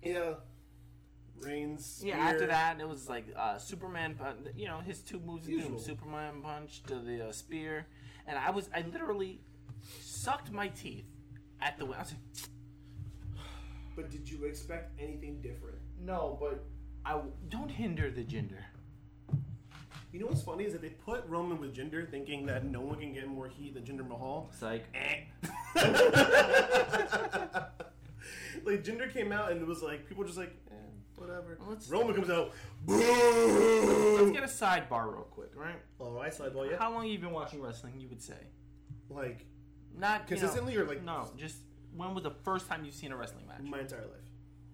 yeah, 0.02 0.34
Reigns. 1.42 2.02
Yeah, 2.04 2.16
after 2.18 2.46
that, 2.46 2.80
it 2.80 2.88
was 2.88 3.08
like 3.08 3.26
uh, 3.36 3.58
Superman. 3.58 4.14
pun- 4.14 4.48
You 4.56 4.66
know, 4.66 4.78
his 4.80 5.00
two 5.00 5.20
moves 5.20 5.46
of 5.48 5.54
doom: 5.54 5.78
Superman 5.78 6.42
punch 6.42 6.82
to 6.84 6.96
the 6.98 7.28
uh, 7.28 7.32
spear, 7.32 7.86
and 8.26 8.38
I 8.38 8.50
was 8.50 8.68
I 8.74 8.82
literally 8.92 9.40
sucked 10.00 10.50
my 10.52 10.68
teeth 10.68 11.04
at 11.60 11.78
the. 11.78 11.84
I 11.86 11.98
was 12.00 12.12
like, 12.12 12.50
But 13.96 14.10
did 14.10 14.28
you 14.30 14.44
expect 14.44 15.00
anything 15.00 15.40
different? 15.40 15.78
no, 16.00 16.36
but 16.40 16.64
I 17.04 17.12
w- 17.12 17.32
don't 17.48 17.70
hinder 17.70 18.10
the 18.10 18.22
gender. 18.22 18.64
You 20.12 20.20
know 20.20 20.26
what's 20.26 20.42
funny 20.42 20.64
is 20.64 20.72
that 20.72 20.80
they 20.80 20.88
put 20.90 21.26
Roman 21.26 21.60
with 21.60 21.74
Jinder, 21.74 22.08
thinking 22.10 22.46
that 22.46 22.64
no 22.64 22.80
one 22.80 22.98
can 22.98 23.12
get 23.12 23.28
more 23.28 23.46
heat 23.46 23.74
than 23.74 23.82
Jinder 23.84 24.08
Mahal. 24.08 24.48
It's 24.52 24.62
like, 24.72 24.84
Eh. 24.94 25.24
like 28.64 28.82
Jinder 28.84 29.12
came 29.12 29.32
out 29.32 29.52
and 29.52 29.60
it 29.60 29.66
was 29.66 29.82
like 29.82 30.06
people 30.08 30.22
were 30.22 30.26
just 30.26 30.38
like 30.38 30.54
whatever. 31.28 31.58
Let's- 31.68 31.88
Roman 31.88 32.14
comes 32.14 32.30
out, 32.30 32.52
let's 32.86 34.30
get 34.30 34.42
a 34.42 34.46
sidebar 34.46 35.12
real 35.12 35.26
quick, 35.30 35.50
right? 35.54 35.76
All 35.98 36.12
right, 36.12 36.32
sidebar. 36.32 36.70
yeah. 36.70 36.78
How 36.78 36.90
long 36.92 37.02
have 37.02 37.10
you 37.12 37.18
been 37.18 37.32
watching 37.32 37.60
wrestling? 37.62 38.00
You 38.00 38.08
would 38.08 38.22
say 38.22 38.38
Like 39.10 39.46
not 39.96 40.28
you 40.30 40.36
know- 40.36 40.40
Consistently 40.40 40.76
or, 40.76 40.84
like- 40.84 41.02
no, 41.04 41.30
just 41.36 41.58
when 41.94 42.14
was 42.14 42.22
the 42.24 42.30
first 42.30 42.68
time 42.68 42.84
you've 42.84 42.94
seen 42.94 43.12
a 43.12 43.16
wrestling 43.16 43.46
match? 43.46 43.60
my 43.62 43.80
entire 43.80 44.00
life. 44.00 44.24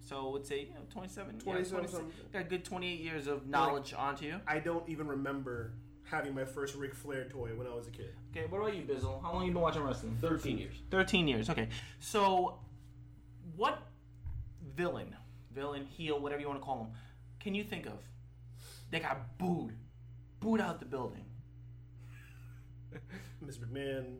So 0.00 0.28
I 0.28 0.32
would 0.32 0.44
say 0.46 0.60
you 0.66 0.74
know 0.74 0.80
27, 0.90 1.38
27 1.38 1.84
yeah, 1.84 1.90
26 1.90 2.30
got 2.32 2.40
a 2.42 2.44
good 2.44 2.64
28 2.64 3.00
years 3.00 3.26
of 3.26 3.46
knowledge 3.46 3.94
onto 3.94 4.26
you. 4.26 4.40
I 4.46 4.58
don't 4.58 4.86
even 4.88 5.06
remember 5.06 5.72
having 6.02 6.34
my 6.34 6.44
first 6.44 6.74
Ric 6.74 6.94
Flair 6.94 7.24
toy 7.24 7.54
when 7.54 7.66
I 7.66 7.74
was 7.74 7.86
a 7.88 7.90
kid. 7.90 8.14
Okay, 8.30 8.44
what 8.46 8.58
about 8.60 8.76
you, 8.76 8.82
Bizzle? 8.82 9.22
How 9.22 9.32
long 9.32 9.40
have 9.40 9.46
you 9.48 9.52
been 9.54 9.62
watching 9.62 9.82
wrestling? 9.82 10.18
13 10.20 10.58
years. 10.58 10.74
13 10.90 11.26
years. 11.26 11.48
Okay. 11.48 11.68
So, 12.00 12.58
what 13.56 13.78
villain, 14.76 15.16
villain, 15.54 15.84
heel, 15.86 16.18
whatever 16.20 16.40
you 16.40 16.48
want 16.48 16.60
to 16.60 16.64
call 16.64 16.80
him, 16.84 16.88
can 17.40 17.54
you 17.54 17.64
think 17.64 17.86
of 17.86 17.98
They 18.90 19.00
got 19.00 19.38
booed, 19.38 19.74
booed 20.40 20.60
out 20.60 20.78
the 20.80 20.86
building? 20.86 21.24
Mr. 23.44 23.60
McMahon, 23.66 24.16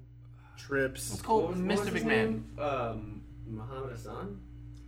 Trips. 0.57 1.11
Let's 1.11 1.23
call 1.23 1.41
What 1.43 1.49
was- 1.51 1.59
him 1.59 1.69
what 1.69 1.79
Mr. 1.79 1.93
was 1.93 2.03
McMahon. 2.03 2.59
Um, 2.59 3.23
Muhammad 3.47 3.91
Hassan? 3.93 4.41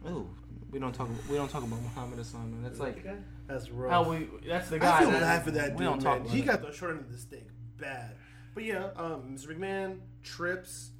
Oh, 0.07 0.27
we 0.71 0.79
don't 0.79 0.95
talk. 0.95 1.09
We 1.29 1.37
don't 1.37 1.51
talk 1.51 1.63
about 1.63 1.81
Muhammad 1.83 2.19
Hassan. 2.19 2.51
Man. 2.53 2.63
That's 2.63 2.79
like 2.81 3.05
That's 3.47 3.71
rough. 3.71 3.91
how 3.91 4.11
we. 4.11 4.29
That's 4.47 4.69
the 4.71 4.79
guy. 4.79 4.97
I 4.99 5.01
feel 5.01 5.11
bad 5.11 5.45
for 5.45 5.51
that 5.53 5.71
dude. 5.71 5.79
We 5.79 5.85
don't 5.85 6.03
man. 6.03 6.05
talk 6.05 6.21
about 6.21 6.31
He 6.33 6.41
it. 6.41 6.47
got 6.47 6.63
the 6.63 6.73
short 6.73 6.93
end 6.93 7.01
of 7.01 7.13
the 7.13 7.19
stick 7.19 7.49
bad. 7.79 8.13
But 8.55 8.65
yeah, 8.65 8.89
um, 8.97 9.37
Mr. 9.37 9.49
McMahon, 9.57 9.99
Trips, 10.23 10.91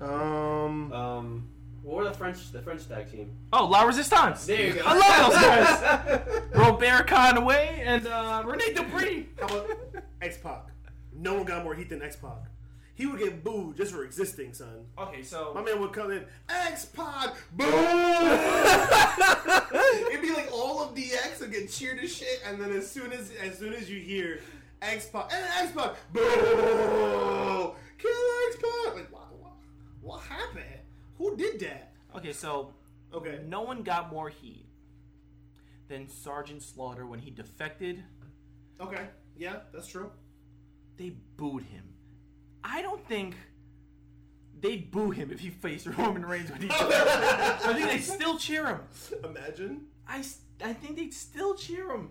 um, 0.00 0.92
Um, 0.92 1.48
what 1.82 1.96
were 1.96 2.04
the 2.04 2.12
French 2.12 2.52
the 2.52 2.62
French 2.62 2.86
tag 2.88 3.10
team? 3.10 3.30
Oh, 3.52 3.66
La 3.66 3.82
Resistance. 3.82 4.46
There 4.46 4.66
you 4.68 4.72
go. 4.74 4.82
I 4.84 4.96
love 4.96 5.32
those 5.32 5.42
guys. 5.42 6.42
Robert 6.54 7.06
Conway 7.06 7.82
and 7.84 8.06
uh, 8.06 8.42
Rene 8.46 8.72
Dupree. 8.74 9.28
How 9.40 9.46
about 9.46 9.70
X 10.20 10.38
Pac? 10.38 10.66
No 11.14 11.34
one 11.34 11.44
got 11.44 11.64
more 11.64 11.74
heat 11.74 11.88
than 11.88 12.02
X 12.02 12.16
Pac. 12.16 12.32
He 12.94 13.06
would 13.06 13.18
get 13.18 13.42
booed 13.42 13.76
just 13.76 13.92
for 13.92 14.04
existing, 14.04 14.52
son. 14.52 14.84
Okay, 14.98 15.22
so 15.22 15.52
My 15.54 15.62
man 15.62 15.80
would 15.80 15.92
come 15.92 16.10
in, 16.12 16.24
X 16.48 16.84
Pac, 16.84 17.34
boom! 17.52 17.66
It'd 20.10 20.20
be 20.22 20.32
like 20.34 20.50
all 20.52 20.82
of 20.82 20.94
DX 20.94 21.40
would 21.40 21.52
get 21.52 21.70
cheered 21.70 22.00
to 22.00 22.06
shit, 22.06 22.42
and 22.46 22.60
then 22.60 22.70
as 22.72 22.88
soon 22.90 23.12
as 23.12 23.32
as 23.42 23.58
soon 23.58 23.72
as 23.72 23.90
you 23.90 23.98
hear 23.98 24.40
X 24.82 25.06
Pac 25.06 25.32
and 25.32 25.44
X 25.66 25.72
Pac, 25.72 25.94
boo, 26.12 26.20
Kill 27.98 28.10
X 28.48 28.56
Pac! 28.56 28.94
Like 28.94 29.12
what, 29.12 29.32
what? 29.40 29.52
What 30.02 30.20
happened? 30.20 30.64
Who 31.22 31.36
did 31.36 31.60
that? 31.60 31.92
okay, 32.16 32.32
so 32.32 32.74
Okay. 33.14 33.40
no 33.46 33.60
one 33.62 33.82
got 33.84 34.10
more 34.12 34.28
heat 34.28 34.66
than 35.88 36.08
Sergeant 36.08 36.62
Slaughter 36.62 37.06
when 37.06 37.20
he 37.20 37.30
defected. 37.30 38.02
Okay. 38.80 39.06
Yeah, 39.36 39.60
that's 39.72 39.86
true. 39.86 40.10
They 40.96 41.10
booed 41.36 41.62
him. 41.62 41.84
I 42.64 42.82
don't 42.82 43.06
think 43.06 43.36
they'd 44.60 44.90
boo 44.90 45.10
him 45.12 45.30
if 45.30 45.38
he 45.40 45.50
faced 45.50 45.86
Roman 45.86 46.24
Reigns 46.26 46.50
when 46.50 46.62
he. 46.62 46.68
I 46.72 47.72
think 47.72 47.88
they'd 47.88 48.00
still 48.00 48.36
cheer 48.36 48.66
him. 48.66 48.80
Imagine. 49.24 49.82
I, 50.08 50.24
I 50.64 50.72
think 50.72 50.96
they'd 50.96 51.14
still 51.14 51.54
cheer 51.54 51.88
him. 51.92 52.10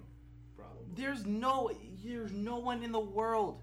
Probably. 0.56 0.86
There's 0.96 1.26
no 1.26 1.70
there's 2.04 2.32
no 2.32 2.58
one 2.60 2.82
in 2.84 2.92
the 2.94 3.00
world 3.00 3.62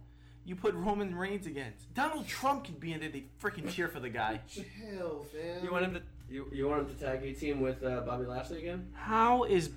you 0.48 0.56
put 0.56 0.74
Roman 0.74 1.14
Reigns 1.14 1.46
against. 1.46 1.92
Donald 1.94 2.26
Trump 2.26 2.64
could 2.64 2.80
be 2.80 2.92
in 2.92 3.00
there. 3.00 3.10
They 3.10 3.24
freaking 3.42 3.70
cheer 3.70 3.86
for 3.88 4.00
the 4.00 4.08
guy. 4.08 4.40
Chill, 4.48 5.26
fam. 5.32 5.62
You 5.62 5.70
want 5.70 5.84
him 5.84 5.94
to 5.94 6.02
you, 6.30 6.46
you 6.52 6.66
want 6.68 6.88
him 6.88 6.94
to 6.96 7.00
tag 7.04 7.22
a 7.22 7.32
team 7.34 7.60
with 7.60 7.82
uh, 7.84 8.00
Bobby 8.00 8.24
Lashley 8.24 8.58
again? 8.58 8.88
How 8.94 9.44
is 9.44 9.70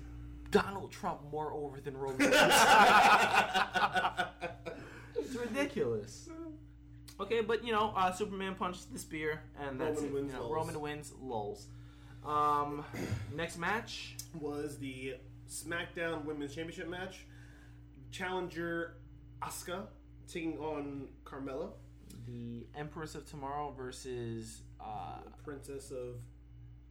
Donald 0.50 0.90
Trump 0.90 1.20
more 1.30 1.52
over 1.52 1.80
than 1.80 1.96
Roman 1.96 2.18
Reigns? 2.30 2.32
it's 5.16 5.34
ridiculous. 5.34 6.28
Okay, 7.20 7.40
but 7.42 7.64
you 7.64 7.72
know, 7.72 7.92
uh, 7.96 8.12
Superman 8.12 8.54
punched 8.54 8.92
the 8.92 8.98
spear, 8.98 9.42
and 9.60 9.80
that's 9.80 10.00
Roman 10.00 10.08
it. 10.10 10.12
wins, 10.14 10.32
You 10.32 10.38
know, 10.38 10.44
lulz. 10.48 10.52
Roman 10.54 10.80
wins, 10.80 11.12
lulls. 11.22 11.66
Um, 12.26 12.84
next 13.34 13.58
match. 13.58 14.16
was 14.40 14.78
the 14.78 15.14
SmackDown 15.50 16.24
Women's 16.24 16.54
Championship 16.54 16.88
match. 16.88 17.26
Challenger 18.10 18.96
Asuka 19.42 19.84
taking 20.32 20.58
on 20.58 21.08
Carmella, 21.24 21.70
The 22.26 22.66
Empress 22.74 23.14
of 23.14 23.28
Tomorrow 23.28 23.74
versus 23.76 24.62
uh, 24.80 25.18
Princess 25.44 25.90
of. 25.90 26.16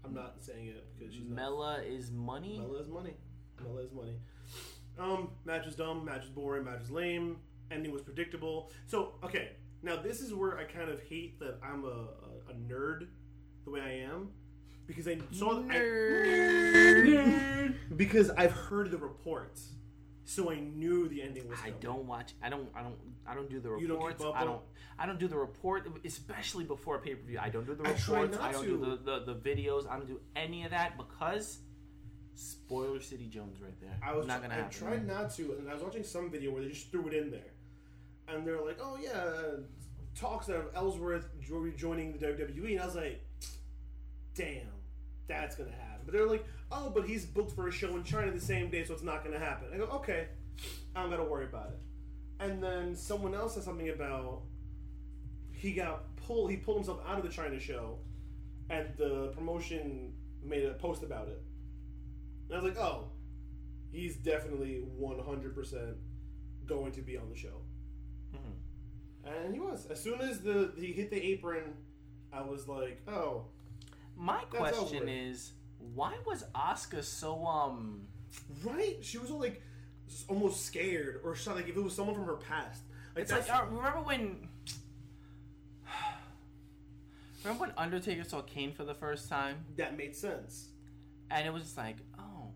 I'm 0.03 0.13
not 0.13 0.35
saying 0.39 0.67
it 0.67 0.85
because 0.97 1.13
she's 1.13 1.27
not. 1.27 1.83
Is 1.85 2.11
money. 2.11 2.59
Mella 2.59 2.79
is 2.79 2.87
money. 2.87 3.13
Mella 3.63 3.81
is 3.81 3.91
money. 3.91 4.15
Um, 4.99 5.29
match 5.45 5.67
is 5.67 5.75
dumb. 5.75 6.05
Match 6.05 6.23
is 6.23 6.29
boring. 6.29 6.65
Match 6.65 6.81
is 6.81 6.91
lame. 6.91 7.37
Ending 7.69 7.91
was 7.91 8.01
predictable. 8.01 8.71
So 8.87 9.13
okay, 9.23 9.51
now 9.83 9.95
this 9.95 10.21
is 10.21 10.33
where 10.33 10.57
I 10.57 10.63
kind 10.63 10.89
of 10.89 11.01
hate 11.03 11.39
that 11.39 11.59
I'm 11.63 11.83
a, 11.85 11.87
a, 11.87 12.51
a 12.51 12.53
nerd 12.67 13.07
the 13.63 13.71
way 13.71 13.81
I 13.81 13.91
am 14.11 14.29
because 14.87 15.07
I 15.07 15.17
saw 15.31 15.59
I- 15.59 15.75
Nerd. 15.75 17.75
because 17.95 18.29
I've 18.31 18.51
heard 18.51 18.91
the 18.91 18.97
reports, 18.97 19.69
so 20.31 20.49
I 20.49 20.59
knew 20.61 21.09
the 21.09 21.21
ending 21.21 21.45
was. 21.49 21.59
I 21.59 21.65
coming. 21.65 21.79
don't 21.81 22.05
watch. 22.07 22.33
I 22.41 22.49
don't. 22.49 22.69
I 22.73 22.81
don't. 22.81 22.95
I 23.27 23.35
don't 23.35 23.49
do 23.49 23.59
the 23.59 23.67
don't 23.69 23.81
reports. 23.89 24.23
up 24.23 24.33
I 24.35 24.45
don't. 24.45 24.61
I 24.97 25.05
don't 25.05 25.19
do 25.19 25.27
the 25.27 25.37
report, 25.37 25.87
especially 26.05 26.63
before 26.63 26.95
a 26.95 26.99
pay 26.99 27.15
per 27.15 27.25
view. 27.27 27.37
I 27.41 27.49
don't 27.49 27.65
do 27.65 27.75
the 27.75 27.83
I 27.83 27.91
reports. 27.91 28.37
not 28.37 28.41
I 28.41 28.51
don't 28.53 28.63
to. 28.63 28.69
do 28.69 28.77
the, 29.03 29.19
the 29.25 29.33
the 29.33 29.35
videos. 29.49 29.89
I 29.89 29.97
don't 29.97 30.07
do 30.07 30.21
any 30.35 30.63
of 30.63 30.71
that 30.71 30.97
because 30.97 31.59
Spoiler 32.35 33.01
City 33.01 33.27
Jones 33.27 33.61
right 33.61 33.77
there. 33.81 33.97
I 34.01 34.15
was 34.15 34.25
not 34.25 34.41
gonna 34.41 34.53
I 34.53 34.57
happen. 34.57 34.71
tried 34.77 35.05
not 35.05 35.33
to, 35.35 35.55
and 35.59 35.69
I 35.69 35.73
was 35.73 35.83
watching 35.83 36.03
some 36.03 36.31
video 36.31 36.51
where 36.53 36.61
they 36.63 36.69
just 36.69 36.91
threw 36.91 37.07
it 37.09 37.13
in 37.13 37.29
there, 37.29 37.51
and 38.29 38.47
they're 38.47 38.61
like, 38.63 38.79
"Oh 38.81 38.97
yeah, 39.01 39.59
talks 40.17 40.47
of 40.47 40.67
Ellsworth 40.73 41.27
jo- 41.41 41.57
rejoining 41.57 42.13
the 42.17 42.25
WWE," 42.25 42.71
and 42.71 42.79
I 42.79 42.85
was 42.85 42.95
like, 42.95 43.21
"Damn, 44.33 44.67
that's 45.27 45.57
gonna 45.57 45.71
happen." 45.71 45.90
But 46.05 46.13
they're 46.13 46.27
like, 46.27 46.45
"Oh, 46.71 46.89
but 46.89 47.07
he's 47.07 47.25
booked 47.25 47.51
for 47.53 47.67
a 47.67 47.71
show 47.71 47.95
in 47.95 48.03
China 48.03 48.31
the 48.31 48.41
same 48.41 48.69
day, 48.69 48.83
so 48.83 48.93
it's 48.93 49.03
not 49.03 49.23
gonna 49.23 49.39
happen." 49.39 49.69
I 49.73 49.77
go, 49.77 49.85
"Okay, 49.85 50.27
I 50.95 51.01
don't 51.01 51.09
gotta 51.09 51.23
worry 51.23 51.45
about 51.45 51.69
it." 51.71 51.79
And 52.39 52.61
then 52.63 52.95
someone 52.95 53.35
else 53.35 53.55
said 53.55 53.63
something 53.63 53.89
about 53.89 54.43
he 55.51 55.73
got 55.73 56.15
pulled. 56.15 56.49
He 56.49 56.57
pulled 56.57 56.77
himself 56.77 57.01
out 57.07 57.17
of 57.17 57.23
the 57.23 57.29
China 57.29 57.59
show, 57.59 57.99
and 58.69 58.87
the 58.97 59.31
promotion 59.35 60.13
made 60.43 60.65
a 60.65 60.73
post 60.73 61.03
about 61.03 61.27
it. 61.27 61.41
And 62.49 62.57
I 62.57 62.61
was 62.61 62.73
like, 62.73 62.83
"Oh, 62.83 63.11
he's 63.91 64.15
definitely 64.15 64.83
100% 64.99 65.95
going 66.65 66.91
to 66.93 67.01
be 67.01 67.17
on 67.17 67.29
the 67.29 67.35
show. 67.35 67.61
Mm-hmm. 68.33 69.27
And 69.27 69.53
he 69.53 69.59
was. 69.59 69.85
As 69.87 70.01
soon 70.01 70.21
as 70.21 70.39
the 70.39 70.71
he 70.77 70.93
hit 70.93 71.11
the 71.11 71.21
apron, 71.31 71.73
I 72.31 72.41
was 72.41 72.67
like, 72.67 73.01
oh, 73.07 73.45
My 74.15 74.39
question 74.49 75.09
is, 75.09 75.53
why 75.93 76.15
was 76.25 76.43
Asuka 76.55 77.03
so 77.03 77.45
um? 77.45 78.01
right? 78.63 78.97
She 79.01 79.17
was 79.17 79.31
all 79.31 79.39
like 79.39 79.61
almost 80.27 80.65
scared 80.65 81.21
or 81.23 81.35
something. 81.35 81.63
Like 81.63 81.71
if 81.71 81.77
it 81.77 81.83
was 81.83 81.95
someone 81.95 82.15
from 82.15 82.25
her 82.25 82.35
past. 82.37 82.83
Like, 83.15 83.23
It's 83.23 83.31
like 83.31 83.49
uh, 83.49 83.65
remember 83.69 83.99
when. 84.01 84.47
Remember 87.43 87.61
when 87.61 87.73
Undertaker 87.75 88.23
saw 88.23 88.41
Kane 88.41 88.71
for 88.71 88.83
the 88.83 88.93
first 88.93 89.27
time, 89.27 89.65
that 89.75 89.97
made 89.97 90.15
sense. 90.15 90.67
and 91.31 91.47
it 91.47 91.51
was 91.51 91.63
just 91.63 91.77
like, 91.77 91.95
oh, 92.19 92.49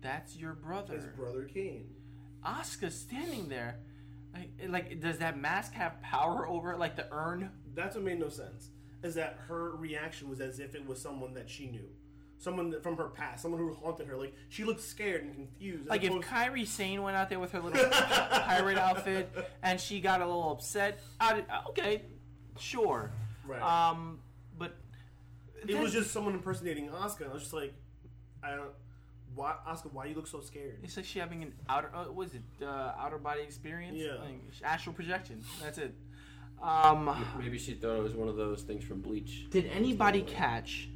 that's 0.00 0.36
your 0.36 0.54
brother. 0.54 0.94
His 0.94 1.06
brother 1.06 1.44
Kane. 1.44 1.86
Asuka 2.44 2.90
standing 2.90 3.48
there, 3.48 3.78
like, 4.34 4.50
like 4.68 5.00
does 5.00 5.18
that 5.18 5.38
mask 5.38 5.72
have 5.74 6.00
power 6.02 6.48
over 6.48 6.72
it, 6.72 6.78
like 6.78 6.96
the 6.96 7.06
urn? 7.12 7.50
That's 7.74 7.94
what 7.94 8.04
made 8.04 8.18
no 8.18 8.28
sense. 8.28 8.70
Is 9.04 9.14
that 9.14 9.38
her 9.46 9.76
reaction 9.76 10.28
was 10.28 10.40
as 10.40 10.58
if 10.58 10.74
it 10.74 10.84
was 10.84 11.00
someone 11.00 11.34
that 11.34 11.48
she 11.48 11.66
knew. 11.66 11.88
Someone 12.40 12.70
that, 12.70 12.82
from 12.84 12.96
her 12.96 13.08
past, 13.08 13.42
someone 13.42 13.60
who 13.60 13.74
haunted 13.74 14.06
her. 14.06 14.16
Like 14.16 14.32
she 14.48 14.62
looked 14.64 14.80
scared 14.80 15.24
and 15.24 15.34
confused. 15.34 15.82
as 15.84 15.88
Like 15.88 16.04
if 16.04 16.10
opposed- 16.10 16.26
Kairi 16.28 16.66
Sane 16.66 17.02
went 17.02 17.16
out 17.16 17.28
there 17.28 17.40
with 17.40 17.50
her 17.52 17.60
little 17.60 17.84
pirate 17.90 18.78
outfit 18.78 19.28
and 19.62 19.80
she 19.80 20.00
got 20.00 20.20
a 20.20 20.26
little 20.26 20.52
upset, 20.52 21.00
I'd, 21.20 21.44
okay, 21.70 22.02
sure. 22.58 23.10
Right. 23.46 23.60
Um, 23.60 24.20
but 24.56 24.76
it 25.66 25.78
was 25.78 25.92
just 25.92 26.12
someone 26.12 26.34
impersonating 26.34 26.90
Oscar. 26.90 27.24
And 27.24 27.32
I 27.32 27.34
was 27.34 27.42
just 27.42 27.54
like, 27.54 27.74
I 28.42 28.50
don't. 28.50 28.70
Why, 29.34 29.54
Oscar? 29.66 29.88
Why 29.92 30.06
you 30.06 30.14
look 30.14 30.26
so 30.26 30.40
scared? 30.40 30.78
It's 30.82 30.96
like 30.96 31.06
she 31.06 31.18
having 31.18 31.42
an 31.42 31.52
outer, 31.68 31.90
uh, 31.94 32.04
what 32.04 32.26
is 32.28 32.34
it, 32.34 32.42
uh, 32.64 32.92
outer 32.98 33.18
body 33.18 33.42
experience? 33.42 33.96
Yeah. 33.96 34.14
Like, 34.14 34.40
astral 34.64 34.94
projection. 34.94 35.42
That's 35.62 35.78
it. 35.78 35.94
Um, 36.62 37.24
Maybe 37.38 37.56
she 37.58 37.74
thought 37.74 37.96
it 37.96 38.02
was 38.02 38.14
one 38.14 38.28
of 38.28 38.34
those 38.36 38.62
things 38.62 38.82
from 38.84 39.00
Bleach. 39.00 39.46
did 39.50 39.66
anybody 39.66 40.22
catch 40.22 40.88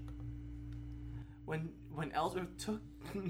when 1.53 1.69
when 1.95 2.11
Ellsworth 2.13 2.57
took? 2.57 2.81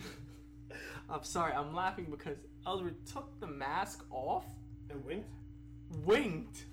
I'm 1.10 1.24
sorry, 1.24 1.52
I'm 1.54 1.74
laughing 1.74 2.06
because 2.08 2.36
Ellsworth 2.64 2.94
took 3.12 3.28
the 3.40 3.48
mask 3.48 4.04
off, 4.12 4.44
And 4.90 5.04
winked. 5.04 5.28
winked, 6.06 6.64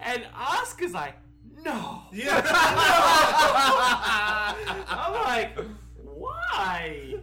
and 0.00 0.22
Oscar's 0.38 0.92
like, 0.92 1.14
"No." 1.64 2.02
Yeah. 2.12 2.42
I'm 4.86 5.12
like, 5.14 5.58
why? 6.04 7.14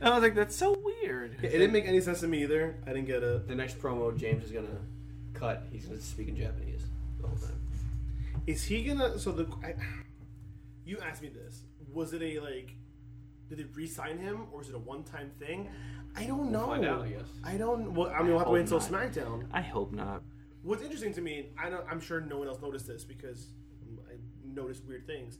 And 0.00 0.08
I 0.08 0.10
was 0.14 0.22
like, 0.22 0.34
that's 0.34 0.54
so 0.54 0.78
weird. 1.02 1.36
it 1.42 1.48
didn't 1.50 1.72
make 1.72 1.86
any 1.86 2.02
sense 2.02 2.20
to 2.20 2.28
me 2.28 2.42
either. 2.42 2.76
I 2.86 2.90
didn't 2.92 3.06
get 3.06 3.22
it. 3.22 3.48
The 3.48 3.54
next 3.54 3.80
promo 3.80 4.14
James 4.14 4.44
is 4.44 4.50
gonna 4.50 4.68
cut. 5.32 5.66
He's 5.72 5.86
gonna 5.86 5.98
speak 6.00 6.28
in 6.28 6.36
Japanese 6.36 6.82
the 7.22 7.28
whole 7.28 7.38
time. 7.38 7.58
Is 8.46 8.64
he 8.64 8.84
gonna? 8.84 9.18
So 9.18 9.32
the 9.32 9.46
I, 9.64 9.74
you 10.84 10.98
asked 10.98 11.22
me 11.22 11.28
this. 11.28 11.64
Was 11.92 12.12
it 12.12 12.22
a 12.22 12.40
like? 12.40 12.74
Did 13.48 13.58
they 13.58 13.64
re-sign 13.74 14.18
him, 14.18 14.46
or 14.52 14.62
is 14.62 14.68
it 14.70 14.74
a 14.74 14.78
one-time 14.78 15.30
thing? 15.38 15.68
I 16.16 16.24
don't 16.24 16.50
know. 16.50 16.66
find 16.66 16.84
out, 16.86 17.02
I 17.02 17.08
guess. 17.08 17.28
I 17.44 17.56
don't. 17.56 17.92
Well, 17.94 18.08
I 18.08 18.18
mean, 18.20 18.28
we'll 18.28 18.38
have 18.38 18.46
to 18.46 18.52
wait 18.52 18.60
until 18.60 18.80
not. 18.80 18.90
SmackDown. 18.90 19.44
I 19.52 19.60
hope 19.60 19.92
not. 19.92 20.22
What's 20.62 20.82
interesting 20.82 21.12
to 21.14 21.20
me, 21.20 21.50
I 21.58 21.68
don't, 21.68 21.84
I'm 21.90 22.00
sure 22.00 22.20
no 22.22 22.38
one 22.38 22.48
else 22.48 22.62
noticed 22.62 22.86
this 22.86 23.04
because 23.04 23.48
I 24.08 24.14
noticed 24.42 24.84
weird 24.86 25.06
things. 25.06 25.38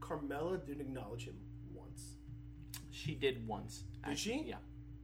Carmella 0.00 0.64
didn't 0.66 0.80
acknowledge 0.80 1.24
him 1.26 1.36
once 1.72 2.16
She 2.90 3.14
did 3.14 3.46
once. 3.46 3.84
Did 4.06 4.18
she? 4.18 4.42
Yeah. 4.48 4.56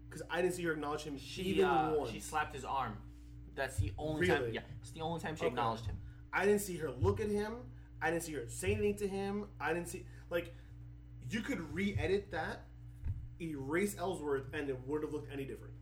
because 0.09 0.23
I 0.29 0.43
didn't 0.43 0.55
see 0.55 0.65
her 0.65 0.73
acknowledge 0.73 1.03
him 1.05 1.17
She 1.17 1.43
even 1.43 1.67
uh, 1.67 1.95
once. 1.97 2.11
she 2.11 2.19
slapped 2.19 2.53
his 2.55 2.65
arm. 2.65 2.97
That's 3.55 3.77
the 3.79 3.93
only 3.97 4.27
time. 4.27 4.51
Yeah, 4.53 4.61
it's 4.81 4.91
the 4.91 5.01
only 5.03 5.21
time 5.21 5.37
she 5.37 5.43
Okay. 5.45 5.49
acknowledged 5.53 5.87
him. 5.87 5.97
I 6.33 6.45
didn't 6.47 6.63
see 6.63 6.77
her 6.79 6.91
look 6.91 7.21
at 7.21 7.29
him. 7.31 7.53
I 8.03 8.11
didn't 8.11 8.23
see 8.25 8.33
her 8.33 8.45
say 8.49 8.73
anything 8.73 8.97
to 8.97 9.09
him. 9.09 9.45
I 9.61 9.73
didn't 9.75 9.89
see 9.89 10.05
like 10.31 10.55
you 11.31 11.41
could 11.41 11.73
re-edit 11.75 12.31
that, 12.33 12.63
erase 13.41 13.97
Ellsworth, 13.99 14.45
and 14.53 14.69
it 14.69 14.79
would 14.87 15.03
have 15.03 15.13
looked 15.13 15.33
any 15.33 15.45
different 15.45 15.75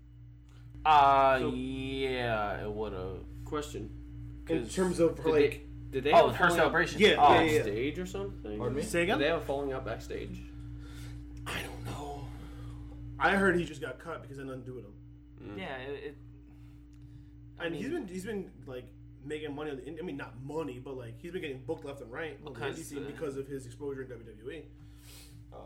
Uh, 0.84 1.38
So- 1.40 1.52
yeah, 1.54 2.62
it 2.64 2.70
would 2.72 2.92
have. 2.92 3.18
Question: 3.44 3.90
In 4.48 4.68
terms 4.68 5.00
of 5.00 5.16
Did 5.16 5.24
like. 5.26 5.34
they, 5.34 5.60
did 5.90 6.04
they 6.04 6.12
Oh, 6.12 6.28
have 6.28 6.36
her 6.36 6.50
celebration. 6.50 7.00
Yeah, 7.00 7.14
oh, 7.18 7.32
yeah, 7.34 7.40
yeah. 7.40 7.56
backstage 7.58 7.98
or 7.98 8.06
something? 8.06 8.58
Pardon 8.58 8.76
me? 8.76 8.82
Say 8.82 9.02
again? 9.04 9.18
Did 9.18 9.24
they 9.24 9.30
have 9.30 9.40
a 9.42 9.44
falling 9.44 9.72
out 9.72 9.84
backstage? 9.86 10.38
I 11.46 11.62
don't 11.62 11.84
know. 11.86 12.26
I 13.18 13.36
heard 13.36 13.56
he 13.56 13.64
just 13.64 13.80
got 13.80 13.98
cut 13.98 14.20
because 14.22 14.36
they 14.36 14.42
had 14.42 14.48
nothing 14.48 14.62
to 14.64 14.66
do 14.68 14.74
with 14.76 14.84
him, 14.84 15.58
yeah. 15.58 15.76
It, 15.78 16.04
it, 16.04 16.16
I 17.58 17.64
and 17.64 17.72
mean- 17.74 17.82
he's 17.82 17.92
been 17.92 18.06
he's 18.06 18.24
been 18.26 18.50
like 18.66 18.84
making 19.24 19.54
money. 19.54 19.70
On 19.70 19.76
the, 19.76 19.98
I 19.98 20.02
mean, 20.02 20.16
not 20.16 20.34
money, 20.44 20.80
but 20.82 20.96
like 20.96 21.14
he's 21.20 21.32
been 21.32 21.42
getting 21.42 21.62
booked 21.66 21.84
left 21.84 22.00
and 22.00 22.10
right 22.10 22.38
on 22.46 22.52
the 22.52 22.58
Because, 22.58 22.76
indie 22.78 22.84
scene 22.84 23.04
because 23.06 23.36
of 23.36 23.46
his 23.46 23.66
exposure 23.66 24.02
in 24.02 24.08
WWE. 24.08 24.62
Um, 25.52 25.60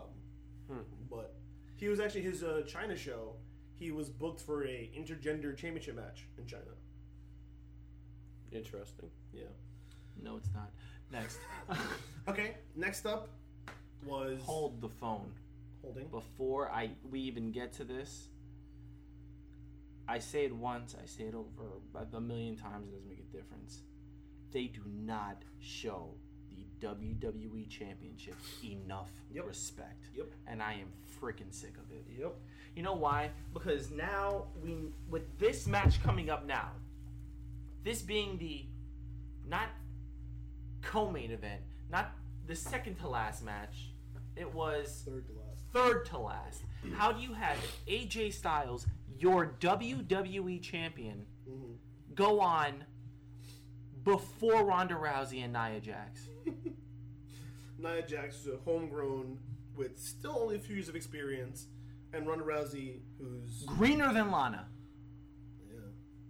Hmm. 0.69 0.79
But 1.09 1.33
he 1.75 1.87
was 1.89 1.99
actually 1.99 2.21
his 2.21 2.41
uh, 2.43 2.61
China 2.67 2.95
show. 2.95 3.33
He 3.75 3.91
was 3.91 4.09
booked 4.09 4.39
for 4.39 4.63
a 4.65 4.89
intergender 4.97 5.55
championship 5.57 5.95
match 5.97 6.25
in 6.37 6.45
China. 6.45 6.63
Interesting. 8.51 9.09
Yeah. 9.33 9.43
no, 10.21 10.37
it's 10.37 10.49
not. 10.53 10.71
Next, 11.11 11.39
Okay. 12.27 12.55
Next 12.75 13.05
up 13.05 13.29
was 14.05 14.39
hold 14.43 14.79
the 14.81 14.89
phone 14.89 15.31
holding. 15.81 16.07
before 16.07 16.69
I 16.71 16.91
we 17.11 17.19
even 17.21 17.51
get 17.51 17.73
to 17.73 17.83
this. 17.83 18.27
I 20.07 20.19
say 20.19 20.45
it 20.45 20.55
once, 20.55 20.95
I 21.01 21.05
say 21.05 21.23
it 21.23 21.35
over 21.35 21.69
a 22.13 22.21
million 22.21 22.55
times. 22.55 22.87
It 22.87 22.91
doesn't 22.93 23.07
make 23.09 23.19
a 23.19 23.35
difference. 23.35 23.81
They 24.51 24.65
do 24.65 24.81
not 24.85 25.41
show 25.59 26.09
the 26.49 26.65
WWE 26.85 27.67
Championship 27.69 28.35
enough 28.63 29.09
Yep. 29.31 29.47
respect. 29.47 30.05
Yep. 30.15 30.27
And 30.47 30.61
I 30.61 30.73
am 30.73 30.91
freaking 31.21 31.51
sick 31.53 31.77
of 31.77 31.89
it. 31.91 32.05
Yep. 32.19 32.35
You 32.75 32.83
know 32.83 32.93
why? 32.95 33.31
Because 33.53 33.89
now 33.91 34.47
we 34.61 34.91
with 35.09 35.39
this 35.39 35.65
match 35.67 36.01
coming 36.03 36.29
up 36.29 36.45
now, 36.45 36.71
this 37.83 38.01
being 38.01 38.37
the 38.37 38.65
not 39.47 39.69
co-main 40.81 41.31
event, 41.31 41.61
not 41.89 42.11
the 42.45 42.55
second 42.55 42.95
to 42.99 43.07
last 43.07 43.43
match, 43.43 43.91
it 44.35 44.51
was 44.53 45.03
Third 45.05 45.25
to 45.27 45.33
last. 45.33 45.61
third 45.71 46.05
to 46.07 46.17
last. 46.17 46.63
How 46.95 47.11
do 47.11 47.21
you 47.21 47.33
have 47.33 47.57
AJ 47.87 48.33
Styles, 48.33 48.85
your 49.23 49.55
WWE 49.61 50.61
champion, 50.61 51.25
Mm-hmm. 51.49 51.73
go 52.15 52.39
on 52.41 52.83
before 54.03 54.65
Ronda 54.65 54.95
Rousey 54.95 55.43
and 55.43 55.53
Nia 55.53 55.79
Jax? 55.81 56.27
Nia 57.79 58.01
Jax 58.05 58.41
is 58.41 58.47
a 58.53 58.57
homegrown 58.65 59.37
with 59.75 59.97
still 59.99 60.37
only 60.39 60.55
a 60.55 60.59
few 60.59 60.75
years 60.75 60.89
of 60.89 60.95
experience, 60.95 61.67
and 62.13 62.27
Ronda 62.27 62.43
Rousey, 62.43 62.99
who's 63.17 63.63
Greener 63.65 64.13
than 64.13 64.29
Lana. 64.31 64.67
yeah, 65.69 65.79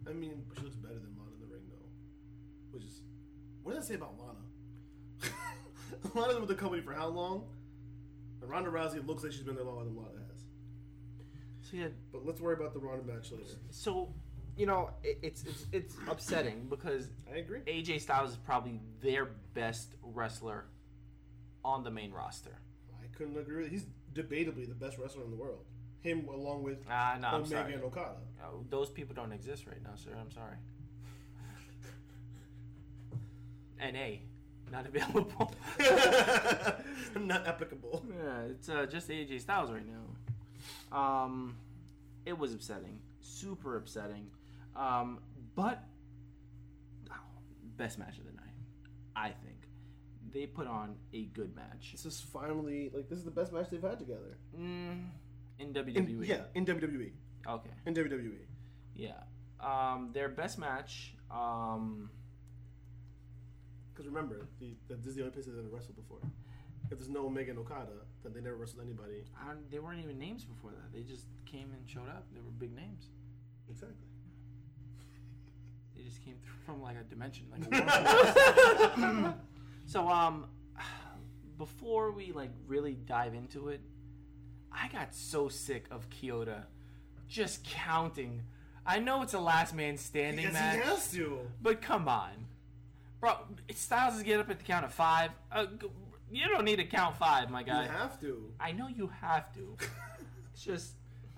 I 0.09 0.13
mean, 0.13 0.43
she 0.55 0.63
looks 0.63 0.75
better 0.77 0.95
than 0.95 1.15
Lana 1.17 1.31
in 1.35 1.39
the 1.47 1.53
ring 1.53 1.63
though. 1.69 1.89
Which 2.71 2.83
is, 2.85 3.01
what 3.63 3.75
does 3.75 3.83
that 3.83 3.87
say 3.89 3.95
about 3.95 4.15
Lana? 4.19 5.33
Lana's 6.15 6.33
been 6.33 6.41
with 6.47 6.49
the 6.49 6.55
company 6.61 6.81
for 6.81 6.93
how 6.93 7.07
long? 7.07 7.43
And 8.41 8.49
Ronda 8.49 8.69
Rousey 8.71 9.05
looks 9.05 9.23
like 9.23 9.31
she's 9.31 9.41
been 9.43 9.55
there 9.55 9.63
longer 9.65 9.85
than 9.85 9.95
Lana 9.95 10.09
So 11.73 11.79
yeah, 11.79 11.87
But 12.11 12.23
let's 12.25 12.39
worry 12.39 12.53
about 12.53 12.73
the 12.73 12.79
Ronda 12.79 13.03
match 13.11 13.31
later. 13.31 13.45
so 13.71 14.13
you 14.55 14.67
know 14.67 14.91
it, 15.03 15.17
it's 15.23 15.43
it's 15.43 15.65
it's 15.71 15.95
upsetting 16.07 16.67
because 16.69 17.07
I 17.33 17.37
agree. 17.37 17.61
AJ 17.61 18.01
Styles 18.01 18.29
is 18.31 18.37
probably 18.37 18.79
their 19.01 19.25
best 19.55 19.95
wrestler 20.03 20.65
on 21.65 21.83
the 21.83 21.89
main 21.89 22.11
roster. 22.11 22.59
I 23.01 23.07
couldn't 23.17 23.37
agree 23.39 23.63
with. 23.63 23.71
He's 23.71 23.85
debatably 24.13 24.67
the 24.67 24.75
best 24.75 24.99
wrestler 24.99 25.23
in 25.23 25.31
the 25.31 25.35
world. 25.35 25.65
Him 26.01 26.27
along 26.31 26.61
with 26.61 26.77
Ah, 26.87 27.17
no, 27.19 27.27
I'm 27.29 27.33
Omega 27.35 27.49
sorry. 27.49 27.73
and 27.73 27.83
Okada. 27.83 28.17
Oh, 28.43 28.63
those 28.69 28.91
people 28.91 29.15
don't 29.15 29.31
exist 29.31 29.65
right 29.65 29.81
now, 29.81 29.95
sir. 29.95 30.11
I'm 30.19 30.29
sorry. 30.31 30.57
NA, 33.91 34.17
not 34.71 34.85
available. 34.85 35.51
Not 37.19 37.47
applicable. 37.47 38.03
yeah, 38.09 38.41
it's 38.51 38.69
uh, 38.69 38.85
just 38.85 39.07
AJ 39.09 39.41
Styles 39.41 39.71
right 39.71 39.85
now. 39.87 40.12
Um, 40.93 41.55
it 42.25 42.37
was 42.37 42.53
upsetting, 42.53 42.99
super 43.21 43.77
upsetting. 43.77 44.27
Um, 44.75 45.19
but 45.55 45.83
oh, 47.11 47.15
best 47.77 47.97
match 47.99 48.17
of 48.17 48.25
the 48.25 48.31
night, 48.33 48.53
I 49.15 49.29
think. 49.29 49.57
They 50.31 50.47
put 50.47 50.65
on 50.65 50.95
a 51.13 51.25
good 51.25 51.55
match 51.55 51.91
This 51.91 52.05
is 52.07 52.19
finally 52.21 52.89
like 52.93 53.07
this 53.07 53.19
is 53.19 53.23
the 53.25 53.29
best 53.31 53.53
match 53.53 53.69
they've 53.69 53.81
had 53.81 53.99
together. 53.99 54.37
mm, 54.57 55.05
in 55.59 55.67
In, 55.67 55.73
WWE. 55.73 56.25
yeah, 56.27 56.41
in 56.55 56.65
WWE. 56.65 57.11
Okay. 57.47 57.69
In 57.85 57.93
WWE. 57.93 58.37
Yeah. 58.95 59.11
Um, 59.59 60.09
their 60.13 60.29
best 60.29 60.57
match. 60.57 61.13
Um, 61.29 62.09
Because 63.93 64.07
remember, 64.07 64.47
the, 64.59 64.73
the, 64.87 64.95
this 64.95 65.07
is 65.07 65.15
the 65.15 65.21
only 65.21 65.33
place 65.33 65.45
they've 65.45 65.55
ever 65.57 65.67
wrestled 65.69 65.95
before. 65.97 66.19
If 66.93 66.99
there's 66.99 67.09
no 67.09 67.25
Omega 67.25 67.49
and 67.49 67.59
Okada, 67.59 67.89
then 68.23 68.33
they 68.33 68.39
never 68.41 68.55
wrestled 68.55 68.83
anybody. 68.83 69.23
I 69.35 69.53
they 69.71 69.79
weren't 69.79 70.03
even 70.03 70.19
names 70.19 70.45
before 70.45 70.69
that. 70.71 70.93
They 70.93 71.01
just 71.01 71.25
came 71.45 71.71
and 71.73 71.89
showed 71.89 72.07
up. 72.07 72.27
They 72.31 72.39
were 72.39 72.51
big 72.51 72.75
names. 72.75 73.07
Exactly. 73.67 73.97
They 75.95 76.03
just 76.03 76.23
came 76.23 76.35
through 76.43 76.53
from 76.65 76.83
like 76.83 76.95
a 76.95 77.03
dimension, 77.03 77.47
like 77.51 77.63
a 77.71 79.35
so 79.87 80.07
um, 80.07 80.45
before 81.57 82.11
we 82.11 82.31
like 82.31 82.51
really 82.67 82.93
dive 82.93 83.33
into 83.33 83.69
it, 83.69 83.81
I 84.71 84.87
got 84.89 85.15
so 85.15 85.49
sick 85.49 85.85
of 85.89 86.07
Chioda 86.11 86.65
just 87.27 87.63
counting. 87.63 88.43
I 88.85 88.99
know 88.99 89.23
it's 89.23 89.33
a 89.33 89.39
last 89.39 89.73
man 89.73 89.97
standing 89.97 90.45
Because 90.45 90.53
match, 90.53 90.75
he 90.75 90.81
has 90.89 91.11
to. 91.13 91.39
but 91.59 91.81
come 91.81 92.07
on, 92.07 92.45
bro. 93.19 93.33
Styles 93.73 94.15
is 94.15 94.21
getting 94.21 94.41
up 94.41 94.49
at 94.51 94.59
the 94.59 94.65
count 94.65 94.85
of 94.85 94.93
five. 94.93 95.31
Uh, 95.51 95.65
you 96.33 96.47
don't 96.47 96.65
need 96.65 96.77
to 96.77 96.85
count 96.85 97.15
five, 97.17 97.49
my 97.49 97.63
guy. 97.63 97.83
You 97.83 97.89
have 97.91 98.19
to. 98.21 98.51
I 98.59 98.71
know 98.71 98.87
you 98.87 99.09
have 99.21 99.53
to. 99.53 99.77
It's 100.53 100.63
just 100.63 100.91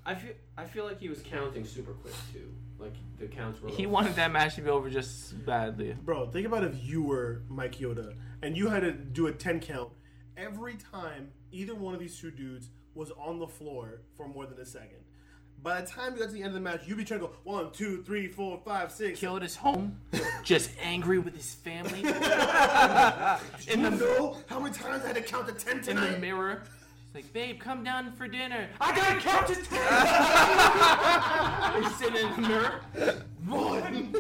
I 0.06 0.14
feel 0.14 0.34
I 0.58 0.66
feel 0.66 0.84
like 0.84 1.00
he 1.00 1.08
was 1.08 1.22
counting 1.22 1.66
super 1.66 1.94
quick 1.94 2.14
too. 2.34 2.54
Like 2.78 2.94
the 3.18 3.28
counts 3.28 3.62
were. 3.62 3.70
he 3.70 3.86
wanted 3.86 4.16
that 4.18 4.30
match 4.32 4.56
to 4.56 4.62
be 4.62 4.70
over 4.70 4.90
just 4.90 5.46
badly. 5.46 5.96
Bro, 6.04 6.32
think 6.32 6.46
about 6.46 6.66
if 6.66 6.76
you 6.84 7.02
were 7.02 7.44
Mike 7.48 7.78
Chioda 7.78 8.14
and 8.42 8.58
you 8.58 8.68
had 8.68 8.82
to 8.82 8.92
do 8.92 9.28
a 9.28 9.32
10 9.32 9.62
count 9.62 9.92
every 10.36 10.76
time 10.76 11.30
either 11.54 11.74
one 11.74 11.94
of 11.94 12.02
these 12.02 12.20
two 12.20 12.30
dudes 12.30 12.70
was 12.94 13.12
on 13.12 13.40
the 13.40 13.48
floor 13.48 14.02
for 14.18 14.28
more 14.28 14.46
than 14.46 14.60
a 14.60 14.66
second. 14.66 15.05
By 15.66 15.82
the 15.82 15.88
time 15.88 16.14
you 16.14 16.20
got 16.20 16.28
to 16.28 16.32
the 16.32 16.44
end 16.44 16.50
of 16.50 16.54
the 16.54 16.60
match, 16.60 16.82
you'd 16.86 17.00
be 17.00 17.04
trying 17.04 17.22
to 17.22 17.26
go 17.26 17.34
one, 17.44 17.72
two, 17.72 18.04
three, 18.04 18.28
four, 18.28 18.62
five, 18.64 18.92
six. 18.92 19.20
Chioda's 19.20 19.56
home, 19.56 19.98
just 20.44 20.70
angry 20.80 21.18
with 21.18 21.36
his 21.36 21.56
family. 21.56 22.02
in 23.68 23.80
You 23.82 23.90
the 23.90 23.96
know 23.96 24.38
how 24.46 24.60
many 24.60 24.76
times 24.76 25.04
I 25.04 25.08
had 25.08 25.16
to 25.16 25.24
count 25.24 25.48
to 25.48 25.54
10 25.54 25.90
in 25.90 25.96
the 25.96 26.20
mirror. 26.20 26.62
She's 27.08 27.16
like, 27.16 27.34
babe, 27.34 27.60
come 27.60 27.84
down 27.84 28.12
for 28.12 28.28
dinner. 28.28 28.70
I 28.80 28.96
gotta 28.96 29.20
count 29.20 29.48
to 29.48 29.56
ten. 29.56 29.64
He's 31.84 31.96
sitting 31.96 32.28
in 32.28 32.44
the 32.44 32.48
mirror. 32.48 32.82
One, 33.48 34.14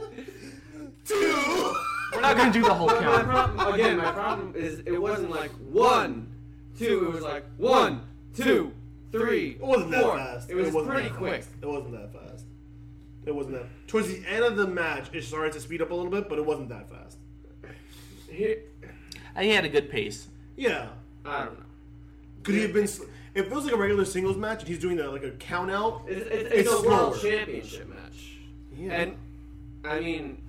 two. 1.06 1.76
We're 2.12 2.22
not 2.22 2.38
gonna 2.38 2.54
do 2.54 2.64
the 2.64 2.74
whole 2.74 2.89
count. 2.89 3.76
again, 3.76 3.98
my 3.98 4.12
problem 4.12 4.56
is 4.56 4.80
it 4.80 5.00
wasn't 5.00 5.30
like 5.30 5.52
one, 5.70 6.26
two. 6.76 7.06
It 7.06 7.14
was 7.14 7.22
like 7.22 7.46
one, 7.58 8.02
two, 8.36 8.74
three. 9.20 9.49
It 9.51 9.61
wasn't 9.61 9.91
that 9.91 10.03
four. 10.03 10.18
fast. 10.18 10.49
It 10.49 10.55
was 10.55 10.72
wasn't 10.72 10.93
pretty 10.93 11.09
that 11.09 11.18
quick. 11.18 11.43
fast. 11.43 11.49
It 11.61 11.66
wasn't 11.68 11.91
that 11.93 12.13
fast. 12.13 12.45
It 13.26 13.34
wasn't 13.36 13.55
that. 13.55 13.66
Towards 13.88 14.07
the 14.07 14.24
end 14.28 14.43
of 14.43 14.55
the 14.57 14.68
match, 14.68 15.09
it 15.13 15.24
started 15.24 15.53
to 15.53 15.59
speed 15.59 15.82
up 15.82 15.91
a 15.91 15.95
little 15.95 16.11
bit, 16.11 16.30
but 16.30 16.38
it 16.38 16.45
wasn't 16.45 16.70
that 16.70 16.89
fast. 16.89 17.18
Here, 18.30 18.59
He 19.39 19.49
had 19.49 19.66
a 19.66 19.70
good 19.70 19.89
pace. 19.89 20.28
Yeah. 20.55 20.89
I 21.26 21.45
don't 21.45 21.57
know. 21.59 21.66
Could 22.43 22.55
he 22.55 22.61
have 22.61 22.74
been? 22.74 22.88
sl- 22.88 23.05
If 23.34 23.47
it 23.47 23.51
was 23.51 23.66
like 23.66 23.74
a 23.74 23.78
regular 23.78 24.05
singles 24.05 24.38
match 24.38 24.59
and 24.59 24.68
he's 24.68 24.80
doing 24.80 24.97
that 24.97 25.11
like 25.11 25.24
a 25.24 25.32
count 25.32 25.72
out, 25.72 26.03
It's, 26.07 26.28
it's, 26.28 26.49
It's 26.53 26.70
it's 26.70 26.72
a 26.84 26.88
world 26.88 27.20
championship 27.20 27.89
match, 27.89 28.38
yeah. 28.78 28.91
and 28.93 29.16
I 29.84 29.99
mean, 29.99 30.41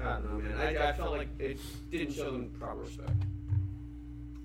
I 0.00 0.04
don't 0.14 0.30
know, 0.30 0.38
man. 0.38 0.58
I, 0.58 0.88
I 0.88 0.92
felt 0.92 1.12
like 1.12 1.28
it 1.38 1.58
didn't 1.90 2.12
show 2.14 2.30
them 2.30 2.50
proper 2.58 2.80
respect. 2.80 3.10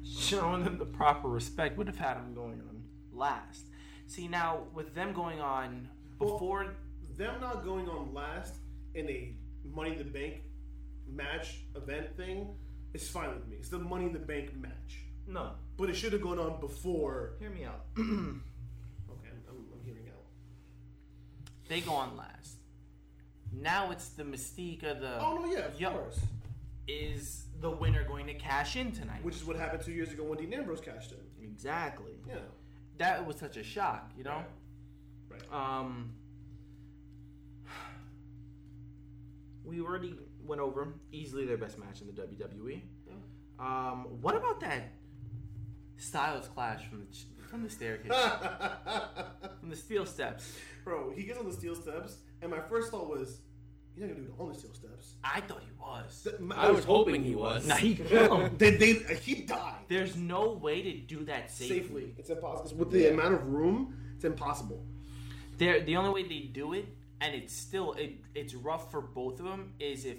Showing 0.05 0.63
them 0.63 0.77
the 0.77 0.85
proper 0.85 1.27
respect 1.27 1.77
would 1.77 1.87
have 1.87 1.97
had 1.97 2.15
him 2.17 2.33
going 2.33 2.53
on 2.69 2.76
last. 3.17 3.65
See 4.07 4.27
now 4.27 4.59
with 4.73 4.93
them 4.95 5.13
going 5.13 5.39
on 5.41 5.89
before 6.19 6.73
them 7.17 7.41
not 7.41 7.63
going 7.65 7.87
on 7.89 8.13
last 8.13 8.53
in 8.93 9.09
a 9.09 9.33
Money 9.73 9.91
in 9.93 9.97
the 9.97 10.03
Bank 10.05 10.41
match 11.11 11.59
event 11.75 12.15
thing 12.15 12.55
is 12.93 13.09
fine 13.09 13.29
with 13.33 13.47
me. 13.47 13.57
It's 13.59 13.69
the 13.69 13.79
Money 13.79 14.05
in 14.05 14.13
the 14.13 14.19
Bank 14.19 14.55
match, 14.55 15.03
no. 15.27 15.51
but 15.77 15.89
it 15.89 15.95
should 15.95 16.13
have 16.13 16.21
gone 16.21 16.39
on 16.39 16.59
before. 16.61 17.33
Hear 17.39 17.49
me 17.49 17.65
out. 17.65 17.85
Okay, 19.09 19.29
I'm, 19.29 19.41
I'm, 19.49 19.65
I'm 19.73 19.85
hearing 19.85 20.07
out. 20.09 20.23
They 21.67 21.81
go 21.81 21.93
on 21.93 22.15
last. 22.17 22.57
Now 23.53 23.91
it's 23.91 24.09
the 24.09 24.23
mystique 24.23 24.83
of 24.83 24.99
the 24.99 25.19
Oh 25.19 25.37
no, 25.37 25.51
yeah, 25.51 25.65
of 25.65 25.79
Yo. 25.79 25.91
course. 25.91 26.19
is 26.87 27.45
the 27.59 27.69
winner 27.71 28.03
going 28.03 28.27
to 28.27 28.33
cash 28.35 28.75
in 28.75 28.91
tonight? 28.91 29.23
Which 29.23 29.35
is 29.35 29.45
what 29.45 29.55
happened 29.57 29.83
two 29.83 29.91
years 29.91 30.11
ago 30.11 30.23
when 30.23 30.37
Dean 30.37 30.53
Ambrose 30.53 30.79
cashed 30.81 31.11
in. 31.13 31.17
exactly. 31.43 32.13
Yeah. 32.27 32.35
That 32.97 33.25
was 33.25 33.35
such 33.37 33.57
a 33.57 33.63
shock, 33.63 34.11
you 34.17 34.23
know. 34.23 34.43
Right. 35.29 35.41
Um, 35.51 36.13
we 39.63 39.81
already 39.81 40.15
went 40.43 40.61
over 40.61 40.95
easily 41.11 41.45
their 41.45 41.57
best 41.57 41.77
match 41.77 42.01
in 42.01 42.07
the 42.07 42.13
WWE. 42.13 42.81
Um, 43.59 44.21
what 44.21 44.35
about 44.35 44.59
that 44.61 44.93
Styles 45.97 46.47
clash 46.47 46.85
from 46.85 46.99
the 46.99 47.07
from 47.47 47.63
the 47.63 47.69
staircase, 47.69 48.11
from 49.59 49.69
the 49.69 49.75
steel 49.75 50.05
steps? 50.05 50.53
Bro, 50.83 51.13
he 51.15 51.23
gets 51.23 51.39
on 51.39 51.45
the 51.47 51.53
steel 51.53 51.75
steps, 51.75 52.17
and 52.41 52.51
my 52.51 52.59
first 52.59 52.91
thought 52.91 53.09
was, 53.09 53.39
"He's 53.97 54.01
not 54.05 54.09
gonna 54.13 54.21
do 54.27 54.33
the 54.37 54.43
on 54.43 54.49
the 54.49 54.55
steel 54.59 54.73
steps." 54.73 55.15
I 55.23 55.41
thought 55.41 55.61
he 55.61 55.71
was. 55.81 56.21
Th- 56.23 56.39
my- 56.39 56.55
I 56.55 56.69
was 56.71 56.85
hoping 56.85 57.23
he 57.23 57.35
was. 57.35 57.65
Nah, 57.67 57.75
he 57.75 57.95
killed 58.11 58.41
him. 58.41 58.57
They, 58.57 58.71
they, 58.71 58.93
he 59.15 59.41
died 59.41 59.79
There's 59.87 60.15
no 60.15 60.51
way 60.53 60.81
to 60.83 60.93
do 60.99 61.25
that 61.25 61.49
safely. 61.51 61.79
safely. 61.79 62.15
It's 62.17 62.29
impossible 62.29 62.77
with 62.77 62.91
the 62.91 63.07
amount 63.11 63.33
of 63.33 63.47
room. 63.47 63.95
It's 64.15 64.25
impossible. 64.25 64.83
They're, 65.57 65.81
the 65.81 65.97
only 65.97 66.11
way 66.11 66.27
they 66.27 66.47
do 66.53 66.73
it, 66.73 66.85
and 67.21 67.33
it's 67.33 67.55
still 67.55 67.93
it, 67.93 68.13
it's 68.35 68.53
rough 68.53 68.91
for 68.91 69.01
both 69.01 69.39
of 69.39 69.45
them, 69.45 69.73
is 69.79 70.05
if 70.05 70.17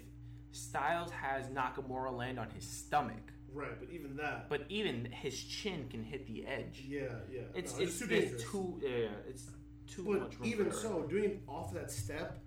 Styles 0.50 1.10
has 1.12 1.46
Nakamura 1.46 2.12
land 2.16 2.38
on 2.40 2.50
his 2.50 2.66
stomach. 2.66 3.16
Right, 3.52 3.78
but 3.78 3.88
even 3.90 4.16
that. 4.16 4.48
But 4.48 4.62
even 4.68 5.06
his 5.10 5.40
chin 5.42 5.86
can 5.90 6.02
hit 6.02 6.26
the 6.26 6.46
edge. 6.46 6.84
yeah, 6.86 7.02
yeah. 7.32 7.40
It's 7.54 7.76
No, 7.76 7.84
it's, 7.84 7.98
too 7.98 8.06
there's 8.06 8.22
dangerous. 8.24 8.50
too 8.50 8.80
yeah, 8.82 8.88
yeah, 8.88 9.06
it's 9.28 9.50
too 9.86 10.04
But 10.04 10.20
much 10.22 10.38
room 10.38 10.48
even 10.48 10.72
so, 10.72 11.02
doing 11.08 11.24
it 11.24 11.40
off 11.48 11.72
that 11.74 11.90
step 11.90 12.38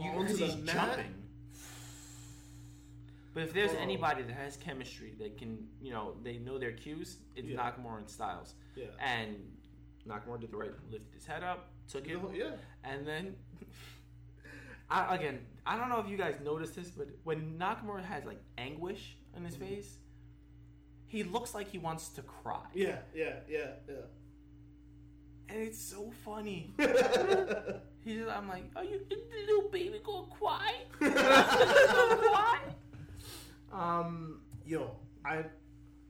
you, 0.00 0.10
onto 0.10 0.36
the 0.36 0.56
mat. 0.58 0.74
jumping. 0.74 1.14
But 3.32 3.44
if 3.44 3.52
there's 3.52 3.70
Bro. 3.72 3.80
anybody 3.80 4.22
that 4.22 4.32
has 4.34 4.56
chemistry, 4.56 5.14
that 5.20 5.38
can 5.38 5.68
you 5.80 5.92
know 5.92 6.14
they 6.22 6.38
know 6.38 6.58
their 6.58 6.72
cues. 6.72 7.18
It's 7.36 7.46
Yeah. 7.48 7.58
Nakamura 7.58 7.98
and 7.98 8.08
Styles, 8.10 8.54
Yeah. 8.74 8.86
and 8.98 9.36
Nakamura 10.06 10.40
did 10.40 10.50
the 10.50 10.56
right, 10.56 10.72
lifted 10.90 11.14
his 11.14 11.26
head 11.26 11.44
up, 11.44 11.68
took 11.88 12.08
it, 12.08 12.18
Yeah. 12.34 12.56
and 12.84 13.06
then 13.06 13.36
I, 14.90 15.14
again, 15.14 15.46
I 15.64 15.76
don't 15.76 15.88
know 15.88 16.00
if 16.00 16.08
you 16.08 16.16
guys 16.16 16.34
noticed 16.42 16.74
this, 16.74 16.90
but 16.90 17.08
when 17.22 17.56
Nakamura 17.58 18.02
has 18.02 18.24
like 18.24 18.40
anguish 18.58 19.16
on 19.36 19.44
his 19.44 19.54
face, 19.56 19.98
he 21.06 21.22
looks 21.22 21.54
like 21.54 21.68
he 21.68 21.78
wants 21.78 22.08
to 22.10 22.22
cry, 22.22 22.64
Yeah, 22.74 22.98
yeah, 23.14 23.40
yeah, 23.48 23.70
yeah. 23.88 23.94
and 25.48 25.58
it's 25.62 25.78
so 25.80 26.10
funny. 26.24 26.74
He's 28.04 28.18
just, 28.18 28.30
I'm 28.30 28.48
like, 28.48 28.64
are 28.76 28.84
you 28.84 29.00
little 29.46 29.68
baby 29.70 30.00
gonna 30.04 30.26
cry? 30.38 30.74
gonna 31.00 32.16
cry? 32.16 32.58
Um, 33.72 34.40
Yo, 34.66 34.90
I, 35.24 35.44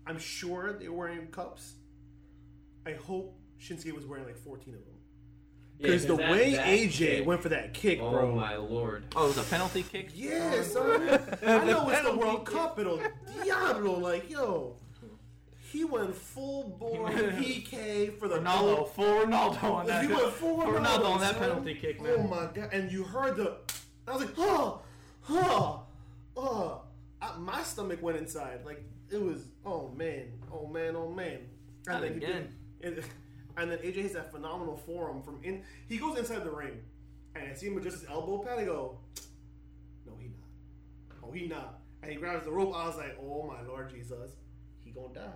I'm 0.06 0.18
sure 0.18 0.72
they 0.74 0.88
were 0.88 0.96
wearing 1.08 1.26
cups. 1.28 1.74
I 2.86 2.92
hope 2.92 3.38
Shinsuke 3.60 3.92
was 3.92 4.04
wearing 4.06 4.24
like 4.26 4.36
14 4.38 4.74
of 4.74 4.80
them. 4.80 4.94
Yeah, 5.78 5.86
Because 5.86 6.06
the 6.06 6.16
that- 6.16 6.30
way 6.30 6.54
that 6.54 6.66
AJ 6.66 6.90
kick- 6.92 7.26
went 7.26 7.42
for 7.42 7.48
that 7.50 7.72
kick, 7.74 8.00
Oh 8.02 8.10
bro. 8.10 8.34
my 8.34 8.56
lord. 8.56 9.04
oh, 9.16 9.24
it 9.24 9.28
was 9.28 9.38
a 9.38 9.50
penalty 9.50 9.82
kick. 9.82 10.10
Yeah, 10.14 10.62
son. 10.62 11.02
I 11.46 11.64
know 11.64 11.88
it's 11.88 12.02
the 12.02 12.16
World 12.16 12.44
kick. 12.46 12.54
Cup, 12.54 12.76
pero 12.76 13.00
Diablo, 13.42 13.98
like, 13.98 14.28
yo. 14.30 14.76
He 15.70 15.84
went 15.84 16.14
full 16.14 16.76
bore 16.80 17.08
PK 17.10 18.18
for 18.18 18.26
the 18.26 18.38
Ronaldo, 18.38 18.76
goal. 18.76 18.84
full 18.86 19.04
Ronaldo 19.26 19.62
on 19.62 19.86
that. 19.86 20.04
He 20.04 20.12
went 20.12 20.32
full 20.32 20.56
Ronaldo, 20.58 20.78
Ronaldo 20.84 21.10
on 21.10 21.20
that 21.20 21.38
penalty 21.38 21.74
kick, 21.74 22.02
man. 22.02 22.14
Oh 22.18 22.22
my 22.24 22.48
god! 22.52 22.70
And 22.72 22.90
you 22.90 23.04
heard 23.04 23.36
the, 23.36 23.56
I 24.08 24.12
was 24.16 24.22
like, 24.24 24.34
oh, 24.38 24.80
oh, 25.30 25.82
oh. 26.36 26.82
I, 27.22 27.36
my 27.38 27.62
stomach 27.62 28.02
went 28.02 28.18
inside. 28.18 28.60
Like 28.64 28.82
it 29.10 29.20
was, 29.22 29.44
oh 29.64 29.88
man, 29.96 30.32
oh 30.52 30.66
man, 30.66 30.96
oh 30.96 31.08
man. 31.10 31.38
Not 31.86 32.02
And 32.02 32.04
then 32.04 32.12
he 32.20 32.24
again. 32.26 32.48
did, 32.80 32.92
and, 32.94 33.04
and 33.58 33.70
then 33.70 33.78
AJ 33.78 33.94
hits 33.94 34.14
that 34.14 34.32
phenomenal 34.32 34.76
forearm 34.76 35.22
from 35.22 35.38
in. 35.44 35.62
He 35.88 35.98
goes 35.98 36.18
inside 36.18 36.42
the 36.44 36.50
ring, 36.50 36.80
and 37.36 37.48
I 37.48 37.54
see 37.54 37.66
him 37.68 37.74
with 37.76 37.84
just 37.84 38.00
his 38.00 38.08
elbow 38.10 38.38
pad. 38.38 38.58
I 38.58 38.64
go, 38.64 38.98
no, 40.04 40.12
he 40.18 40.28
not. 40.28 41.22
Oh, 41.22 41.30
he 41.30 41.46
not. 41.46 41.78
and 42.02 42.10
he 42.10 42.18
grabs 42.18 42.44
the 42.44 42.50
rope. 42.50 42.74
I 42.74 42.86
was 42.88 42.96
like, 42.96 43.16
oh 43.22 43.46
my 43.46 43.62
lord 43.68 43.90
Jesus, 43.90 44.32
he 44.84 44.90
gonna 44.90 45.14
die. 45.14 45.30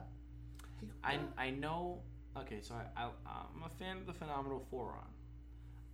I. 1.03 1.19
I 1.37 1.51
know. 1.51 2.03
Okay, 2.37 2.59
so 2.61 2.75
I, 2.75 3.03
I 3.03 3.09
I'm 3.27 3.63
a 3.65 3.69
fan 3.79 3.99
of 3.99 4.07
the 4.07 4.13
phenomenal 4.13 4.67
forearm. 4.71 5.13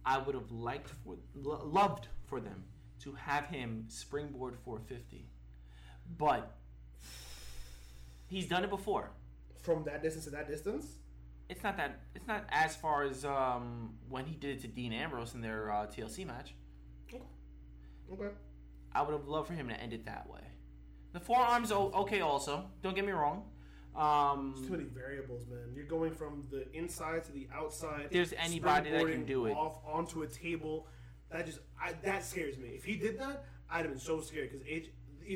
I 0.04 0.18
would 0.18 0.34
have 0.34 0.50
liked 0.50 0.90
for 1.04 1.16
lo- 1.34 1.62
loved 1.70 2.08
for 2.26 2.40
them 2.40 2.64
to 3.00 3.12
have 3.12 3.46
him 3.46 3.84
springboard 3.88 4.56
450, 4.64 5.28
but 6.18 6.56
he's 8.28 8.46
done 8.48 8.64
it 8.64 8.70
before. 8.70 9.10
from 9.62 9.84
that 9.84 10.02
distance 10.02 10.24
to 10.24 10.30
that 10.30 10.48
distance. 10.48 10.86
It's 11.50 11.62
not 11.62 11.76
that. 11.76 12.00
It's 12.14 12.26
not 12.26 12.44
as 12.50 12.76
far 12.76 13.02
as 13.02 13.24
um, 13.24 13.94
when 14.08 14.24
he 14.24 14.34
did 14.36 14.56
it 14.56 14.60
to 14.62 14.68
Dean 14.68 14.92
Ambrose 14.92 15.34
in 15.34 15.40
their 15.40 15.70
uh, 15.72 15.86
TLC 15.86 16.26
match. 16.26 16.54
Okay. 17.08 17.22
Okay. 18.12 18.28
I 18.92 19.02
would 19.02 19.12
have 19.12 19.26
loved 19.28 19.48
for 19.48 19.54
him 19.54 19.68
to 19.68 19.74
end 19.80 19.92
it 19.92 20.06
that 20.06 20.28
way. 20.30 20.40
The 21.12 21.20
forearms 21.20 21.72
okay 21.72 22.20
also. 22.20 22.66
Don't 22.82 22.94
get 22.94 23.04
me 23.04 23.12
wrong. 23.12 23.44
Um, 23.96 24.54
Too 24.66 24.72
many 24.72 24.84
variables, 24.84 25.46
man. 25.48 25.72
You're 25.74 25.84
going 25.84 26.12
from 26.12 26.44
the 26.50 26.70
inside 26.72 27.24
to 27.24 27.32
the 27.32 27.48
outside. 27.52 28.08
There's 28.10 28.32
anybody 28.38 28.90
that 28.90 29.06
can 29.06 29.24
do 29.24 29.46
it. 29.46 29.52
off 29.52 29.78
onto 29.84 30.22
a 30.22 30.26
table. 30.26 30.86
That 31.30 31.46
just 31.46 31.60
I, 31.80 31.92
that 32.04 32.24
scares 32.24 32.56
me. 32.58 32.68
If 32.70 32.84
he 32.84 32.96
did 32.96 33.18
that, 33.18 33.44
I'd 33.70 33.82
have 33.82 33.90
been 33.90 33.98
so 33.98 34.20
scared 34.20 34.50
because 34.50 34.66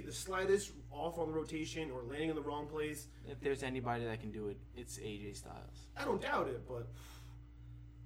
the 0.02 0.12
slightest 0.12 0.72
off 0.90 1.18
on 1.18 1.28
the 1.28 1.32
rotation 1.32 1.90
or 1.90 2.02
landing 2.02 2.30
in 2.30 2.36
the 2.36 2.42
wrong 2.42 2.66
place, 2.66 3.06
if 3.28 3.40
there's 3.40 3.62
anybody 3.62 4.04
that 4.04 4.20
can 4.20 4.30
do 4.32 4.48
it, 4.48 4.58
it's 4.74 4.98
AJ 4.98 5.36
Styles. 5.36 5.86
I 5.96 6.04
don't 6.04 6.20
doubt 6.20 6.48
it. 6.48 6.62
But 6.66 6.88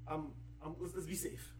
I'm, 0.07 0.33
I'm 0.65 0.75
let's, 0.81 0.95
let's 0.95 1.07
be 1.07 1.15
safe. 1.15 1.53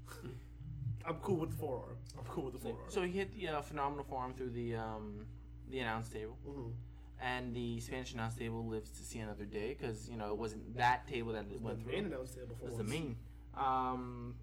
I'm 1.07 1.17
cool 1.17 1.37
with 1.37 1.51
the 1.51 1.57
forearm. 1.57 1.97
I'm 2.19 2.25
cool 2.25 2.45
with 2.45 2.55
the 2.55 2.61
forearm. 2.61 2.85
So 2.89 3.03
he 3.03 3.13
hit 3.13 3.33
the 3.39 3.49
uh, 3.49 3.63
phenomenal 3.63 4.05
forearm 4.05 4.35
through 4.35 4.51
the 4.51 4.77
um, 4.77 5.27
the 5.71 5.79
announce 5.81 6.09
table, 6.09 6.37
Mhm. 6.47 6.73
And 7.21 7.55
the 7.55 7.81
Spanish 7.81 8.13
announce 8.15 8.35
table 8.37 8.65
lives 8.67 8.91
to 8.91 9.03
see 9.05 9.19
another 9.19 9.45
day 9.45 9.77
because 9.79 10.09
you 10.09 10.17
know 10.17 10.31
it 10.31 10.37
wasn't 10.39 10.77
that 10.77 11.07
table 11.09 11.33
that 11.33 11.47
it 11.53 11.61
went 11.61 11.79
the 11.79 11.85
through. 11.85 11.93
main 11.93 12.05
announce 12.07 12.33
table 12.35 12.57
It 12.61 12.65
was 12.65 12.77
the 12.77 12.83
once. 12.85 12.91
main. 12.91 13.17
Um, 13.57 14.35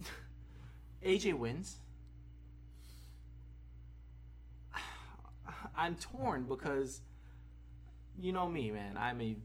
AJ 1.04 1.34
wins. 1.34 1.76
I'm 5.76 5.94
torn 5.96 6.44
because 6.44 7.00
you 8.18 8.32
know 8.32 8.48
me, 8.48 8.70
man. 8.70 8.96
I'm 8.98 9.20
a 9.20 9.36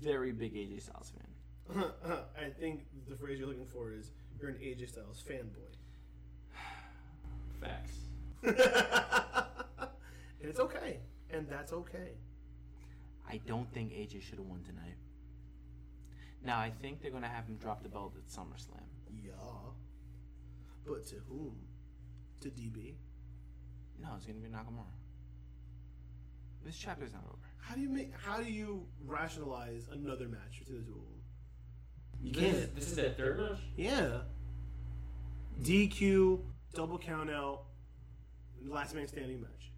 very 0.00 0.32
big 0.32 0.54
AJ 0.54 0.82
Styles 0.82 1.10
fan. 1.10 1.84
I 2.40 2.48
think 2.48 2.86
the 3.08 3.16
phrase 3.16 3.38
you're 3.38 3.48
looking 3.48 3.66
for 3.66 3.92
is 3.92 4.10
you're 4.40 4.50
an 4.50 4.56
AJ 4.56 4.88
Styles 4.88 5.22
fanboy. 5.28 5.76
Facts. 7.60 7.96
and 8.42 8.54
it's 10.48 10.58
okay. 10.60 11.00
And 11.30 11.46
that's 11.48 11.72
okay. 11.72 12.14
I 13.30 13.40
don't 13.46 13.72
think 13.72 13.92
AJ 13.92 14.22
should 14.22 14.38
have 14.38 14.46
won 14.46 14.62
tonight. 14.62 14.96
Now 16.44 16.58
I 16.58 16.70
think 16.82 17.00
they're 17.00 17.10
gonna 17.10 17.28
have 17.28 17.46
him 17.46 17.56
drop 17.56 17.82
the 17.82 17.88
belt 17.88 18.14
at 18.16 18.26
SummerSlam. 18.28 18.82
Yeah. 19.22 19.32
But 20.86 21.06
to 21.08 21.16
whom? 21.28 21.56
To 22.40 22.48
DB? 22.48 22.94
No, 24.00 24.08
it's 24.16 24.26
gonna 24.26 24.38
be 24.40 24.48
Nakamura. 24.48 24.84
This 26.64 26.76
chapter's 26.76 27.12
not 27.12 27.22
over. 27.26 27.36
How 27.58 27.74
do 27.74 27.80
you 27.80 27.88
make 27.88 28.12
how 28.20 28.38
do 28.40 28.50
you 28.50 28.86
rationalize 29.06 29.88
another 29.92 30.28
match 30.28 30.58
between 30.60 30.80
the 30.80 30.86
two 30.86 30.92
of 30.92 31.04
them? 31.04 31.22
You 32.22 32.32
This, 32.32 32.42
can't. 32.42 32.56
is, 32.56 32.68
this 32.74 32.86
is 32.88 32.96
their 32.96 33.10
third 33.10 33.38
match? 33.38 33.60
Yeah. 33.76 34.18
DQ, 35.62 36.40
double 36.74 36.98
count 36.98 37.30
out, 37.30 37.64
last 38.66 38.94
man 38.94 39.06
standing 39.08 39.40
match. 39.40 39.69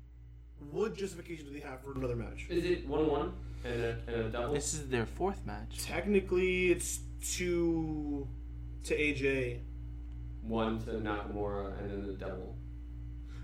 What 0.71 0.97
justification 0.97 1.47
do 1.47 1.53
they 1.53 1.61
have 1.61 1.81
for 1.83 1.93
another 1.93 2.17
match? 2.17 2.47
Is 2.49 2.65
it 2.65 2.87
1 2.89 3.07
1 3.09 3.33
and 3.65 3.81
a, 3.83 3.99
and 4.07 4.17
a 4.27 4.29
double? 4.31 4.55
This 4.55 4.75
is 4.75 4.89
their 4.89 5.07
fourth 5.07 5.45
match. 5.47 5.79
Technically, 5.79 6.71
it's 6.71 7.01
two 7.23 8.27
to 8.85 8.95
AJ. 8.97 9.61
One 10.43 10.81
to 10.85 10.93
Nakamura 10.93 11.79
and 11.81 11.91
then 11.91 12.07
the 12.07 12.15
double. 12.15 12.57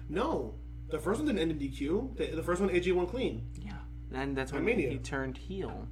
No, 0.09 0.55
the 0.91 0.99
first 0.99 1.21
one 1.21 1.27
didn't 1.27 1.41
end 1.41 1.51
in 1.53 1.59
DQ. 1.71 2.17
The, 2.17 2.37
the 2.37 2.43
first 2.43 2.61
one 2.61 2.71
AJ 2.71 2.95
won 2.95 3.07
clean. 3.07 3.47
Yeah, 3.55 3.73
and 4.13 4.37
that's 4.37 4.53
when 4.53 4.63
Armenia. 4.63 4.91
he 4.91 4.99
turned 4.99 5.37
heel. 5.39 5.87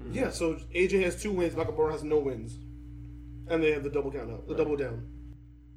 Mm-hmm. 0.00 0.14
Yeah, 0.14 0.30
so 0.30 0.54
AJ 0.74 1.02
has 1.04 1.20
two 1.20 1.32
wins. 1.32 1.54
Nakamura 1.54 1.90
has 1.92 2.02
no 2.04 2.18
wins, 2.18 2.56
and 3.48 3.62
they 3.62 3.72
have 3.72 3.82
the 3.82 3.90
double 3.90 4.10
count 4.10 4.30
out, 4.30 4.46
the 4.46 4.54
Right. 4.54 4.58
double 4.58 4.76
down. 4.76 5.06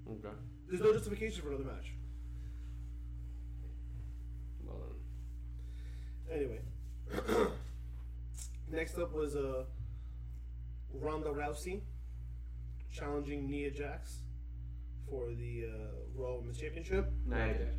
Okay. 0.10 0.36
There's 0.70 0.82
no 0.82 0.94
justification 0.94 1.42
for 1.42 1.50
another 1.50 1.66
match. 1.66 1.94
Anyway, 6.34 6.60
next 8.72 8.98
up 8.98 9.14
was 9.14 9.36
uh, 9.36 9.66
Ronda 10.94 11.30
Rousey 11.30 11.82
challenging 12.92 13.50
Nia 13.50 13.72
Jax 13.72 14.20
for 15.10 15.28
the 15.34 15.66
uh, 15.68 15.88
Raw 16.16 16.36
Women's 16.38 16.58
Championship. 16.60 17.12
Nia 17.26 17.54
Jax. 17.58 17.76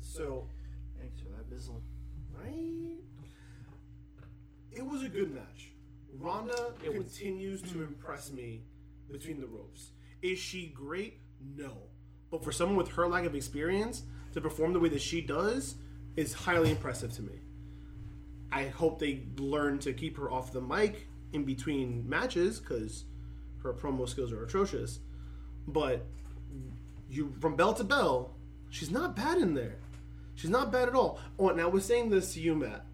So 0.00 0.48
Thanks 0.98 1.20
for 1.20 1.28
that, 1.30 1.48
Bizzle. 1.50 1.80
right, 2.32 2.98
it 4.72 4.84
was 4.86 5.02
a 5.02 5.08
good 5.08 5.32
match. 5.34 5.72
Ronda 6.18 6.74
It 6.84 6.96
was- 6.96 7.16
continues 7.16 7.62
to 7.72 7.82
impress 7.82 8.32
me 8.32 8.64
between 9.10 9.40
the 9.40 9.46
ropes. 9.46 9.92
Is 10.22 10.38
she 10.38 10.66
great? 10.68 11.20
No. 11.56 11.72
But 12.30 12.44
for 12.44 12.52
someone 12.52 12.76
with 12.76 12.88
her 12.92 13.06
lack 13.08 13.24
of 13.24 13.34
experience 13.34 14.04
to 14.32 14.40
perform 14.40 14.72
the 14.72 14.80
way 14.80 14.88
that 14.90 15.00
she 15.02 15.20
does 15.20 15.74
is 16.16 16.32
highly 16.32 16.70
impressive 16.70 17.12
to 17.14 17.22
me. 17.22 17.40
I 18.50 18.66
hope 18.66 18.98
they 18.98 19.22
learn 19.38 19.78
to 19.80 19.92
keep 19.92 20.18
her 20.18 20.30
off 20.30 20.52
the 20.52 20.60
mic 20.60 21.06
in 21.32 21.44
between 21.44 22.08
matches 22.08 22.60
because 22.60 23.04
her 23.62 23.72
promo 23.72 24.08
skills 24.08 24.32
are 24.32 24.44
atrocious. 24.44 25.00
But 25.66 26.04
you 27.08 27.34
from 27.40 27.56
bell 27.56 27.72
to 27.74 27.84
bell, 27.84 28.34
she's 28.68 28.90
not 28.90 29.16
bad 29.16 29.38
in 29.38 29.54
there. 29.54 29.76
She's 30.34 30.50
not 30.50 30.72
bad 30.72 30.88
at 30.88 30.94
all. 30.94 31.18
Oh, 31.38 31.48
and 31.48 31.60
I 31.60 31.66
was 31.66 31.84
saying 31.84 32.10
this 32.10 32.34
to 32.34 32.40
you, 32.40 32.54
Matt. 32.54 32.84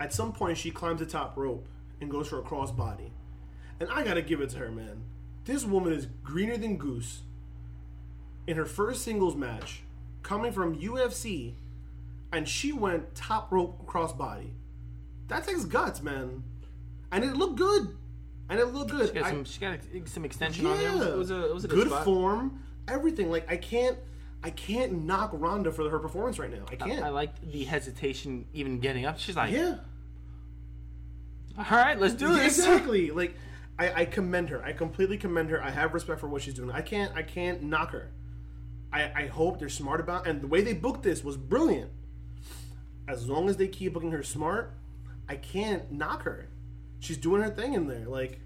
At 0.00 0.12
some 0.12 0.32
point, 0.32 0.58
she 0.58 0.70
climbs 0.70 1.00
the 1.00 1.06
top 1.06 1.36
rope 1.36 1.68
and 2.00 2.10
goes 2.10 2.28
for 2.28 2.38
a 2.38 2.42
crossbody, 2.42 3.10
and 3.78 3.88
I 3.90 4.02
gotta 4.02 4.22
give 4.22 4.40
it 4.40 4.50
to 4.50 4.58
her, 4.58 4.70
man. 4.70 5.04
This 5.44 5.64
woman 5.64 5.92
is 5.92 6.08
greener 6.22 6.56
than 6.56 6.76
goose. 6.76 7.22
In 8.46 8.56
her 8.56 8.66
first 8.66 9.02
singles 9.02 9.36
match, 9.36 9.82
coming 10.22 10.52
from 10.52 10.78
UFC, 10.78 11.54
and 12.34 12.48
she 12.48 12.72
went 12.72 13.14
top 13.14 13.52
rope 13.52 13.86
crossbody. 13.86 14.50
That 15.28 15.46
takes 15.46 15.64
guts, 15.64 16.02
man, 16.02 16.42
and 17.10 17.24
it 17.24 17.34
looked 17.34 17.56
good. 17.56 17.96
And 18.50 18.60
it 18.60 18.66
looked 18.66 18.90
good. 18.90 19.08
She 19.08 19.14
got 19.14 19.24
I- 19.24 19.30
some, 19.30 19.44
she 19.44 19.60
got 19.60 19.78
some 20.04 20.24
extension 20.24 20.66
on 20.66 20.76
there. 20.78 20.88
It 20.90 20.94
was, 20.94 21.06
it 21.06 21.16
was 21.16 21.30
a, 21.30 21.48
it 21.48 21.54
was 21.54 21.64
a 21.64 21.68
good, 21.68 21.88
good 21.88 22.04
form, 22.04 22.62
everything. 22.86 23.30
Like 23.30 23.50
I 23.50 23.56
can't, 23.56 23.96
I 24.42 24.50
can't 24.50 25.04
knock 25.04 25.30
Ronda 25.32 25.72
for 25.72 25.88
her 25.88 25.98
performance 25.98 26.38
right 26.38 26.50
now. 26.50 26.64
I 26.70 26.76
can't. 26.76 27.02
I 27.02 27.08
liked 27.08 27.50
the 27.50 27.64
hesitation 27.64 28.44
even 28.52 28.80
getting 28.80 29.06
up. 29.06 29.18
She's 29.18 29.36
like, 29.36 29.50
yeah, 29.52 29.76
all 31.56 31.64
right, 31.70 31.98
let's 31.98 32.14
do 32.14 32.28
this. 32.34 32.58
exactly. 32.58 33.10
Like 33.10 33.36
I, 33.78 34.02
I 34.02 34.04
commend 34.04 34.50
her. 34.50 34.62
I 34.62 34.72
completely 34.72 35.16
commend 35.16 35.50
her. 35.50 35.62
I 35.62 35.70
have 35.70 35.94
respect 35.94 36.20
for 36.20 36.28
what 36.28 36.42
she's 36.42 36.54
doing. 36.54 36.70
I 36.70 36.82
can't, 36.82 37.12
I 37.14 37.22
can't 37.22 37.62
knock 37.62 37.92
her. 37.92 38.10
I, 38.92 39.10
I 39.14 39.26
hope 39.26 39.58
they're 39.58 39.68
smart 39.68 40.00
about, 40.00 40.26
and 40.26 40.40
the 40.40 40.46
way 40.46 40.62
they 40.62 40.72
booked 40.72 41.02
this 41.02 41.24
was 41.24 41.36
brilliant. 41.36 41.90
As 43.06 43.28
long 43.28 43.48
as 43.48 43.56
they 43.56 43.68
keep 43.68 43.92
booking 43.94 44.12
her 44.12 44.22
smart, 44.22 44.72
I 45.28 45.36
can't 45.36 45.90
knock 45.92 46.22
her. 46.22 46.48
She's 47.00 47.16
doing 47.18 47.42
her 47.42 47.50
thing 47.50 47.74
in 47.74 47.86
there. 47.86 48.06
Like, 48.06 48.40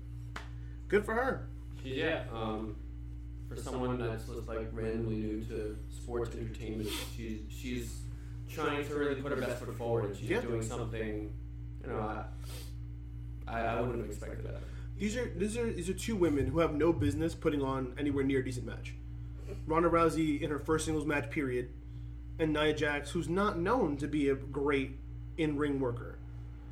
good 0.88 1.04
for 1.04 1.14
her. 1.14 1.46
Yeah, 1.84 2.24
um, 2.32 2.76
for 3.48 3.56
someone 3.56 3.98
that's 3.98 4.26
just 4.26 4.48
like 4.48 4.68
randomly 4.72 5.16
new 5.16 5.44
to 5.44 5.76
sports 5.90 6.34
entertainment, 6.36 6.88
she's 7.16 7.40
she's 7.48 8.00
trying 8.50 8.86
to 8.86 8.94
really 8.94 9.20
put 9.20 9.30
her 9.30 9.40
best 9.40 9.58
foot 9.62 9.76
forward, 9.76 10.06
and 10.06 10.16
she's 10.16 10.28
Yeah. 10.28 10.40
doing 10.40 10.62
something. 10.62 11.32
You 11.82 11.88
know, 11.92 12.00
I, 12.00 12.24
I, 13.46 13.60
I 13.60 13.80
wouldn't 13.80 14.00
have 14.00 14.10
expected 14.10 14.44
that. 14.46 14.60
These 14.98 15.16
are 15.16 15.26
these 15.36 15.56
are 15.56 15.72
these 15.72 15.88
are 15.88 15.94
two 15.94 16.16
women 16.16 16.48
who 16.48 16.58
have 16.58 16.74
no 16.74 16.92
business 16.92 17.34
putting 17.34 17.62
on 17.62 17.94
anywhere 17.96 18.24
near 18.24 18.40
a 18.40 18.44
decent 18.44 18.66
match. 18.66 18.94
Ronda 19.66 19.88
Rousey 19.88 20.40
in 20.42 20.50
her 20.50 20.58
first 20.58 20.84
singles 20.84 21.06
match 21.06 21.30
period, 21.30 21.70
and 22.38 22.52
Nia 22.52 22.74
Jax, 22.74 23.10
who's 23.10 23.28
not 23.28 23.58
known 23.58 23.96
to 23.98 24.06
be 24.06 24.28
a 24.28 24.34
great 24.34 24.92
in-ring 25.36 25.80
worker. 25.80 26.18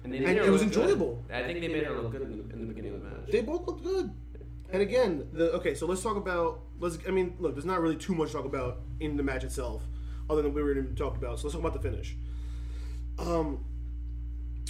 And, 0.05 0.13
they 0.13 0.19
And 0.19 0.39
it 0.39 0.51
was 0.51 0.63
enjoyable. 0.63 1.25
I 1.33 1.43
think 1.43 1.61
they 1.61 1.69
made 1.69 1.85
her 1.85 2.01
look 2.01 2.13
good 2.13 2.23
in 2.23 2.31
the, 2.31 2.55
in 2.55 2.61
the 2.61 2.67
beginning 2.67 2.95
of 2.95 3.03
the 3.03 3.11
match. 3.11 3.31
They 3.31 3.41
both 3.41 3.67
looked 3.67 3.83
good. 3.83 4.13
And 4.73 4.83
again, 4.83 5.29
the 5.33 5.53
okay, 5.53 5.75
so 5.75 5.87
let's 5.87 6.03
talk 6.03 6.17
about 6.17 6.61
let's 6.81 6.99
I 7.07 7.11
mean, 7.11 7.35
look, 7.39 7.55
there's 7.55 7.65
not 7.65 7.81
really 7.81 7.97
too 7.97 8.15
much 8.15 8.29
to 8.29 8.35
talk 8.35 8.45
about 8.47 8.81
in 9.01 9.17
the 9.17 9.23
match 9.23 9.45
itself, 9.45 9.83
other 10.29 10.43
than 10.43 10.53
we 10.55 10.61
already 10.61 10.83
talked 10.95 11.17
about. 11.17 11.39
So 11.39 11.47
let's 11.47 11.55
talk 11.55 11.65
about 11.65 11.81
the 11.81 11.89
finish. 11.89 12.17
Um 13.19 13.65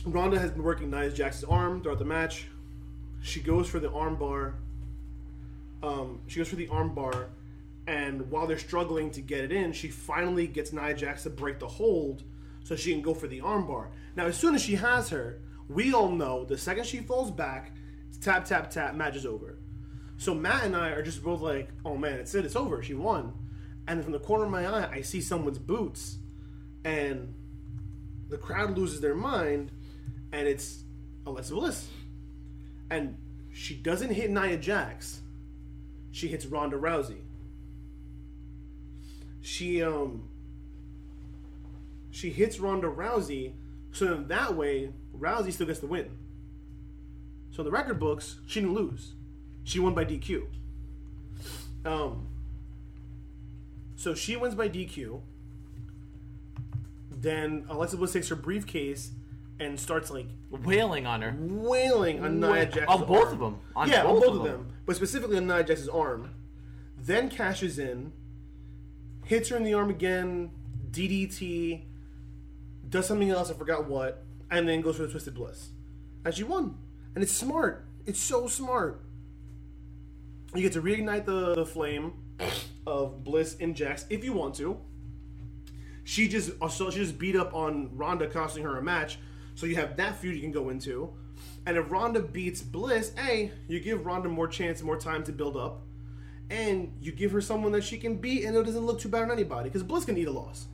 Ronda 0.04 0.38
has 0.38 0.50
been 0.50 0.62
working 0.62 0.90
Nia 0.90 1.10
Jax's 1.10 1.44
arm 1.44 1.82
throughout 1.82 1.98
the 1.98 2.04
match. 2.04 2.46
She 3.22 3.40
goes 3.40 3.68
for 3.68 3.80
the 3.80 3.90
arm 3.90 4.16
bar. 4.16 4.54
Um, 5.82 6.20
she 6.28 6.38
goes 6.38 6.48
for 6.48 6.56
the 6.56 6.68
arm 6.68 6.94
bar, 6.94 7.28
And 7.86 8.30
while 8.30 8.46
they're 8.46 8.58
struggling 8.58 9.10
to 9.12 9.20
get 9.20 9.44
it 9.44 9.52
in, 9.52 9.72
she 9.72 9.88
finally 9.88 10.46
gets 10.46 10.72
Nia 10.72 10.94
Jax 10.94 11.22
to 11.22 11.30
break 11.30 11.60
the 11.60 11.68
hold 11.68 12.24
so 12.64 12.74
she 12.74 12.92
can 12.92 13.02
go 13.02 13.14
for 13.14 13.28
the 13.28 13.40
armbar. 13.40 13.88
Now, 14.16 14.26
as 14.26 14.36
soon 14.36 14.54
as 14.54 14.62
she 14.62 14.74
has 14.74 15.10
her, 15.10 15.40
we 15.68 15.92
all 15.92 16.10
know 16.10 16.44
the 16.44 16.58
second 16.58 16.86
she 16.86 16.98
falls 16.98 17.30
back, 17.30 17.72
tap, 18.20 18.44
tap, 18.44 18.70
tap, 18.70 18.94
match 18.94 19.14
is 19.14 19.26
over. 19.26 19.58
So 20.16 20.34
Matt 20.34 20.64
and 20.64 20.74
I 20.74 20.90
are 20.90 21.02
just 21.02 21.22
both 21.22 21.40
like, 21.40 21.68
oh 21.84 21.96
man, 21.96 22.14
it's 22.14 22.34
it, 22.34 22.44
it's 22.44 22.56
over, 22.56 22.82
she 22.82 22.94
won. 22.94 23.34
And 23.86 24.02
from 24.02 24.12
the 24.12 24.18
corner 24.18 24.44
of 24.44 24.50
my 24.50 24.66
eye, 24.66 24.90
I 24.90 25.00
see 25.02 25.20
someone's 25.20 25.58
boots, 25.58 26.18
and 26.84 27.34
the 28.28 28.38
crowd 28.38 28.76
loses 28.76 29.00
their 29.00 29.14
mind, 29.14 29.70
and 30.32 30.48
it's 30.48 30.82
Alexa 31.24 31.54
Bliss. 31.54 31.88
And 32.90 33.16
she 33.52 33.74
doesn't 33.74 34.10
hit 34.10 34.30
Nia 34.30 34.56
Jax, 34.56 35.20
she 36.10 36.28
hits 36.28 36.46
Ronda 36.46 36.76
Rousey. 36.76 37.25
She 39.46 39.80
um 39.80 40.24
she 42.10 42.30
hits 42.30 42.58
Ronda 42.58 42.88
Rousey, 42.88 43.52
so 43.92 44.06
then 44.06 44.26
that 44.26 44.56
way 44.56 44.90
Rousey 45.16 45.52
still 45.52 45.68
gets 45.68 45.78
the 45.78 45.86
win. 45.86 46.10
So 47.52 47.60
in 47.60 47.64
the 47.66 47.70
record 47.70 48.00
books, 48.00 48.40
she 48.48 48.60
didn't 48.60 48.74
lose. 48.74 49.12
She 49.62 49.78
won 49.78 49.94
by 49.94 50.04
DQ. 50.04 50.46
Um 51.84 52.26
so 53.94 54.14
she 54.16 54.34
wins 54.34 54.56
by 54.56 54.68
DQ. 54.68 55.20
Then 57.12 57.66
Alexa 57.68 57.96
Bliss 57.98 58.14
takes 58.14 58.28
her 58.30 58.34
briefcase 58.36 59.12
and 59.60 59.78
starts 59.78 60.10
like 60.10 60.26
Wailing 60.50 61.06
on 61.06 61.22
her. 61.22 61.36
wailing 61.38 62.22
on 62.24 62.40
Nia 62.40 62.66
Jax's 62.66 62.88
on 62.88 63.06
both 63.06 63.24
arm. 63.26 63.32
of 63.34 63.38
them. 63.38 63.58
On 63.76 63.88
yeah, 63.88 64.02
both 64.02 64.14
on 64.16 64.20
both 64.22 64.34
of 64.34 64.36
of 64.46 64.52
them. 64.52 64.66
but 64.86 64.96
specifically 64.96 65.36
on 65.36 65.46
Nia 65.46 65.62
Jax's 65.62 65.88
arm. 65.88 66.30
Then 66.98 67.30
cashes 67.30 67.78
in, 67.78 68.12
hits 69.26 69.48
her 69.50 69.56
in 69.56 69.64
the 69.64 69.74
arm 69.74 69.90
again, 69.90 70.50
DDT, 70.90 71.82
does 72.88 73.06
something 73.06 73.28
else, 73.30 73.50
I 73.50 73.54
forgot 73.54 73.86
what, 73.86 74.24
and 74.50 74.68
then 74.68 74.80
goes 74.80 74.96
for 74.96 75.02
the 75.02 75.08
Twisted 75.08 75.34
Bliss. 75.34 75.70
And 76.24 76.32
she 76.32 76.44
won. 76.44 76.78
And 77.14 77.22
it's 77.22 77.32
smart. 77.32 77.84
It's 78.06 78.20
so 78.20 78.46
smart. 78.46 79.02
You 80.54 80.62
get 80.62 80.72
to 80.72 80.82
reignite 80.82 81.24
the, 81.24 81.54
the 81.54 81.66
flame 81.66 82.12
of 82.86 83.24
Bliss 83.24 83.56
and 83.60 83.74
Jax 83.74 84.06
if 84.08 84.24
you 84.24 84.32
want 84.32 84.54
to. 84.56 84.78
She 86.04 86.28
just 86.28 86.50
uh, 86.50 86.54
also 86.62 86.90
she 86.90 86.98
just 86.98 87.18
beat 87.18 87.34
up 87.34 87.52
on 87.52 87.90
Ronda, 87.96 88.28
costing 88.28 88.62
her 88.62 88.78
a 88.78 88.82
match. 88.82 89.18
So 89.56 89.66
you 89.66 89.74
have 89.74 89.96
that 89.96 90.16
feud 90.18 90.36
you 90.36 90.40
can 90.40 90.52
go 90.52 90.68
into. 90.68 91.12
And 91.66 91.76
if 91.76 91.90
Ronda 91.90 92.20
beats 92.20 92.62
Bliss, 92.62 93.12
A, 93.18 93.50
you 93.66 93.80
give 93.80 94.06
Ronda 94.06 94.28
more 94.28 94.46
chance, 94.46 94.82
more 94.82 94.96
time 94.96 95.24
to 95.24 95.32
build 95.32 95.56
up. 95.56 95.82
And 96.48 96.92
you 97.00 97.10
give 97.12 97.32
her 97.32 97.40
someone 97.40 97.72
that 97.72 97.82
she 97.84 97.98
can 97.98 98.16
beat 98.16 98.44
and 98.44 98.56
it 98.56 98.64
doesn't 98.64 98.86
look 98.86 99.00
too 99.00 99.08
bad 99.08 99.22
on 99.24 99.30
anybody. 99.32 99.68
Because 99.68 99.82
Bliss 99.82 100.04
can 100.04 100.16
eat 100.16 100.28
a 100.28 100.32
loss. 100.32 100.66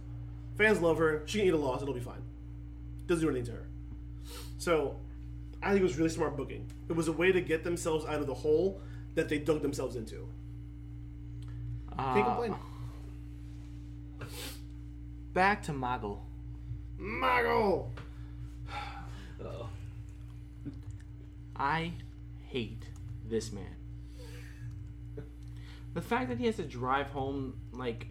Fans 0.59 0.81
love 0.81 0.99
her. 0.99 1.23
She 1.27 1.39
can 1.39 1.47
eat 1.49 1.55
a 1.55 1.57
loss. 1.57 1.81
It'll 1.83 1.95
be 1.95 2.01
fine. 2.01 2.23
Doesn't 3.07 3.25
do 3.25 3.31
anything 3.31 3.47
to 3.47 3.53
her. 3.61 3.67
So 4.59 4.97
I 5.63 5.71
think 5.71 5.81
it 5.81 5.85
was 5.85 5.97
really 5.97 6.11
smart 6.11 6.37
booking. 6.37 6.67
It 6.89 6.97
was 6.97 7.09
a 7.09 7.13
way 7.13 7.33
to 7.33 7.41
get 7.41 7.65
themselves 7.65 8.05
out 8.05 8.21
of 8.21 8.27
the 8.27 8.35
hole 8.35 8.81
that 9.15 9.29
they 9.29 9.39
dug 9.39 9.63
themselves 9.63 9.97
into. 9.97 10.27
Can't 11.97 12.19
Uh, 12.19 12.25
complain. 12.25 12.55
back 15.33 15.63
to 15.65 15.73
Mago. 15.73 16.21
Mago! 16.99 17.91
I 21.57 21.93
hate 22.49 22.85
this 23.29 23.53
man. 23.53 23.65
The 25.95 26.01
fact 26.03 26.29
that 26.31 26.39
he 26.39 26.47
has 26.47 26.57
to 26.57 26.65
drive 26.65 27.09
home, 27.11 27.55
like, 27.73 28.09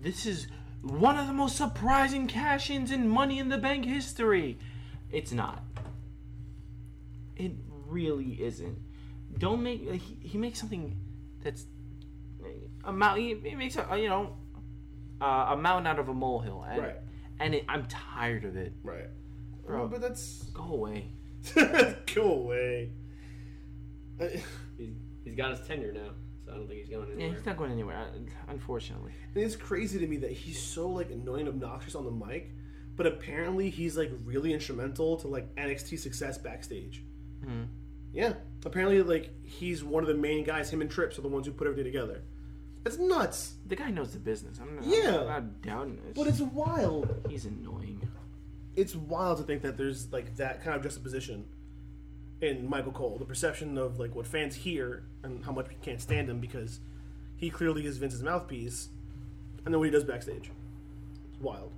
this 0.00 0.24
is 0.26 0.46
one 0.82 1.18
of 1.18 1.26
the 1.26 1.32
most 1.32 1.56
surprising 1.56 2.26
cash 2.26 2.70
ins 2.70 2.90
in 2.90 3.08
Money 3.08 3.38
in 3.38 3.48
the 3.50 3.58
Bank 3.58 3.84
history. 3.84 4.58
It's 5.10 5.32
not. 5.32 5.62
It 7.36 7.52
really 7.86 8.42
isn't. 8.42 8.78
Don't 9.38 9.62
make. 9.62 9.80
He, 9.90 10.18
he 10.20 10.38
makes 10.38 10.58
something 10.58 10.96
that's. 11.42 11.66
A 12.84 12.92
mount, 12.92 13.18
he, 13.18 13.34
he 13.44 13.54
makes 13.54 13.76
a, 13.76 13.86
you 13.98 14.08
know, 14.08 14.36
uh, 15.20 15.48
a 15.50 15.56
mountain 15.56 15.86
out 15.86 15.98
of 15.98 16.08
a 16.08 16.14
molehill. 16.14 16.64
And, 16.66 16.82
Right. 16.82 16.96
And 17.38 17.54
it, 17.54 17.64
I'm 17.68 17.86
tired 17.86 18.44
of 18.44 18.56
it. 18.56 18.72
Right. 18.82 19.08
Bro. 19.66 19.82
Oh, 19.84 19.88
but 19.88 20.00
that's. 20.00 20.44
Go 20.54 20.62
away. 20.62 21.12
Go 22.14 22.22
away. 22.32 22.90
I- 24.20 24.42
He's, 24.78 24.94
he's 25.24 25.34
got 25.34 25.50
his 25.50 25.60
tenure 25.66 25.92
now, 25.92 26.08
so 26.08 26.29
I 26.52 26.56
don't 26.56 26.66
think 26.68 26.80
he's 26.80 26.88
going 26.88 27.08
Yeah, 27.08 27.14
anywhere. 27.14 27.36
he's 27.36 27.46
not 27.46 27.56
going 27.56 27.72
anywhere, 27.72 27.96
uh, 27.98 28.18
unfortunately. 28.48 29.12
And 29.34 29.44
it's 29.44 29.56
crazy 29.56 29.98
to 29.98 30.06
me 30.06 30.16
that 30.18 30.32
he's 30.32 30.60
so 30.62 30.88
like 30.88 31.10
annoying, 31.10 31.46
and 31.46 31.48
obnoxious 31.62 31.94
on 31.94 32.04
the 32.04 32.10
mic, 32.26 32.50
but 32.96 33.06
apparently 33.06 33.70
he's 33.70 33.96
like 33.96 34.10
really 34.24 34.52
instrumental 34.52 35.16
to 35.18 35.28
like 35.28 35.54
NXT 35.56 35.98
success 35.98 36.38
backstage. 36.38 37.02
Mhm. 37.44 37.66
Yeah, 38.12 38.34
apparently 38.64 39.02
like 39.02 39.30
he's 39.44 39.84
one 39.84 40.02
of 40.02 40.08
the 40.08 40.14
main 40.14 40.44
guys. 40.44 40.70
Him 40.70 40.80
and 40.80 40.90
Trips 40.90 41.18
are 41.18 41.22
the 41.22 41.28
ones 41.28 41.46
who 41.46 41.52
put 41.52 41.66
everything 41.68 41.84
together. 41.92 42.22
It's 42.84 42.98
nuts, 42.98 43.56
The 43.66 43.76
guy 43.76 43.90
knows 43.90 44.12
the 44.12 44.18
business. 44.18 44.58
I'm 44.58 44.76
not, 44.76 44.84
Yeah. 44.86 45.18
I'm 45.20 45.26
not 45.26 45.62
doubting 45.62 45.98
it. 46.08 46.14
but 46.14 46.26
it's 46.26 46.40
wild. 46.40 47.26
he's 47.28 47.44
annoying. 47.44 48.00
It's 48.74 48.94
wild 48.96 49.36
to 49.38 49.44
think 49.44 49.62
that 49.62 49.76
there's 49.76 50.10
like 50.12 50.36
that 50.36 50.62
kind 50.64 50.76
of 50.76 50.82
juxtaposition 50.82 51.44
in 52.40 52.68
Michael 52.68 52.92
Cole. 52.92 53.16
The 53.18 53.24
perception 53.24 53.76
of 53.78 53.98
like 53.98 54.14
what 54.14 54.26
fans 54.26 54.56
hear 54.56 55.02
and 55.22 55.44
how 55.44 55.52
much 55.52 55.68
we 55.68 55.74
can't 55.82 56.00
stand 56.00 56.28
him 56.28 56.40
because 56.40 56.80
he 57.36 57.50
clearly 57.50 57.86
is 57.86 57.98
Vince's 57.98 58.22
mouthpiece, 58.22 58.88
and 59.64 59.72
then 59.72 59.78
what 59.78 59.84
he 59.84 59.90
does 59.90 60.04
backstage. 60.04 60.50
It's 61.32 61.40
wild. 61.40 61.72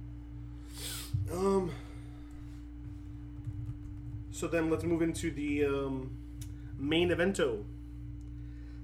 Um. 1.33 1.71
So 4.31 4.49
then 4.49 4.71
let's 4.71 4.83
move 4.83 5.03
into 5.03 5.31
the 5.31 5.65
um, 5.65 6.11
main 6.79 7.11
evento. 7.11 7.65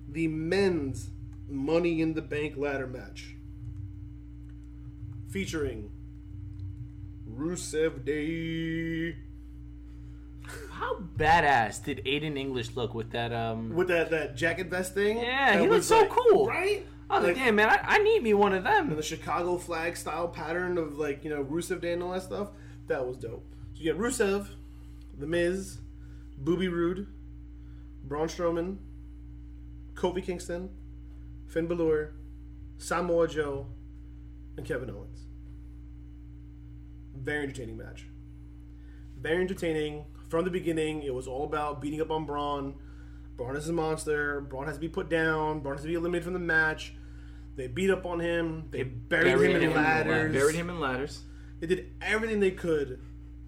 The 0.09 0.29
men's 0.29 1.11
Money 1.49 2.03
in 2.03 2.15
the 2.15 2.23
Bank 2.23 2.57
ladder 2.57 2.87
match. 2.87 3.35
Featuring 5.29 5.91
Rusev 7.29 8.05
Day 8.05 9.17
How 10.79 10.97
badass 11.17 11.83
did 11.83 12.05
Aiden 12.05 12.39
English 12.39 12.77
look 12.77 12.95
with 12.95 13.11
that? 13.11 13.33
Um, 13.33 13.75
with 13.75 13.89
that, 13.89 14.11
that 14.11 14.37
jacket 14.37 14.69
vest 14.69 14.95
thing. 14.95 15.19
Yeah, 15.19 15.61
he 15.61 15.67
looks 15.69 15.87
so 15.87 16.07
cool. 16.07 16.47
right? 16.47 16.87
I 17.11 17.19
was 17.19 17.27
like, 17.27 17.37
like- 17.37 17.45
damn 17.45 17.57
man, 17.57 17.69
I, 17.69 17.81
I 17.83 17.99
need 17.99 18.23
me 18.23 18.33
one 18.35 18.53
of 18.53 18.65
And 18.65 18.91
them. 18.91 18.97
the 18.97 19.03
Chicago 19.03 19.59
flag 19.59 19.97
style 19.97 20.29
pattern 20.29 20.79
of 20.79 20.99
like 20.99 21.25
you 21.25 21.31
know 21.31 21.43
Rusev 21.43 21.81
Day 21.81 21.93
and 21.95 22.03
all 22.03 22.13
that 22.13 22.23
stuff. 22.23 22.51
That 22.87 23.07
was 23.07 23.17
dope. 23.17 23.45
So 23.75 23.83
you 23.83 23.93
got 23.93 24.01
Rusev, 24.01 24.49
The 25.19 25.27
Miz, 25.27 25.79
Bobby 26.39 26.69
Roode, 26.69 27.07
Braun 28.05 28.29
Strowman, 28.29 28.77
Kofi 29.95 30.23
Kingston, 30.23 30.71
Finn 31.49 31.67
Balor, 31.67 32.13
Samoa 32.77 33.27
Joe, 33.27 33.67
and 34.57 34.65
Kevin 34.67 34.91
Owens. 34.91 35.25
Very 37.17 37.43
entertaining 37.43 37.77
match. 37.77 38.07
Very 39.21 39.41
entertaining. 39.43 40.05
From 40.29 40.45
the 40.45 40.51
beginning, 40.51 41.03
it 41.03 41.15
was 41.15 41.27
all 41.27 41.45
about 41.45 41.81
beating 41.81 42.01
up 42.01 42.11
on 42.11 42.27
Braun. 42.27 42.75
Braun 43.37 43.57
is 43.57 43.69
a 43.69 43.73
monster. 43.73 44.41
Braun 44.43 44.67
has 44.67 44.75
to 44.77 44.81
be 44.81 44.89
put 44.89 45.09
down. 45.09 45.61
Braun 45.61 45.77
has 45.77 45.83
to 45.83 45.89
be 45.89 45.95
eliminated 45.95 46.25
from 46.25 46.33
the 46.35 46.39
match. 46.39 46.95
They 47.57 47.67
beat 47.67 47.91
up 47.91 48.05
on 48.07 48.21
him. 48.21 48.65
They, 48.71 48.83
buried, 48.83 49.51
him 49.51 49.63
in 49.63 49.75
ladders. 49.75 50.33
Buried 50.33 50.55
him 50.55 50.71
in 50.71 50.81
ladders. 50.81 51.23
They 51.61 51.67
did 51.67 51.91
everything 52.03 52.41
they 52.41 52.51
could 52.53 53.01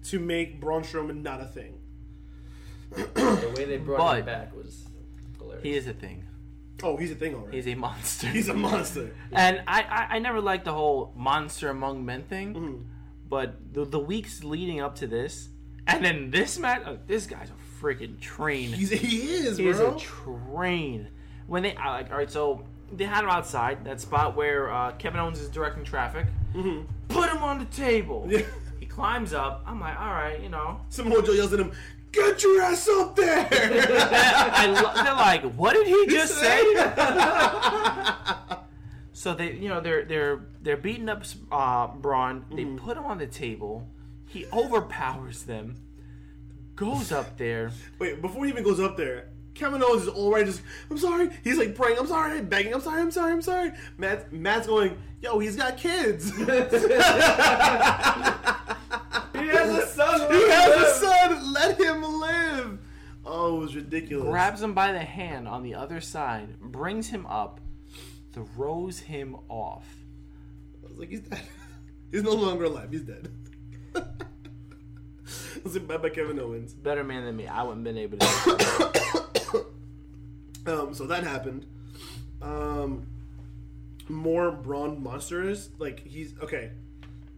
to 0.05 0.19
make 0.19 0.59
Braun 0.59 0.83
Strowman 0.83 1.21
not 1.21 1.39
a 1.41 1.45
thing. 1.45 1.77
The 2.91 3.53
way 3.55 3.65
they 3.65 3.77
brought 3.77 3.99
But- 3.99 4.19
him 4.19 4.25
back 4.25 4.55
was 4.55 4.85
hilarious. 5.37 5.63
He 5.63 5.73
is 5.75 5.87
a 5.87 5.93
thing. 5.93 6.25
Oh, 6.83 6.97
he's 6.97 7.11
a 7.11 7.15
thing 7.15 7.35
already. 7.35 7.57
He's 7.57 7.67
a 7.67 7.75
monster. 7.75 8.27
He's 8.27 8.49
a 8.49 8.55
monster. 8.55 9.13
and 9.31 9.61
I, 9.67 9.83
I, 9.83 10.15
I 10.15 10.19
never 10.19 10.41
liked 10.41 10.65
the 10.65 10.73
whole 10.73 11.13
monster 11.15 11.69
among 11.69 12.03
men 12.05 12.23
thing. 12.23 12.53
Mhm. 12.55 12.83
But 13.29 13.73
the, 13.73 13.85
the 13.85 13.99
weeks 13.99 14.43
leading 14.43 14.81
up 14.81 14.95
to 14.95 15.07
this, 15.07 15.49
and 15.87 16.03
then 16.05 16.31
this 16.31 16.59
match, 16.59 16.83
oh, 16.85 16.97
this 17.07 17.25
guy's 17.25 17.49
a 17.49 17.83
freaking 17.83 18.19
train. 18.19 18.71
He's, 18.73 18.89
he 18.91 19.33
is, 19.33 19.57
He 19.57 19.67
is 19.67 19.77
bro. 19.77 19.93
He's 19.93 20.03
a 20.03 20.05
train. 20.05 21.07
When 21.47 21.63
they 21.63 21.75
I 21.75 21.89
like, 21.93 22.11
all 22.11 22.17
right, 22.17 22.29
so 22.31 22.63
they 22.93 23.05
had 23.05 23.23
him 23.23 23.29
outside 23.29 23.83
that 23.85 23.99
spot 24.01 24.35
where 24.35 24.71
uh, 24.71 24.91
Kevin 24.93 25.19
Owens 25.19 25.39
is 25.39 25.49
directing 25.49 25.83
traffic. 25.83 26.27
Mhm. 26.53 26.85
Put 27.09 27.29
him 27.29 27.43
on 27.43 27.59
the 27.59 27.65
table. 27.65 28.25
Yeah. 28.29 28.41
He 28.79 28.85
climbs 28.85 29.33
up. 29.33 29.63
I'm 29.65 29.79
like, 29.79 29.99
all 29.99 30.11
right, 30.11 30.39
you 30.41 30.49
know. 30.49 30.81
Samoa 30.89 31.23
Joe 31.23 31.31
yells 31.33 31.53
at 31.53 31.59
him, 31.59 31.71
"Get 32.11 32.43
your 32.43 32.61
ass 32.61 32.87
up 32.89 33.15
there!" 33.15 33.47
I 33.51 34.65
lo- 34.67 35.03
they're 35.03 35.13
like, 35.13 35.43
what 35.53 35.73
did 35.73 35.87
he 35.87 36.07
just 36.07 36.35
say? 36.35 36.61
so 39.13 39.33
they, 39.33 39.53
you 39.53 39.69
know, 39.69 39.81
they're 39.81 40.03
they're 40.05 40.41
they're 40.61 40.77
beating 40.77 41.09
up 41.09 41.23
uh, 41.51 41.87
Braun. 41.87 42.45
They 42.51 42.63
Mm-hmm. 42.63 42.77
put 42.85 42.97
him 42.97 43.05
on 43.05 43.17
the 43.17 43.27
table. 43.27 43.87
He 44.31 44.45
overpowers 44.53 45.43
them. 45.43 45.75
Goes 46.75 47.11
up 47.11 47.37
there. 47.37 47.71
Wait, 47.99 48.21
before 48.21 48.45
he 48.45 48.51
even 48.51 48.63
goes 48.63 48.79
up 48.79 48.95
there, 48.95 49.27
Kevin 49.53 49.83
Owens 49.83 50.03
is 50.03 50.07
already 50.07 50.45
just, 50.45 50.61
I'm 50.89 50.97
sorry. 50.97 51.29
He's 51.43 51.57
like 51.57 51.75
praying, 51.75 51.97
I'm 51.99 52.07
sorry, 52.07 52.41
begging, 52.41 52.73
I'm 52.73 52.79
sorry, 52.79 53.01
I'm 53.01 53.11
sorry, 53.11 53.33
I'm 53.33 53.41
sorry. 53.41 53.73
Matt, 53.97 54.31
Matt's 54.31 54.67
going, 54.67 54.97
yo, 55.21 55.37
he's 55.39 55.57
got 55.57 55.75
kids. 55.75 56.31
he 56.35 56.45
He 56.45 56.47
has 56.47 56.71
a 59.75 59.85
son. 59.87 60.31
He 60.31 60.49
has 60.49 60.81
a 60.81 60.93
son. 60.93 61.53
Let 61.53 61.77
him 61.77 62.01
live. 62.01 62.79
Oh, 63.25 63.57
it 63.57 63.59
was 63.59 63.75
ridiculous. 63.75 64.29
grabs 64.29 64.61
him 64.61 64.73
by 64.73 64.93
the 64.93 64.99
hand 64.99 65.45
on 65.47 65.61
the 65.61 65.75
other 65.75 65.99
side, 65.99 66.57
brings 66.61 67.09
him 67.09 67.25
up, 67.25 67.59
throws 68.31 68.99
him 68.99 69.35
off. 69.49 69.85
I 70.85 70.87
was 70.87 70.97
like, 70.97 71.09
he's 71.09 71.19
dead. 71.19 71.41
He's 72.11 72.23
no 72.23 72.33
longer 72.33 72.63
alive. 72.65 72.91
He's 72.91 73.03
dead. 73.03 73.29
Was 75.63 75.77
bye 75.79 75.97
bye, 75.97 76.09
Kevin 76.09 76.39
Owens. 76.39 76.73
Better 76.73 77.03
man 77.03 77.25
than 77.25 77.35
me. 77.35 77.47
I 77.47 77.63
wouldn't 77.63 77.83
been 77.83 77.97
able 77.97 78.17
to. 78.17 78.91
Um, 80.67 80.93
so 80.93 81.07
that 81.07 81.23
happened. 81.23 81.65
Um, 82.39 83.07
more 84.07 84.51
Braun 84.51 85.01
monsters. 85.01 85.69
Like 85.79 86.05
he's 86.05 86.35
okay. 86.41 86.71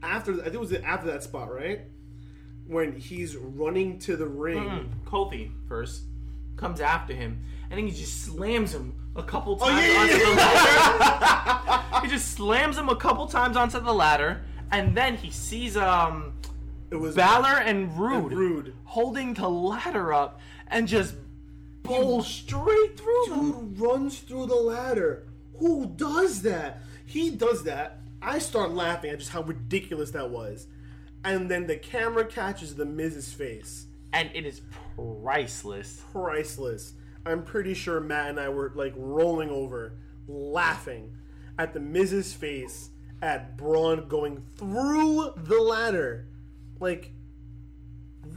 After 0.01 0.33
I 0.33 0.43
think 0.43 0.55
it 0.55 0.59
was 0.59 0.73
after 0.73 1.07
that 1.07 1.23
spot, 1.23 1.53
right? 1.53 1.81
When 2.67 2.93
he's 2.99 3.35
running 3.37 3.99
to 3.99 4.17
the 4.17 4.27
ring. 4.27 4.63
Mm, 4.63 4.89
Kofi 5.05 5.51
first 5.69 6.03
comes 6.57 6.81
after 6.81 7.13
him, 7.13 7.39
and 7.69 7.77
then 7.77 7.87
he 7.87 7.93
just 7.93 8.23
slams 8.23 8.73
him 8.73 8.93
a 9.15 9.23
couple 9.23 9.55
times 9.55 9.71
Oh, 9.71 9.79
yeah, 9.81 9.93
yeah, 9.93 9.99
onto 10.01 10.25
the 10.25 10.35
ladder. 10.35 12.01
he 12.01 12.07
just 12.09 12.31
slams 12.33 12.77
him 12.77 12.89
a 12.89 12.95
couple 12.95 13.25
times 13.27 13.55
onto 13.57 13.79
the 13.79 13.93
ladder, 13.93 14.41
and 14.71 14.95
then 14.95 15.15
he 15.17 15.29
sees 15.31 15.75
um 15.77 16.33
It 16.93 16.99
was 16.99 17.15
Balor 17.15 17.59
and 17.61 17.97
Roode, 17.97 18.31
And 18.31 18.39
Roode. 18.39 18.73
holding 18.83 19.33
the 19.33 19.49
ladder 19.49 20.13
up 20.13 20.39
and 20.67 20.87
just 20.87 21.15
bowl 21.81 22.21
straight 22.21 22.95
through 22.99 23.25
them. 23.29 23.75
runs 23.79 24.19
through 24.19 24.45
the 24.45 24.55
ladder. 24.55 25.23
Who 25.57 25.87
does 25.87 26.43
that? 26.43 26.83
He 27.03 27.31
does 27.31 27.63
that. 27.63 28.01
I 28.21 28.37
start 28.37 28.71
laughing 28.75 29.09
at 29.09 29.17
just 29.17 29.31
how 29.31 29.41
ridiculous 29.41 30.11
that 30.11 30.29
was. 30.29 30.67
And 31.23 31.49
then 31.49 31.65
the 31.65 31.77
camera 31.77 32.25
catches 32.25 32.75
the 32.75 32.85
Miz's 32.85 33.33
face. 33.33 33.87
And 34.13 34.29
it 34.35 34.45
is 34.45 34.61
priceless. 34.95 36.03
Priceless. 36.11 36.93
I'm 37.25 37.41
pretty 37.43 37.73
sure 37.73 37.99
Matt 38.01 38.29
and 38.29 38.39
I 38.39 38.49
were 38.49 38.71
like 38.75 38.93
rolling 38.95 39.49
over, 39.49 39.93
laughing 40.27 41.11
at 41.57 41.73
the 41.73 41.79
Miz's 41.79 42.33
face 42.35 42.91
at 43.19 43.57
Braun 43.57 44.07
going 44.07 44.43
through 44.57 45.33
the 45.37 45.59
ladder. 45.59 46.27
Like, 46.83 47.13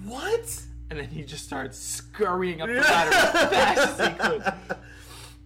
what? 0.04 0.62
And 0.88 1.00
then 1.00 1.08
he 1.08 1.24
just 1.24 1.44
starts 1.44 1.76
scurrying 1.76 2.60
up 2.60 2.68
the 2.68 2.74
ladder 2.74 3.10
as 3.12 3.50
fast 3.50 4.00
as 4.00 4.08
he 4.08 4.14
could. 4.14 4.54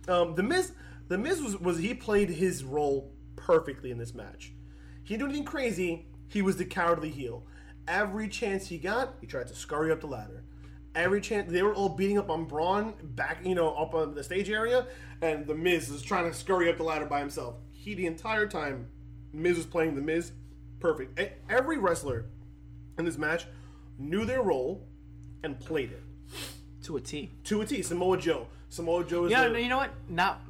Um, 0.08 0.34
the 0.34 0.42
Miz, 0.42 0.72
the 1.06 1.18
Miz 1.18 1.40
was 1.40 1.60
was 1.60 1.78
he 1.78 1.94
played 1.94 2.30
his 2.30 2.64
role 2.64 3.12
perfectly 3.36 3.92
in 3.92 3.98
this 3.98 4.12
match. 4.12 4.52
He 5.04 5.14
didn't 5.14 5.20
do 5.20 5.24
anything 5.26 5.44
crazy. 5.44 6.06
He 6.26 6.42
was 6.42 6.56
the 6.56 6.64
cowardly 6.64 7.10
heel. 7.10 7.46
Every 7.86 8.26
chance 8.26 8.66
he 8.66 8.78
got, 8.78 9.14
he 9.20 9.28
tried 9.28 9.46
to 9.48 9.54
scurry 9.54 9.92
up 9.92 10.00
the 10.00 10.08
ladder. 10.08 10.42
Every 10.96 11.20
chance 11.20 11.52
they 11.52 11.62
were 11.62 11.74
all 11.74 11.90
beating 11.90 12.18
up 12.18 12.28
on 12.28 12.46
Braun 12.46 12.94
back, 13.02 13.44
you 13.44 13.54
know, 13.54 13.72
up 13.74 13.94
on 13.94 14.14
the 14.14 14.24
stage 14.24 14.50
area, 14.50 14.86
and 15.22 15.46
the 15.46 15.54
Miz 15.54 15.90
is 15.90 16.02
trying 16.02 16.28
to 16.28 16.36
scurry 16.36 16.68
up 16.68 16.78
the 16.78 16.82
ladder 16.82 17.06
by 17.06 17.20
himself. 17.20 17.56
He 17.70 17.94
the 17.94 18.06
entire 18.06 18.48
time, 18.48 18.88
Miz 19.32 19.58
was 19.58 19.66
playing 19.66 19.94
the 19.94 20.02
Miz, 20.02 20.32
perfect. 20.80 21.20
Every 21.48 21.78
wrestler 21.78 22.26
in 23.00 23.04
this 23.06 23.18
match 23.18 23.46
knew 23.98 24.24
their 24.24 24.42
role 24.42 24.86
and 25.42 25.58
played 25.58 25.90
it 25.90 26.02
To 26.84 26.96
a 26.96 27.00
T. 27.00 27.32
to 27.44 27.60
a 27.62 27.66
T. 27.66 27.82
Samoa 27.82 28.16
Joe. 28.16 28.46
Samoa 28.68 29.04
Joe 29.04 29.24
is 29.24 29.32
Yeah, 29.32 29.48
the, 29.48 29.60
you 29.60 29.68
know 29.68 29.78
what? 29.78 29.90
Not. 30.08 30.42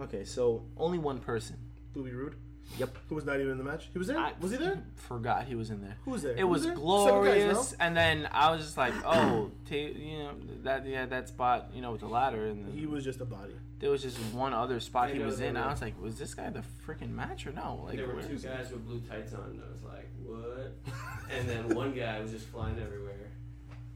Okay, 0.00 0.24
so 0.24 0.64
only 0.76 0.98
one 0.98 1.20
person. 1.20 1.56
Bobby 1.94 2.10
Roode. 2.12 2.34
Yep. 2.76 2.96
Who 3.08 3.14
was 3.14 3.24
not 3.24 3.36
even 3.40 3.52
in 3.52 3.58
the 3.58 3.64
match? 3.64 3.88
He 3.92 3.98
was 3.98 4.06
there. 4.08 4.18
I 4.18 4.32
was 4.40 4.52
he 4.52 4.56
there? 4.58 4.82
Forgot 4.96 5.44
he 5.46 5.54
was 5.54 5.70
in 5.70 5.80
there. 5.80 5.96
Who 6.04 6.12
was 6.12 6.22
there? 6.22 6.32
It 6.32 6.40
Who 6.40 6.46
was 6.48 6.60
was 6.60 6.66
there? 6.66 6.74
Glorious, 6.76 7.56
guys, 7.56 7.76
and 7.80 7.96
then 7.96 8.28
I 8.30 8.50
was 8.50 8.62
just 8.64 8.76
like, 8.76 8.92
"Oh, 9.04 9.50
ta 9.68 9.74
you 9.74 10.18
know 10.18 10.32
that 10.64 10.86
yeah 10.86 11.06
that 11.06 11.28
spot, 11.28 11.70
you 11.74 11.80
know, 11.80 11.92
with 11.92 12.02
the 12.02 12.08
ladder." 12.08 12.46
And 12.46 12.66
then 12.66 12.72
He 12.76 12.86
was 12.86 13.04
just 13.04 13.20
a 13.20 13.24
body. 13.24 13.54
there 13.80 13.90
was 13.90 14.02
just 14.02 14.18
one 14.32 14.52
other 14.52 14.78
spot 14.80 15.08
I 15.08 15.14
he 15.14 15.18
was 15.18 15.40
in. 15.40 15.54
were- 15.54 15.60
I 15.60 15.70
was 15.70 15.80
like, 15.82 16.00
"Was 16.00 16.18
this 16.18 16.34
guy 16.34 16.50
the 16.50 16.62
freaking 16.86 17.10
match 17.10 17.46
or 17.46 17.52
no?" 17.52 17.82
Like, 17.84 17.96
There 17.96 18.06
were 18.06 18.14
where 18.16 18.22
two 18.22 18.38
guys 18.38 18.70
with 18.70 18.86
blue 18.86 19.00
tights 19.00 19.32
on, 19.34 19.50
and 19.50 19.60
I 19.62 19.72
was 19.72 19.82
like, 19.84 20.08
what? 20.24 20.72
and 21.36 21.48
then 21.48 21.74
one 21.74 21.92
guy 21.94 22.20
was 22.20 22.30
just 22.30 22.46
flying 22.48 22.78
everywhere, 22.78 23.30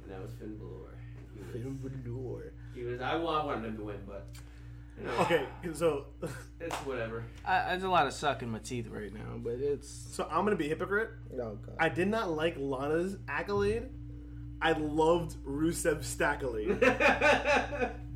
and 0.03 0.11
that 0.13 0.21
was 0.23 0.33
Finn 0.33 0.57
Balor. 0.57 0.89
And 1.55 1.63
He 1.63 2.11
was, 2.11 2.43
he 2.75 2.83
was 2.85 3.01
I, 3.01 3.17
well, 3.17 3.29
I 3.29 3.45
wanted 3.45 3.67
him 3.67 3.77
to 3.77 3.85
win, 3.85 3.97
but 4.07 4.27
you 4.35 4.41
know, 4.41 4.52
Okay, 5.21 5.47
so 5.73 6.07
it's 6.61 6.77
whatever. 6.77 7.25
I, 7.45 7.71
there's 7.71 7.83
a 7.83 7.89
lot 7.89 8.07
of 8.07 8.13
sucking 8.13 8.49
my 8.51 8.59
teeth 8.59 8.89
right 8.89 9.13
now, 9.13 9.37
but 9.39 9.55
it's 9.55 9.89
so 9.89 10.27
I'm 10.31 10.45
gonna 10.45 10.57
be 10.57 10.67
a 10.67 10.69
hypocrite. 10.69 11.11
oh 11.35 11.57
god. 11.65 11.77
I 11.79 11.89
did 11.89 12.09
not 12.09 12.31
like 12.31 12.57
Lana's 12.59 13.17
accolade. 13.29 13.89
I 14.61 14.73
loved 14.73 15.37
Rusev's 15.45 16.07
staccolade. 16.07 16.79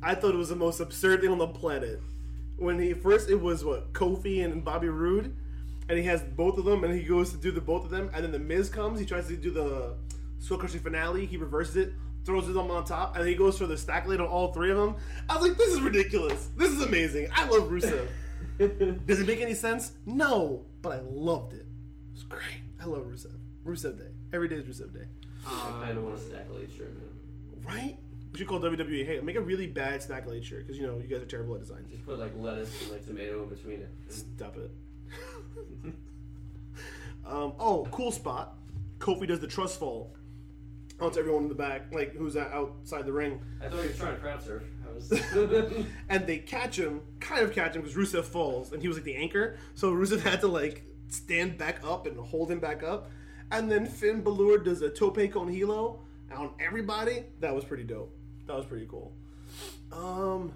I 0.01 0.15
thought 0.15 0.33
it 0.33 0.37
was 0.37 0.49
the 0.49 0.55
most 0.55 0.79
absurd 0.79 1.21
thing 1.21 1.29
on 1.29 1.39
the 1.39 1.47
planet. 1.47 2.01
When 2.57 2.79
he 2.79 2.93
first, 2.93 3.29
it 3.29 3.35
was 3.41 3.65
what 3.65 3.91
Kofi 3.91 4.45
and 4.45 4.63
Bobby 4.63 4.87
Roode, 4.87 5.35
and 5.89 5.97
he 5.97 6.05
has 6.05 6.21
both 6.23 6.57
of 6.57 6.63
them, 6.65 6.83
and 6.85 6.93
he 6.93 7.03
goes 7.03 7.31
to 7.31 7.37
do 7.37 7.51
the 7.51 7.59
both 7.61 7.83
of 7.83 7.89
them, 7.91 8.09
and 8.13 8.23
then 8.23 8.31
the 8.31 8.39
Miz 8.39 8.69
comes. 8.69 8.99
He 8.99 9.05
tries 9.05 9.27
to 9.27 9.35
do 9.35 9.51
the 9.51 9.95
Skull 10.39 10.57
Crushing 10.57 10.79
finale. 10.79 11.25
He 11.25 11.35
reverses 11.37 11.75
it, 11.75 11.93
throws 12.27 12.45
them 12.45 12.69
on 12.69 12.83
top, 12.83 13.15
and 13.15 13.23
then 13.23 13.29
he 13.29 13.35
goes 13.35 13.57
for 13.57 13.65
the 13.65 13.77
staccolade 13.77 14.19
on 14.19 14.27
all 14.27 14.51
three 14.51 14.69
of 14.69 14.77
them. 14.77 14.95
I 15.29 15.37
was 15.37 15.47
like, 15.47 15.57
this 15.57 15.69
is 15.73 15.79
ridiculous. 15.79 16.49
This 16.57 16.69
is 16.69 16.81
amazing. 16.81 17.29
I 17.33 17.47
love 17.47 17.69
Rusev. 17.69 18.05
Does 19.07 19.21
it 19.21 19.27
make 19.27 19.39
any 19.39 19.53
sense? 19.53 19.93
No, 20.05 20.65
but 20.81 20.91
I 20.91 20.99
loved 21.09 21.53
it. 21.53 21.61
It 21.61 22.13
was 22.13 22.23
great. 22.23 22.61
I 22.81 22.85
love 22.85 23.05
Rusev. 23.05 23.31
Rusev 23.65 23.97
Day. 23.97 24.11
Every 24.33 24.49
day 24.49 24.55
is 24.57 24.65
Rusev 24.65 24.93
Day. 24.93 25.05
I 25.45 25.83
kind 25.85 25.97
of 25.97 26.03
want 26.03 26.17
a 26.17 26.19
stack 26.19 26.47
of 26.49 26.57
shirt, 26.75 26.93
man. 26.93 27.65
Right? 27.65 27.97
We 28.33 28.39
should 28.39 28.47
call 28.47 28.59
WWE, 28.59 29.05
hey, 29.05 29.21
make 29.21 29.37
a 29.37 29.41
really 29.41 29.67
bad 29.67 30.01
Stacklade 30.01 30.43
shirt, 30.43 30.67
because, 30.67 30.77
you 30.77 30.85
know, 30.85 30.97
you 30.97 31.07
guys 31.07 31.21
are 31.21 31.25
terrible 31.25 31.55
at 31.55 31.61
designs. 31.61 31.89
Just 31.89 32.05
put 32.05 32.19
like 32.19 32.33
lettuce 32.37 32.81
and 32.81 32.91
like 32.91 33.05
tomato 33.05 33.43
in 33.43 33.49
between 33.49 33.79
it. 33.79 33.89
Stop 34.09 34.57
it. 34.57 34.69
um, 37.25 37.53
oh, 37.57 37.87
cool 37.89 38.11
spot. 38.11 38.57
Kofi 38.99 39.27
does 39.27 39.39
the 39.39 39.47
trust 39.47 39.79
fall 39.79 40.13
onto 40.99 41.19
everyone 41.19 41.43
in 41.43 41.49
the 41.49 41.55
back, 41.55 41.93
like, 41.93 42.15
who's 42.15 42.35
at- 42.35 42.51
outside 42.51 43.05
the 43.05 43.11
ring. 43.13 43.39
I 43.61 43.69
thought 43.69 43.81
he 43.81 43.87
was 43.87 43.97
trying 43.97 44.15
to 44.15 44.21
crowd 44.21 44.41
surf. 44.41 44.63
And 46.09 46.25
they 46.25 46.39
catch 46.39 46.77
him, 46.79 47.01
kind 47.19 47.43
of 47.43 47.53
catch 47.53 47.75
him, 47.75 47.83
because 47.83 47.95
Rusev 47.95 48.23
falls, 48.25 48.71
and 48.73 48.81
he 48.81 48.87
was 48.87 48.97
like 48.97 49.03
the 49.03 49.15
anchor. 49.15 49.57
So 49.75 49.91
Rusev 49.93 50.21
had 50.21 50.41
to, 50.41 50.47
like, 50.47 50.83
stand 51.09 51.57
back 51.57 51.81
up 51.83 52.07
and 52.07 52.17
hold 52.17 52.49
him 52.49 52.59
back 52.59 52.83
up. 52.83 53.11
And 53.51 53.71
then 53.71 53.85
Finn 53.85 54.21
Balor 54.21 54.59
does 54.59 54.81
a 54.81 54.89
tope 54.89 55.31
con 55.31 55.47
hilo 55.47 55.99
on 56.35 56.49
everybody. 56.59 57.23
That 57.39 57.53
was 57.55 57.63
pretty 57.63 57.83
dope. 57.83 58.11
That 58.47 58.55
was 58.57 58.65
pretty 58.65 58.87
cool. 58.87 59.13
Um, 59.91 60.53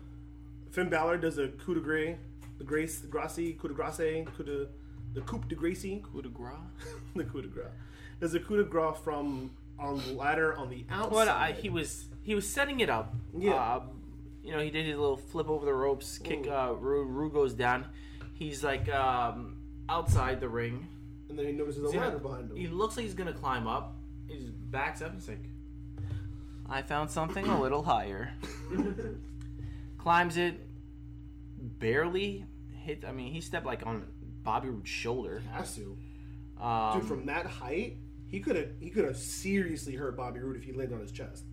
Finn 0.71 0.89
Balor 0.89 1.17
does 1.17 1.37
a 1.37 1.49
coup 1.49 1.73
de 1.75 1.79
grace, 1.79 2.17
the 2.57 2.63
grace, 2.63 2.99
Gracie, 3.09 3.53
coup 3.53 3.67
de 3.67 3.73
grace, 3.73 4.25
coup 4.35 4.43
de, 4.43 4.67
the 5.13 5.21
coup 5.21 5.41
de 5.47 5.55
gracie, 5.55 6.01
coup 6.11 6.21
de 6.21 6.29
grace. 6.29 6.55
the 7.15 7.23
coup 7.23 7.41
de 7.41 7.47
grace. 7.47 7.71
There's 8.19 8.33
a 8.33 8.39
coup 8.39 8.57
de 8.57 8.63
grace 8.63 8.97
from 9.03 9.51
on 9.82 9.97
the 10.05 10.13
ladder 10.13 10.55
on 10.55 10.69
the 10.69 10.86
outside. 10.89 11.11
Well, 11.11 11.29
I, 11.29 11.51
he 11.53 11.69
was 11.69 12.05
he 12.23 12.36
was 12.36 12.47
setting 12.47 12.79
it 12.79 12.89
up. 12.89 13.13
Yeah. 13.38 13.53
Uh, 13.53 13.82
you 14.43 14.51
know, 14.53 14.59
he 14.59 14.69
did 14.71 14.86
his 14.86 14.97
little 14.97 15.17
flip 15.17 15.49
over 15.49 15.65
the 15.65 15.73
ropes, 15.73 16.17
kick. 16.17 16.47
Uh, 16.47 16.73
Ru, 16.79 17.03
Ru 17.03 17.29
goes 17.32 17.53
down. 17.53 17.86
He's 18.34 18.63
like 18.63 18.89
um, 18.89 19.57
outside 19.89 20.39
the 20.39 20.49
ring. 20.49 20.88
and 21.29 21.38
then 21.38 21.45
he 21.45 21.51
notices 21.51 21.84
a 21.84 21.91
He's 21.91 21.99
ladder 21.99 22.17
behind 22.17 22.51
He 22.57 22.67
looks 22.67 22.97
like 22.97 23.05
he's 23.05 23.13
gonna 23.13 23.34
climb 23.34 23.67
up. 23.67 23.97
He 24.27 24.38
just 24.39 24.53
backs 24.71 25.01
up. 25.01 25.13
He's 25.13 25.27
like, 25.27 25.43
"I 26.69 26.82
found 26.82 27.09
something 27.11 27.45
a 27.47 27.59
little 27.61 27.84
higher." 27.84 28.32
Climbs 29.97 30.38
it, 30.38 30.59
barely 31.59 32.45
hit. 32.84 33.03
I 33.07 33.11
mean, 33.11 33.32
he 33.32 33.41
stepped 33.41 33.65
like 33.65 33.86
on 33.86 34.05
Bobby 34.43 34.69
Roode's 34.69 34.89
shoulder. 34.89 35.41
Has 35.51 35.75
to, 35.75 35.97
Um, 36.59 36.99
dude. 36.99 37.07
From 37.07 37.25
that 37.27 37.45
height, 37.45 37.97
he 38.32 38.39
could 38.39 38.55
have 38.55 38.69
he 38.79 38.89
could 38.89 39.05
have 39.05 39.17
seriously 39.17 39.95
hurt 39.95 40.15
Bobby 40.17 40.39
Roode 40.39 40.55
if 40.55 40.63
he 40.63 40.71
landed 40.71 40.95
on 40.95 41.01
his 41.01 41.11
chest. 41.11 41.43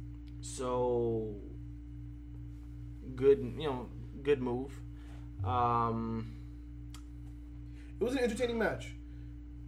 So 0.40 1.34
good, 3.16 3.40
you 3.58 3.68
know, 3.68 3.88
good 4.22 4.40
move. 4.40 4.80
Um, 5.44 6.32
It 8.00 8.04
was 8.04 8.12
an 8.14 8.20
entertaining 8.20 8.58
match. 8.58 8.94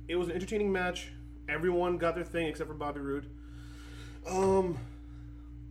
It 0.09 0.17
was 0.17 0.29
an 0.29 0.35
entertaining 0.35 0.71
match. 0.73 1.11
Everyone 1.49 1.99
got 1.99 2.15
their 2.15 2.25
thing 2.25 2.47
except 2.47 2.69
for 2.69 2.75
Bobby 2.75 3.01
Roode. 3.01 3.27
Um, 4.29 4.79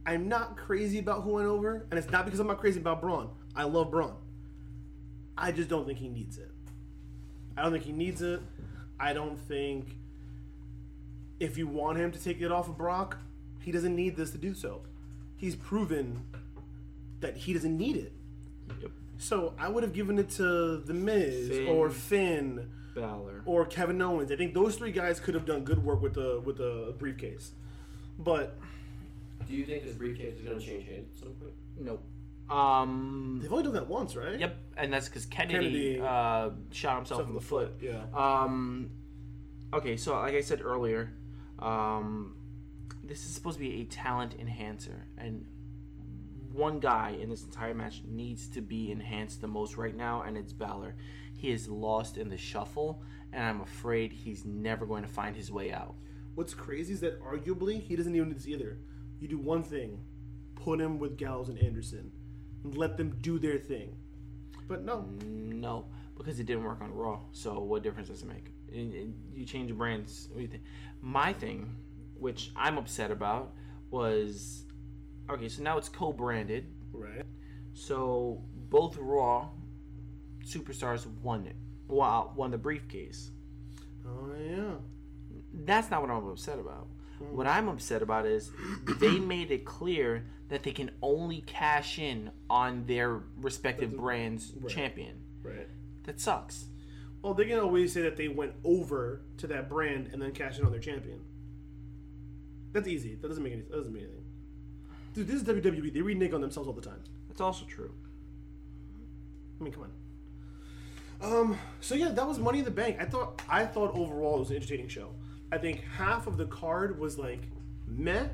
I'm 0.05 0.27
not 0.27 0.57
crazy 0.57 0.99
about 0.99 1.23
who 1.23 1.31
went 1.31 1.47
over, 1.47 1.85
and 1.89 1.97
it's 1.97 2.09
not 2.09 2.25
because 2.25 2.39
I'm 2.39 2.47
not 2.47 2.59
crazy 2.59 2.79
about 2.79 3.01
Braun. 3.01 3.29
I 3.55 3.63
love 3.63 3.91
Braun. 3.91 4.15
I 5.37 5.51
just 5.53 5.69
don't 5.69 5.85
think 5.85 5.99
he 5.99 6.09
needs 6.09 6.37
it. 6.37 6.51
I 7.55 7.61
don't 7.63 7.71
think 7.71 7.83
he 7.85 7.93
needs 7.93 8.21
it. 8.21 8.41
I 8.99 9.13
don't 9.13 9.39
think 9.39 9.95
if 11.39 11.57
you 11.57 11.67
want 11.67 11.97
him 11.97 12.11
to 12.11 12.21
take 12.21 12.41
it 12.41 12.51
off 12.51 12.67
of 12.69 12.77
Brock, 12.77 13.17
he 13.61 13.71
doesn't 13.71 13.95
need 13.95 14.15
this 14.15 14.31
to 14.31 14.37
do 14.37 14.53
so. 14.53 14.81
He's 15.37 15.55
proven 15.55 16.23
that 17.21 17.37
he 17.37 17.53
doesn't 17.53 17.77
need 17.77 17.95
it. 17.97 18.11
Yep. 18.81 18.91
So 19.17 19.53
I 19.59 19.67
would 19.69 19.83
have 19.83 19.93
given 19.93 20.17
it 20.19 20.29
to 20.31 20.77
the 20.77 20.93
Miz 20.93 21.49
Finn. 21.49 21.67
or 21.67 21.89
Finn 21.89 22.69
Balor. 22.95 23.41
or 23.45 23.65
Kevin 23.65 24.01
Owens. 24.01 24.31
I 24.31 24.35
think 24.35 24.53
those 24.53 24.75
three 24.75 24.91
guys 24.91 25.19
could 25.19 25.33
have 25.33 25.45
done 25.45 25.63
good 25.63 25.83
work 25.83 26.01
with 26.01 26.13
the 26.13 26.41
with 26.43 26.57
the 26.57 26.93
briefcase. 26.97 27.51
But 28.17 28.57
Do 29.47 29.53
you 29.53 29.65
think 29.65 29.83
this 29.83 29.95
briefcase 29.95 30.35
is 30.37 30.41
going 30.41 30.59
to 30.59 30.65
change 30.65 30.87
hands 30.87 31.07
at 31.13 31.19
some 31.19 31.33
point? 31.33 31.53
Nope. 31.79 32.03
Um. 32.49 33.39
they've 33.41 33.51
only 33.51 33.63
done 33.63 33.73
that 33.73 33.87
once, 33.87 34.15
right? 34.15 34.39
Yep, 34.39 34.57
and 34.77 34.91
that's 34.91 35.07
because 35.07 35.25
Kennedy, 35.27 35.95
Kennedy 35.97 36.01
uh, 36.01 36.49
shot 36.71 36.95
himself 36.97 37.27
in 37.27 37.35
the 37.35 37.39
foot. 37.41 37.73
Yeah. 37.81 38.01
Um, 38.13 38.89
okay, 39.73 39.95
so 39.97 40.13
like 40.15 40.33
I 40.33 40.41
said 40.41 40.61
earlier, 40.61 41.13
um, 41.61 42.35
this 43.03 43.25
is 43.25 43.33
supposed 43.33 43.57
to 43.57 43.63
be 43.63 43.81
a 43.81 43.85
talent 43.85 44.35
enhancer, 44.39 45.05
and 45.17 45.45
one 46.51 46.79
guy 46.79 47.15
in 47.19 47.29
this 47.29 47.43
entire 47.43 47.73
match 47.73 48.01
needs 48.07 48.47
to 48.49 48.61
be 48.61 48.91
enhanced 48.91 49.41
the 49.41 49.47
most 49.47 49.77
right 49.77 49.95
now, 49.95 50.23
and 50.23 50.37
it's 50.37 50.53
Balor. 50.53 50.95
He 51.37 51.51
is 51.51 51.67
lost 51.67 52.17
in 52.17 52.29
the 52.29 52.37
shuffle, 52.37 53.01
and 53.31 53.43
I'm 53.43 53.61
afraid 53.61 54.11
he's 54.11 54.45
never 54.45 54.85
going 54.85 55.03
to 55.03 55.09
find 55.09 55.35
his 55.35 55.51
way 55.51 55.71
out. 55.71 55.95
What's 56.35 56.53
crazy 56.53 56.93
is 56.93 56.99
that 57.01 57.21
arguably 57.21 57.81
he 57.81 57.95
doesn't 57.95 58.15
even 58.15 58.29
need 58.29 58.37
this 58.37 58.47
either. 58.47 58.79
You 59.19 59.27
do 59.27 59.37
one 59.37 59.63
thing, 59.63 59.99
put 60.55 60.79
him 60.79 60.99
with 60.99 61.17
Gallows 61.17 61.49
and 61.49 61.59
Anderson, 61.59 62.11
and 62.63 62.77
let 62.77 62.97
them 62.97 63.17
do 63.21 63.39
their 63.39 63.57
thing. 63.57 63.95
But 64.67 64.83
no, 64.83 65.01
No, 65.25 65.85
because 66.17 66.39
it 66.39 66.45
didn't 66.45 66.63
work 66.63 66.81
on 66.81 66.93
Raw. 66.93 67.19
So 67.31 67.59
what 67.59 67.83
difference 67.83 68.09
does 68.09 68.21
it 68.21 68.27
make? 68.27 68.51
You 68.71 69.45
change 69.45 69.73
brands. 69.75 70.27
what 70.29 70.37
do 70.37 70.41
you 70.43 70.47
think? 70.47 70.63
My 71.01 71.33
thing, 71.33 71.75
which 72.15 72.51
I'm 72.55 72.77
upset 72.77 73.11
about, 73.11 73.53
was 73.91 74.65
okay. 75.29 75.49
So 75.49 75.63
now 75.63 75.77
it's 75.77 75.89
co-branded. 75.89 76.65
right? 76.93 77.23
So 77.73 78.43
both 78.69 78.97
Raw 78.97 79.49
superstars 80.45 81.05
won 81.21 81.45
it. 81.45 81.55
Wow, 81.87 82.29
uh, 82.31 82.35
won 82.35 82.51
the 82.51 82.57
briefcase. 82.57 83.31
Oh 84.07 84.31
yeah. 84.39 84.73
That's 85.65 85.89
not 85.89 86.01
what 86.01 86.11
I'm 86.11 86.27
upset 86.27 86.59
about. 86.59 86.87
Hmm. 87.17 87.35
What 87.35 87.47
I'm 87.47 87.67
upset 87.67 88.01
about 88.01 88.25
is 88.25 88.51
they 88.99 89.17
made 89.19 89.51
it 89.51 89.65
clear 89.65 90.25
that 90.49 90.63
they 90.63 90.71
can 90.71 90.91
only 91.01 91.41
cash 91.41 91.99
in 91.99 92.31
on 92.49 92.85
their 92.85 93.21
respective 93.37 93.95
brands 93.95 94.53
Right. 94.59 94.69
champion. 94.73 95.15
Right. 95.43 95.67
That 96.03 96.19
sucks. 96.19 96.65
Well, 97.21 97.33
they 97.33 97.45
can 97.45 97.59
always 97.59 97.91
say 97.91 98.01
that 98.01 98.15
they 98.15 98.27
went 98.27 98.53
over 98.63 99.21
to 99.37 99.47
that 99.47 99.69
brand 99.69 100.09
and 100.13 100.21
then 100.21 100.31
cash 100.31 100.57
in 100.57 100.65
on 100.65 100.71
their 100.71 100.79
champion. 100.79 101.19
That's 102.71 102.87
easy. 102.87 103.15
That 103.15 103.27
doesn't 103.27 103.43
make 103.43 103.53
any. 103.53 103.63
That 103.63 103.77
doesn't 103.77 103.93
mean 103.93 104.03
anything. 104.03 104.23
Dude, 105.13 105.27
this 105.27 105.35
is 105.37 105.43
WWE. 105.43 105.91
They 105.93 106.01
renege 106.01 106.33
on 106.33 106.41
themselves 106.41 106.67
all 106.67 106.73
the 106.73 106.81
time. 106.81 107.01
That's 107.27 107.41
also 107.41 107.65
true. 107.65 107.91
I 109.59 109.63
mean, 109.63 109.73
come 109.73 109.83
on. 109.83 109.89
Um. 111.21 111.57
So 111.81 111.95
yeah, 111.95 112.09
that 112.09 112.27
was 112.27 112.39
Money 112.39 112.59
in 112.59 112.65
the 112.65 112.71
Bank. 112.71 112.97
I 112.99 113.05
thought. 113.05 113.41
I 113.49 113.65
thought 113.65 113.93
overall 113.95 114.37
it 114.37 114.39
was 114.39 114.49
an 114.51 114.57
entertaining 114.57 114.87
show. 114.87 115.09
I 115.51 115.57
think 115.57 115.83
half 115.97 116.27
of 116.27 116.37
the 116.37 116.45
card 116.45 116.99
was 116.99 117.17
like 117.17 117.41
meh, 117.87 118.27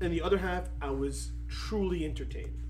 and 0.00 0.12
the 0.12 0.22
other 0.22 0.38
half 0.38 0.68
I 0.80 0.90
was 0.90 1.30
truly 1.48 2.04
entertained. 2.04 2.62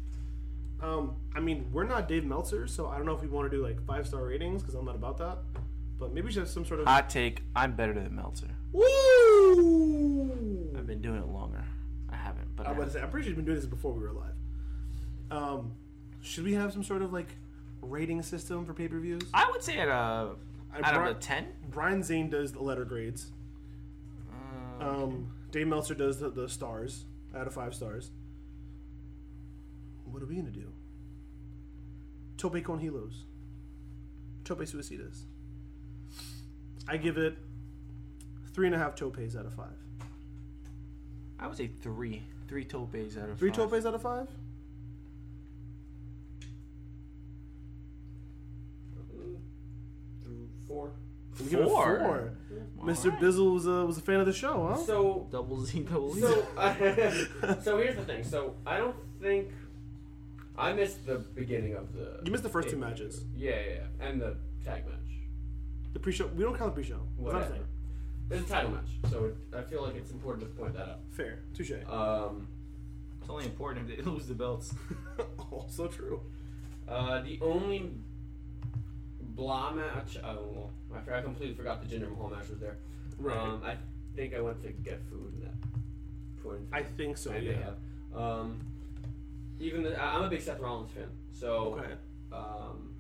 Um. 0.82 1.16
I 1.34 1.40
mean, 1.40 1.66
we're 1.72 1.84
not 1.84 2.08
Dave 2.08 2.24
Meltzer, 2.24 2.66
so 2.66 2.88
I 2.88 2.96
don't 2.96 3.06
know 3.06 3.14
if 3.14 3.22
we 3.22 3.28
want 3.28 3.50
to 3.50 3.56
do 3.56 3.62
like 3.62 3.84
five 3.86 4.06
star 4.06 4.24
ratings 4.24 4.62
because 4.62 4.74
I'm 4.74 4.84
not 4.84 4.94
about 4.94 5.18
that. 5.18 5.38
But 5.98 6.12
maybe 6.12 6.26
we 6.26 6.32
should 6.32 6.40
have 6.40 6.48
some 6.50 6.64
sort 6.64 6.80
of. 6.80 6.86
Hot 6.86 7.08
take: 7.08 7.42
I'm 7.54 7.72
better 7.72 7.94
than 7.94 8.14
Meltzer. 8.14 8.48
Woo! 8.72 10.74
I've 10.76 10.86
been 10.86 11.00
doing 11.00 11.18
it 11.18 11.28
longer. 11.28 11.64
I 12.10 12.16
haven't, 12.16 12.54
but 12.56 12.66
I 12.66 12.70
I'm, 12.70 12.76
about 12.76 12.86
to 12.88 12.92
say, 12.92 13.00
I'm 13.00 13.10
pretty 13.10 13.24
sure 13.24 13.30
you've 13.30 13.36
been 13.36 13.46
doing 13.46 13.56
this 13.56 13.66
before 13.66 13.92
we 13.92 14.00
were 14.00 14.12
live. 14.12 14.34
Um, 15.30 15.72
should 16.22 16.44
we 16.44 16.54
have 16.54 16.72
some 16.72 16.84
sort 16.84 17.02
of 17.02 17.12
like 17.12 17.28
rating 17.80 18.22
system 18.22 18.66
for 18.66 18.74
pay 18.74 18.88
per 18.88 18.98
views? 18.98 19.22
I 19.32 19.48
would 19.50 19.62
say 19.62 19.78
at 19.78 19.88
a 19.88 20.30
I 20.72 20.80
out 20.82 20.94
of 20.94 21.16
a 21.16 21.18
ten. 21.18 21.46
Brian 21.70 22.02
Zane 22.02 22.28
does 22.28 22.52
the 22.52 22.62
letter 22.62 22.84
grades. 22.84 23.30
Uh, 24.80 24.84
Um, 24.84 25.32
Dave 25.50 25.68
Meltzer 25.68 25.94
does 25.94 26.18
the, 26.18 26.28
the 26.28 26.48
stars 26.48 27.04
out 27.34 27.46
of 27.46 27.54
five 27.54 27.74
stars. 27.74 28.10
What 30.11 30.22
are 30.22 30.26
we 30.26 30.36
gonna 30.36 30.50
do? 30.50 30.72
Tope 32.38 32.62
con 32.62 32.78
hilos. 32.80 33.24
Tope 34.44 34.61
suicidas. 34.66 35.22
I 36.88 36.96
give 36.96 37.18
it 37.18 37.36
three 38.52 38.66
and 38.66 38.74
a 38.74 38.78
half 38.78 38.94
topes 38.94 39.36
out 39.36 39.46
of 39.46 39.54
five. 39.54 39.76
I 41.38 41.46
would 41.46 41.57
say 41.57 41.70
three, 41.82 42.22
three 42.48 42.64
topes 42.64 43.16
out 43.16 43.28
of 43.28 43.38
Three 43.38 43.50
five. 43.50 43.57
topes 43.70 43.86
out 43.86 43.94
of 43.94 44.02
five? 44.02 44.28
Four. 50.66 50.90
We 51.40 51.50
give 51.50 51.61
it 51.61 51.64
Four? 51.68 51.98
four. 51.98 52.32
All 52.80 52.86
Mr. 52.86 53.11
right. 53.11 53.20
Bizzle 53.20 53.52
was 53.54 53.66
a, 53.66 53.84
was 53.86 53.98
a 53.98 54.00
fan 54.00 54.20
of 54.20 54.26
the 54.26 54.32
show, 54.32 54.68
huh? 54.68 54.76
So 54.76 55.28
Double 55.30 55.61
Z, 55.64 55.80
double 55.80 56.14
Z. 56.14 56.20
So, 56.22 56.46
so 57.62 57.78
here's 57.78 57.96
the 57.96 58.02
thing. 58.04 58.24
So 58.24 58.54
I 58.66 58.78
don't 58.78 58.96
think 59.20 59.48
I 60.59 60.72
missed 60.72 61.07
the 61.07 61.16
beginning 61.18 61.74
of 61.74 61.92
the. 61.92 62.20
You 62.24 62.30
missed 62.32 62.42
the 62.42 62.48
first 62.48 62.68
two 62.68 62.76
pay-per-view. 62.76 63.04
matches. 63.04 63.24
Yeah, 63.36 63.50
yeah, 63.50 63.74
yeah, 64.00 64.07
and 64.09 64.20
the 64.20 64.36
tag 64.64 64.86
match. 64.86 64.94
The 65.92 65.98
pre-show. 65.98 66.26
We 66.28 66.44
don't 66.44 66.57
count 66.57 66.70
the 66.74 66.74
pre-show. 66.74 66.94
That's 66.98 67.18
what 67.18 67.28
I'm 67.30 67.40
Whatever. 67.40 67.54
saying. 67.54 67.66
There's 68.28 68.42
a 68.42 68.46
title 68.48 68.70
match, 68.72 68.88
so 69.11 69.24
it, 69.26 69.36
I 69.57 69.62
feel 69.62 69.82
like 69.82 69.94
it's 69.94 70.11
important 70.11 70.48
to 70.48 70.61
point 70.61 70.74
that 70.74 70.88
out. 70.88 70.98
Fair. 71.11 71.38
Touche. 71.54 71.72
Um, 71.88 72.48
it's 73.20 73.30
only 73.30 73.44
important 73.44 73.88
if 73.90 73.96
they 73.96 74.02
lose 74.11 74.26
the 74.26 74.34
belts. 74.34 74.74
also 75.52 75.86
true. 75.86 76.20
uh, 76.88 77.20
the 77.22 77.38
only 77.40 77.90
blah 79.20 79.72
match. 79.72 80.16
Oh, 80.24 80.34
well, 80.52 80.70
I, 80.94 81.00
for- 81.02 81.14
I 81.14 81.22
completely 81.22 81.54
forgot 81.54 81.86
the 81.88 81.94
Jinder 81.94 82.11
Mahal 82.11 82.30
match 82.30 82.48
was 82.48 82.59
there. 82.59 82.78
Right. 83.18 83.36
Um, 83.36 83.62
I 83.64 83.76
think 84.16 84.34
I 84.34 84.40
went 84.40 84.61
to 84.62 84.68
get 84.72 85.00
food 85.09 85.32
in 85.34 85.40
that 85.42 85.54
point. 86.42 86.62
I 86.72 86.82
think 86.82 87.16
so. 87.18 87.30
I 87.30 87.40
may 87.40 87.46
yeah. 87.46 87.57
have. 87.64 88.20
Um, 88.20 88.61
even 89.61 89.82
the, 89.82 90.00
I- 90.02 90.16
I'm 90.16 90.24
a 90.24 90.28
big 90.28 90.40
Seth 90.42 90.61
Rollins 90.61 90.90
fan, 90.90 91.09
so 91.32 91.78
Okay. 91.80 91.92
um, 92.32 92.94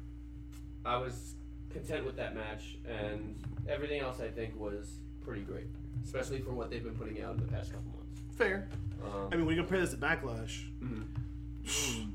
I 0.84 0.96
was 0.96 1.34
content 1.70 2.04
with 2.06 2.16
that 2.16 2.34
match, 2.34 2.78
and 2.88 3.34
everything 3.68 4.00
else 4.00 4.20
I 4.20 4.28
think 4.28 4.58
was 4.58 4.98
pretty 5.20 5.42
great, 5.42 5.66
especially 6.04 6.38
for 6.40 6.52
what 6.52 6.70
they've 6.70 6.84
been 6.84 6.94
putting 6.96 7.20
out 7.22 7.34
in 7.34 7.40
the 7.40 7.46
past 7.52 7.72
couple 7.72 7.90
months. 7.92 8.20
Fair. 8.36 8.68
Um, 9.04 9.28
I 9.32 9.36
mean, 9.36 9.46
when 9.46 9.56
you 9.56 9.62
compare 9.62 9.80
this 9.80 9.90
to 9.90 9.96
Backlash, 9.96 10.62
mhm. 10.82 11.04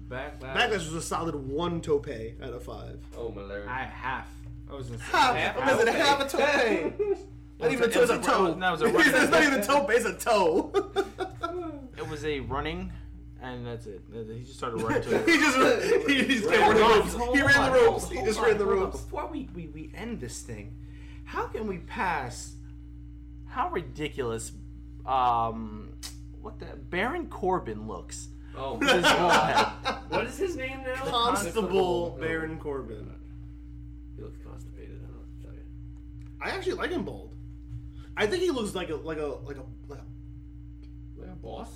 Backlash. 0.09 0.39
Backlash 0.55 0.71
was 0.73 0.93
a 0.93 1.01
solid 1.01 1.35
one 1.35 1.81
tope 1.81 2.07
out 2.07 2.53
of 2.53 2.63
five. 2.63 2.99
oh 3.17 3.29
my 3.31 3.41
lord! 3.41 3.67
I 3.67 3.83
half. 3.83 4.27
I 4.69 4.75
was 4.75 4.87
gonna 4.87 4.99
say 4.99 5.05
Half. 5.11 5.35
half 5.35 5.71
Was 5.77 5.81
it 5.81 5.87
a 5.89 5.91
half 5.91 6.21
a 6.21 6.27
tope? 6.29 7.17
Not 7.59 7.71
even 7.71 7.83
a 7.83 7.87
It 7.87 7.93
toe. 7.93 8.01
was 8.01 8.09
It's 8.09 8.27
a 8.27 8.31
a- 8.31 8.33
toe. 8.33 8.53
no, 8.55 8.67
it 8.69 8.71
was 8.71 8.81
a 8.81 8.85
it's 8.97 9.09
run- 9.13 9.29
not 9.31 9.43
even 9.43 9.59
a 9.59 9.63
tope. 9.63 9.89
It's 9.91 10.05
a 10.05 10.13
toe. 10.13 10.71
It 11.97 12.07
was 12.09 12.25
a 12.25 12.39
running, 12.39 12.91
and 13.41 13.65
that's 13.65 13.85
it. 13.87 14.01
He 14.13 14.43
just 14.43 14.57
started 14.57 14.77
running 14.83 15.01
to 15.03 15.19
he 15.23 15.37
just 15.37 16.07
he 16.09 16.25
just 16.25 16.45
Ran 16.49 16.59
ran 16.59 16.69
the 16.69 16.75
the 16.75 16.81
ropes. 16.89 17.13
Hold 17.15 17.35
He 17.35 17.41
ran 17.43 17.55
on, 17.59 17.71
the 17.73 17.79
ropes. 17.79 18.03
hold- 18.03 18.11
He 18.11 18.15
hold 18.17 18.27
just 18.27 18.39
on, 18.39 18.45
ran 18.45 18.57
the 18.57 18.63
hold 18.65 18.77
on. 18.77 18.83
ropes. 18.85 19.01
Before 19.01 19.27
we, 19.31 19.49
we, 19.55 19.67
we 19.67 19.91
end 19.95 20.19
this 20.19 20.39
thing, 20.41 20.75
how 21.23 21.47
can 21.47 21.67
we 21.67 21.77
pass 21.79 22.55
how 23.47 23.69
ridiculous 23.69 24.51
um 25.05 25.89
what 26.41 26.59
the 26.59 26.65
Baron 26.89 27.27
Corbin 27.27 27.87
looks? 27.87 28.29
Oh, 28.55 28.75
with 28.75 28.89
his 28.89 29.03
what 30.09 30.25
is 30.25 30.37
his 30.37 30.55
name 30.55 30.81
now? 30.85 30.95
Constable 31.05 32.13
Oh, 32.15 32.19
Baron 32.19 32.57
Corbin. 32.59 33.09
He 34.15 34.21
looks 34.21 34.37
constipated. 34.45 34.97
I 34.97 35.05
don't 35.05 35.11
know 35.13 35.19
what 35.19 35.39
to 35.41 35.45
tell 35.47 35.53
you. 35.55 35.61
I 36.41 36.49
actually 36.55 36.73
like 36.73 36.91
him 36.91 37.03
bald. 37.05 37.33
I 38.17 38.27
think 38.27 38.43
he 38.43 38.51
looks 38.51 38.75
like 38.75 38.89
a 38.89 38.95
like 38.95 39.17
a 39.19 39.25
like 39.45 39.57
a. 39.57 39.63
Like 39.87 39.99
a 39.99 41.19
Like 41.21 41.29
a 41.29 41.35
boss? 41.35 41.69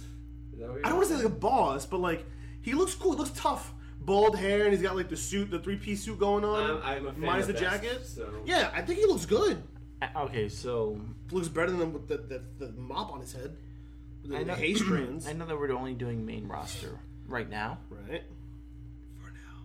Is 0.56 0.62
that 0.62 0.70
what 0.70 0.86
I 0.86 0.90
don't 0.90 0.98
want 0.98 1.10
to 1.10 1.18
say 1.18 1.24
like 1.24 1.32
a 1.34 1.36
boss, 1.36 1.86
but 1.86 2.00
like 2.00 2.26
he 2.62 2.74
looks 2.74 2.96
cool. 2.96 3.12
He 3.12 3.18
looks 3.20 3.32
tough. 3.32 3.74
Bald 4.02 4.38
hair, 4.38 4.64
and 4.64 4.72
he's 4.72 4.82
got 4.82 4.96
like 4.96 5.10
the 5.10 5.18
suit, 5.18 5.50
the 5.52 5.60
three 5.60 5.78
piece 5.78 6.04
suit 6.04 6.20
going 6.20 6.44
on. 6.46 6.78
I'm, 6.78 6.82
I'm 6.84 7.08
a 7.08 7.12
fan 7.12 7.22
minus 7.22 7.48
of 7.50 7.56
the 7.56 7.62
best, 7.62 7.84
jacket. 7.84 8.06
So 8.06 8.30
Yeah, 8.46 8.70
I 8.74 8.82
think 8.82 9.00
he 9.00 9.06
looks 9.06 9.26
good. 9.26 9.62
Okay, 10.16 10.50
so 10.50 11.00
Looks 11.32 11.48
better 11.48 11.72
than 11.72 11.92
with 11.92 12.08
the, 12.08 12.18
the, 12.18 12.42
the 12.60 12.72
mop 12.74 13.12
on 13.12 13.20
his 13.22 13.34
head. 13.34 13.58
With 14.22 14.34
I 14.36 14.40
The, 14.40 14.46
know, 14.46 14.54
hay 14.54 14.76
strands. 14.76 15.28
I 15.28 15.34
know 15.34 15.46
that 15.48 15.58
we're 15.58 15.72
only 15.72 15.94
doing 15.94 16.26
main 16.26 16.48
roster 16.48 17.00
right 17.28 17.50
now. 17.50 17.80
Right. 17.90 18.24
For 19.16 19.32
now. 19.32 19.64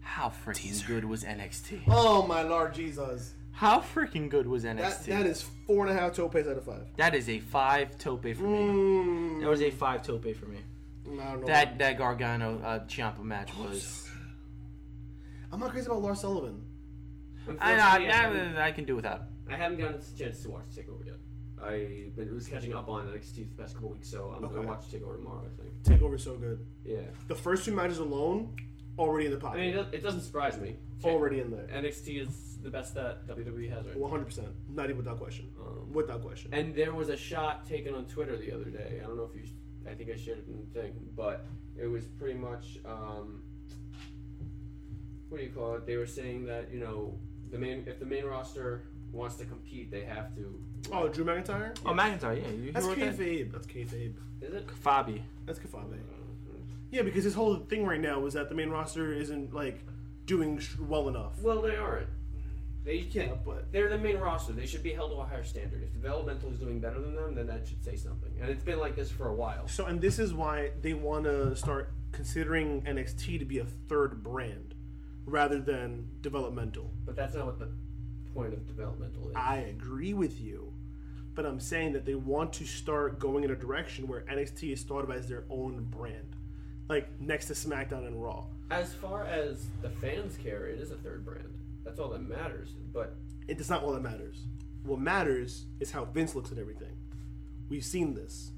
How 0.00 0.30
freaking 0.44 0.86
good 0.86 1.04
was 1.06 1.24
NXT? 1.24 1.82
Oh 1.88 2.26
my 2.26 2.42
lord 2.42 2.74
Jesus. 2.74 3.32
How 3.52 3.80
freaking 3.80 4.28
good 4.28 4.46
was 4.46 4.64
NXT? 4.64 4.76
That, 4.76 5.06
that 5.06 5.26
is 5.26 5.46
four 5.66 5.86
and 5.86 5.96
a 5.96 6.00
half 6.00 6.14
topes 6.14 6.36
out 6.36 6.46
of 6.56 6.64
five. 6.64 6.86
that 6.96 7.14
is 7.14 7.28
a 7.28 7.38
five 7.40 7.98
tope 7.98 8.22
for 8.22 8.28
me. 8.28 8.58
Mm, 8.58 9.40
That 9.40 9.48
was 9.48 9.62
a 9.62 9.70
five 9.70 10.02
tope 10.02 10.34
for 10.36 10.46
me. 10.46 10.58
I 11.06 11.08
don't 11.32 11.40
know. 11.40 11.46
That 11.46 11.78
that 11.78 11.98
Gargano 11.98 12.60
uh, 12.64 12.80
Ciampa 12.86 13.22
match 13.22 13.50
was. 13.56 14.08
I'm 15.52 15.60
not 15.60 15.70
crazy 15.70 15.86
about 15.86 16.02
Lars 16.02 16.20
Sullivan. 16.20 16.62
I, 17.46 17.50
Unfortunately, 17.50 18.08
I, 18.08 18.10
I, 18.10 18.12
haven't, 18.12 18.56
I, 18.56 18.66
I 18.66 18.72
can 18.72 18.84
do 18.84 18.96
without. 18.96 19.22
I 19.48 19.54
haven't 19.56 19.78
gotten 19.78 20.00
a 20.00 20.18
chance 20.18 20.42
to 20.42 20.50
watch 20.50 20.64
Takeover 20.74 21.06
yet. 21.06 21.14
I 21.62 22.06
but 22.16 22.26
it 22.26 22.32
was 22.34 22.48
catching 22.48 22.74
up 22.74 22.88
on 22.88 23.06
NXT 23.06 23.34
the 23.56 23.62
past 23.62 23.74
couple 23.74 23.90
weeks, 23.90 24.08
so 24.10 24.34
I'm 24.36 24.44
Okay. 24.44 24.56
gonna 24.56 24.66
watch 24.68 24.88
Takeover 24.90 25.16
tomorrow. 25.16 25.42
I 25.46 25.62
think. 25.62 26.00
Takeover's 26.00 26.24
so 26.24 26.36
good. 26.36 26.58
Yeah. 26.84 26.98
The 27.28 27.34
first 27.36 27.64
two 27.64 27.72
matches 27.72 27.98
alone, 27.98 28.54
already 28.98 29.26
in 29.26 29.38
the 29.38 29.46
I 29.46 29.54
mean, 29.56 29.64
it, 29.70 29.72
does- 29.72 29.94
it 29.94 30.02
doesn't 30.02 30.22
surprise 30.22 30.58
me. 30.58 30.76
already 31.04 31.40
in 31.40 31.50
there. 31.50 31.66
NXT 31.72 32.20
is 32.26 32.55
the 32.66 32.72
best 32.72 32.94
that 32.94 33.26
WWE 33.28 33.70
has 33.70 33.86
right 33.86 33.96
now. 33.96 34.06
100%. 34.08 34.44
Not 34.74 34.86
even 34.86 34.96
without 34.98 35.18
question. 35.18 35.46
Um, 35.60 35.92
Without 35.92 36.20
question. 36.20 36.52
And 36.52 36.74
there 36.74 36.92
was 36.92 37.08
a 37.08 37.16
shot 37.16 37.64
taken 37.64 37.94
on 37.94 38.06
Twitter 38.06 38.36
the 38.36 38.52
other 38.52 38.64
day. 38.64 39.00
I 39.02 39.06
don't 39.06 39.16
know 39.16 39.30
if 39.32 39.36
you, 39.36 39.48
I 39.88 39.94
think 39.94 40.10
I 40.10 40.16
shared 40.16 40.38
it 40.38 40.46
in 40.48 40.58
the 40.58 40.80
thing, 40.80 40.92
but 41.16 41.46
it 41.80 41.86
was 41.86 42.04
pretty 42.18 42.36
much, 42.38 42.78
um, 42.84 43.40
what 45.28 45.38
do 45.38 45.44
you 45.44 45.50
call 45.50 45.76
it? 45.76 45.86
They 45.86 45.96
were 45.96 46.06
saying 46.06 46.44
that 46.46 46.72
you 46.72 46.80
know 46.80 47.16
the 47.52 47.58
main, 47.58 47.84
if 47.86 48.00
the 48.00 48.04
main 48.04 48.24
roster 48.24 48.82
wants 49.12 49.36
to 49.36 49.44
compete, 49.44 49.90
they 49.92 50.02
have 50.02 50.34
to. 50.34 50.60
Oh, 50.92 51.06
Drew 51.08 51.24
McIntyre? 51.24 51.76
Oh, 51.86 51.90
McIntyre, 51.92 52.42
yeah. 52.42 52.48
You, 52.50 52.72
That's 52.72 52.84
you 52.84 52.90
wrote 52.92 52.98
that? 52.98 53.16
kayfabe. 53.18 53.52
That's 53.52 53.66
kayfabe. 53.68 54.14
Is 54.42 54.54
it? 54.54 54.66
Fabi. 54.84 55.22
That's 55.46 55.58
Kafabe. 55.60 55.98
Yeah, 56.90 57.02
because 57.02 57.24
his 57.24 57.34
whole 57.34 57.56
thing 57.56 57.84
right 57.86 58.00
now 58.00 58.26
is 58.26 58.34
that 58.34 58.48
the 58.48 58.54
main 58.54 58.70
roster 58.70 59.12
isn't, 59.12 59.52
like, 59.54 59.84
doing 60.26 60.58
sh- 60.58 60.76
well 60.78 61.08
enough. 61.08 61.40
Well, 61.42 61.62
they 61.62 61.74
aren't. 61.76 62.08
They, 62.86 63.04
Yeah, 63.10 63.34
but 63.44 63.72
they're 63.72 63.88
the 63.88 63.98
main 63.98 64.16
roster. 64.18 64.52
They 64.52 64.64
should 64.64 64.84
be 64.84 64.92
held 64.92 65.10
to 65.10 65.16
a 65.16 65.24
higher 65.24 65.42
standard. 65.42 65.82
If 65.82 65.92
developmental 65.92 66.52
is 66.52 66.58
doing 66.60 66.78
better 66.78 67.00
than 67.00 67.16
them, 67.16 67.34
then 67.34 67.48
that 67.48 67.66
should 67.66 67.84
say 67.84 67.96
something. 67.96 68.30
And 68.40 68.48
it's 68.48 68.62
been 68.62 68.78
like 68.78 68.94
this 68.94 69.10
for 69.10 69.26
a 69.26 69.34
while. 69.34 69.66
So, 69.66 69.86
and 69.86 70.00
this 70.00 70.20
is 70.20 70.32
why 70.32 70.70
they 70.82 70.94
want 70.94 71.24
to 71.24 71.56
start 71.56 71.90
considering 72.12 72.82
NXT 72.82 73.40
to 73.40 73.44
be 73.44 73.58
a 73.58 73.64
third 73.64 74.22
brand 74.22 74.74
rather 75.24 75.58
than 75.58 76.08
developmental. 76.20 76.92
But 77.04 77.16
that's 77.16 77.34
not 77.34 77.46
what 77.46 77.58
the 77.58 77.70
point 78.32 78.52
of 78.52 78.64
developmental 78.68 79.30
is. 79.30 79.34
I 79.34 79.56
agree 79.56 80.14
with 80.14 80.40
you, 80.40 80.72
but 81.34 81.44
I'm 81.44 81.58
saying 81.58 81.92
that 81.94 82.06
they 82.06 82.14
want 82.14 82.52
to 82.54 82.64
start 82.64 83.18
going 83.18 83.42
in 83.42 83.50
a 83.50 83.56
direction 83.56 84.06
where 84.06 84.20
NXT 84.20 84.72
is 84.72 84.82
thought 84.82 85.02
of 85.02 85.10
as 85.10 85.28
their 85.28 85.42
own 85.50 85.88
brand, 85.90 86.36
like 86.88 87.08
next 87.20 87.46
to 87.46 87.54
SmackDown 87.54 88.06
and 88.06 88.22
Raw. 88.22 88.44
As 88.70 88.94
far 88.94 89.24
as 89.24 89.66
the 89.82 89.90
fans 89.90 90.36
care, 90.36 90.66
it 90.66 90.80
is 90.80 90.92
a 90.92 90.96
third 90.96 91.24
brand. 91.24 91.52
That's 91.86 91.98
all 92.00 92.10
that 92.10 92.20
matters. 92.20 92.74
But 92.92 93.16
It 93.48 93.58
is 93.60 93.70
not 93.70 93.82
all 93.84 93.92
that 93.92 94.02
matters. 94.02 94.42
What 94.82 94.98
matters 94.98 95.66
is 95.80 95.92
how 95.92 96.04
Vince 96.04 96.34
looks 96.34 96.50
at 96.52 96.58
everything. 96.58 96.96
We've 97.68 97.84
seen 97.84 98.12
this. 98.14 98.50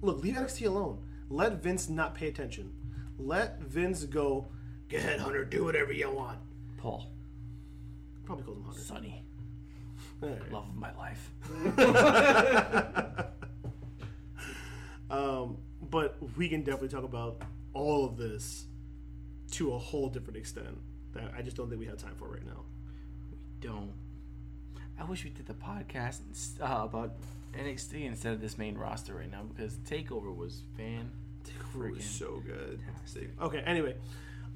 Look, 0.00 0.22
leave 0.22 0.34
NXT 0.34 0.66
alone. 0.66 0.98
Let 1.28 1.62
Vince 1.62 1.88
not 1.90 2.14
pay 2.14 2.28
attention. 2.28 2.72
Let 3.18 3.60
Vince 3.60 4.04
go. 4.04 4.48
Go 4.88 4.96
ahead, 4.96 5.20
Hunter. 5.20 5.44
Do 5.44 5.64
whatever 5.64 5.92
you 5.92 6.10
want. 6.10 6.38
Paul. 6.78 7.12
Probably 8.24 8.44
calls 8.44 8.56
him 8.56 8.64
Hunter. 8.64 8.80
Sonny. 8.80 9.24
All 10.22 10.30
right. 10.30 10.52
Love 10.52 10.68
of 10.68 10.76
my 10.76 10.92
life. 10.96 11.30
Um, 15.10 15.58
but 15.90 16.16
we 16.36 16.48
can 16.48 16.62
definitely 16.62 16.88
talk 16.88 17.02
about 17.02 17.42
all 17.72 18.04
of 18.04 18.16
this 18.16 18.66
to 19.52 19.72
a 19.72 19.78
whole 19.78 20.08
different 20.08 20.36
extent 20.36 20.78
that 21.14 21.32
I 21.36 21.42
just 21.42 21.56
don't 21.56 21.68
think 21.68 21.80
we 21.80 21.86
have 21.86 21.98
time 21.98 22.14
for 22.16 22.28
right 22.28 22.44
now. 22.44 22.62
We 23.30 23.38
don't. 23.60 23.92
I 24.98 25.04
wish 25.04 25.24
we 25.24 25.30
did 25.30 25.46
the 25.46 25.54
podcast 25.54 26.20
uh, 26.60 26.84
about 26.84 27.14
NXT 27.54 28.04
instead 28.04 28.34
of 28.34 28.40
this 28.40 28.58
main 28.58 28.76
roster 28.76 29.14
right 29.14 29.30
now 29.30 29.42
because 29.42 29.74
Takeover 29.78 30.34
was 30.34 30.62
fan. 30.76 31.10
Takeover 31.44 31.92
was 31.92 32.04
so 32.04 32.42
good. 32.44 32.80
fantastic. 32.84 33.30
Okay, 33.40 33.62
anyway, 33.64 33.96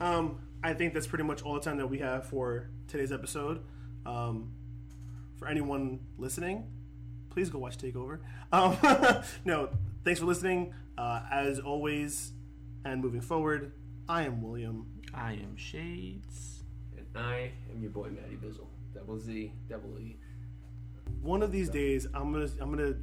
um, 0.00 0.38
I 0.62 0.74
think 0.74 0.92
that's 0.94 1.07
pretty 1.07 1.24
much 1.24 1.42
all 1.42 1.55
the 1.55 1.61
time 1.61 1.78
that 1.78 1.86
we 1.88 1.98
have 1.98 2.26
for 2.26 2.68
today's 2.88 3.11
episode. 3.12 3.61
Um, 4.05 4.50
for 5.36 5.48
anyone 5.48 6.00
listening, 6.18 6.66
please 7.30 7.48
go 7.48 7.59
watch 7.59 7.78
Takeover. 7.78 8.18
Um, 8.52 8.76
no, 9.44 9.70
thanks 10.05 10.20
for 10.20 10.26
listening. 10.26 10.74
Uh, 10.96 11.22
as 11.32 11.59
always, 11.59 12.32
and 12.84 13.00
moving 13.02 13.20
forward, 13.22 13.72
I 14.09 14.22
am 14.24 14.42
William. 14.42 14.86
I 15.17 15.33
am 15.33 15.57
Shades. 15.57 16.62
and 16.97 17.07
I 17.15 17.53
am 17.73 17.81
your 17.81 17.91
boy 17.91 18.11
Matty 18.11 18.37
Bizzle. 18.37 18.67
Double 18.95 19.19
Z, 19.19 19.53
double 19.69 19.99
E. 19.99 20.17
One 21.23 21.43
of 21.43 21.53
these 21.53 21.69
days, 21.69 22.07
I'm 22.15 22.33
gonna 22.33 22.49
I'm 22.61 22.71
gonna 22.71 22.95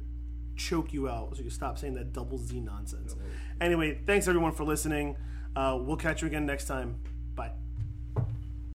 choke 0.56 0.92
you 0.92 1.08
out 1.08 1.30
so 1.32 1.38
you 1.38 1.44
can 1.44 1.50
stop 1.50 1.78
saying 1.78 1.94
that 1.94 2.12
double 2.12 2.38
Z 2.38 2.60
nonsense. 2.60 3.16
Anyway, 3.60 4.00
thanks 4.06 4.28
everyone 4.28 4.52
for 4.52 4.64
listening. 4.64 5.16
Uh, 5.54 5.78
we'll 5.80 5.96
catch 5.96 6.22
you 6.22 6.28
again 6.28 6.46
next 6.46 6.66
time. 6.66 6.96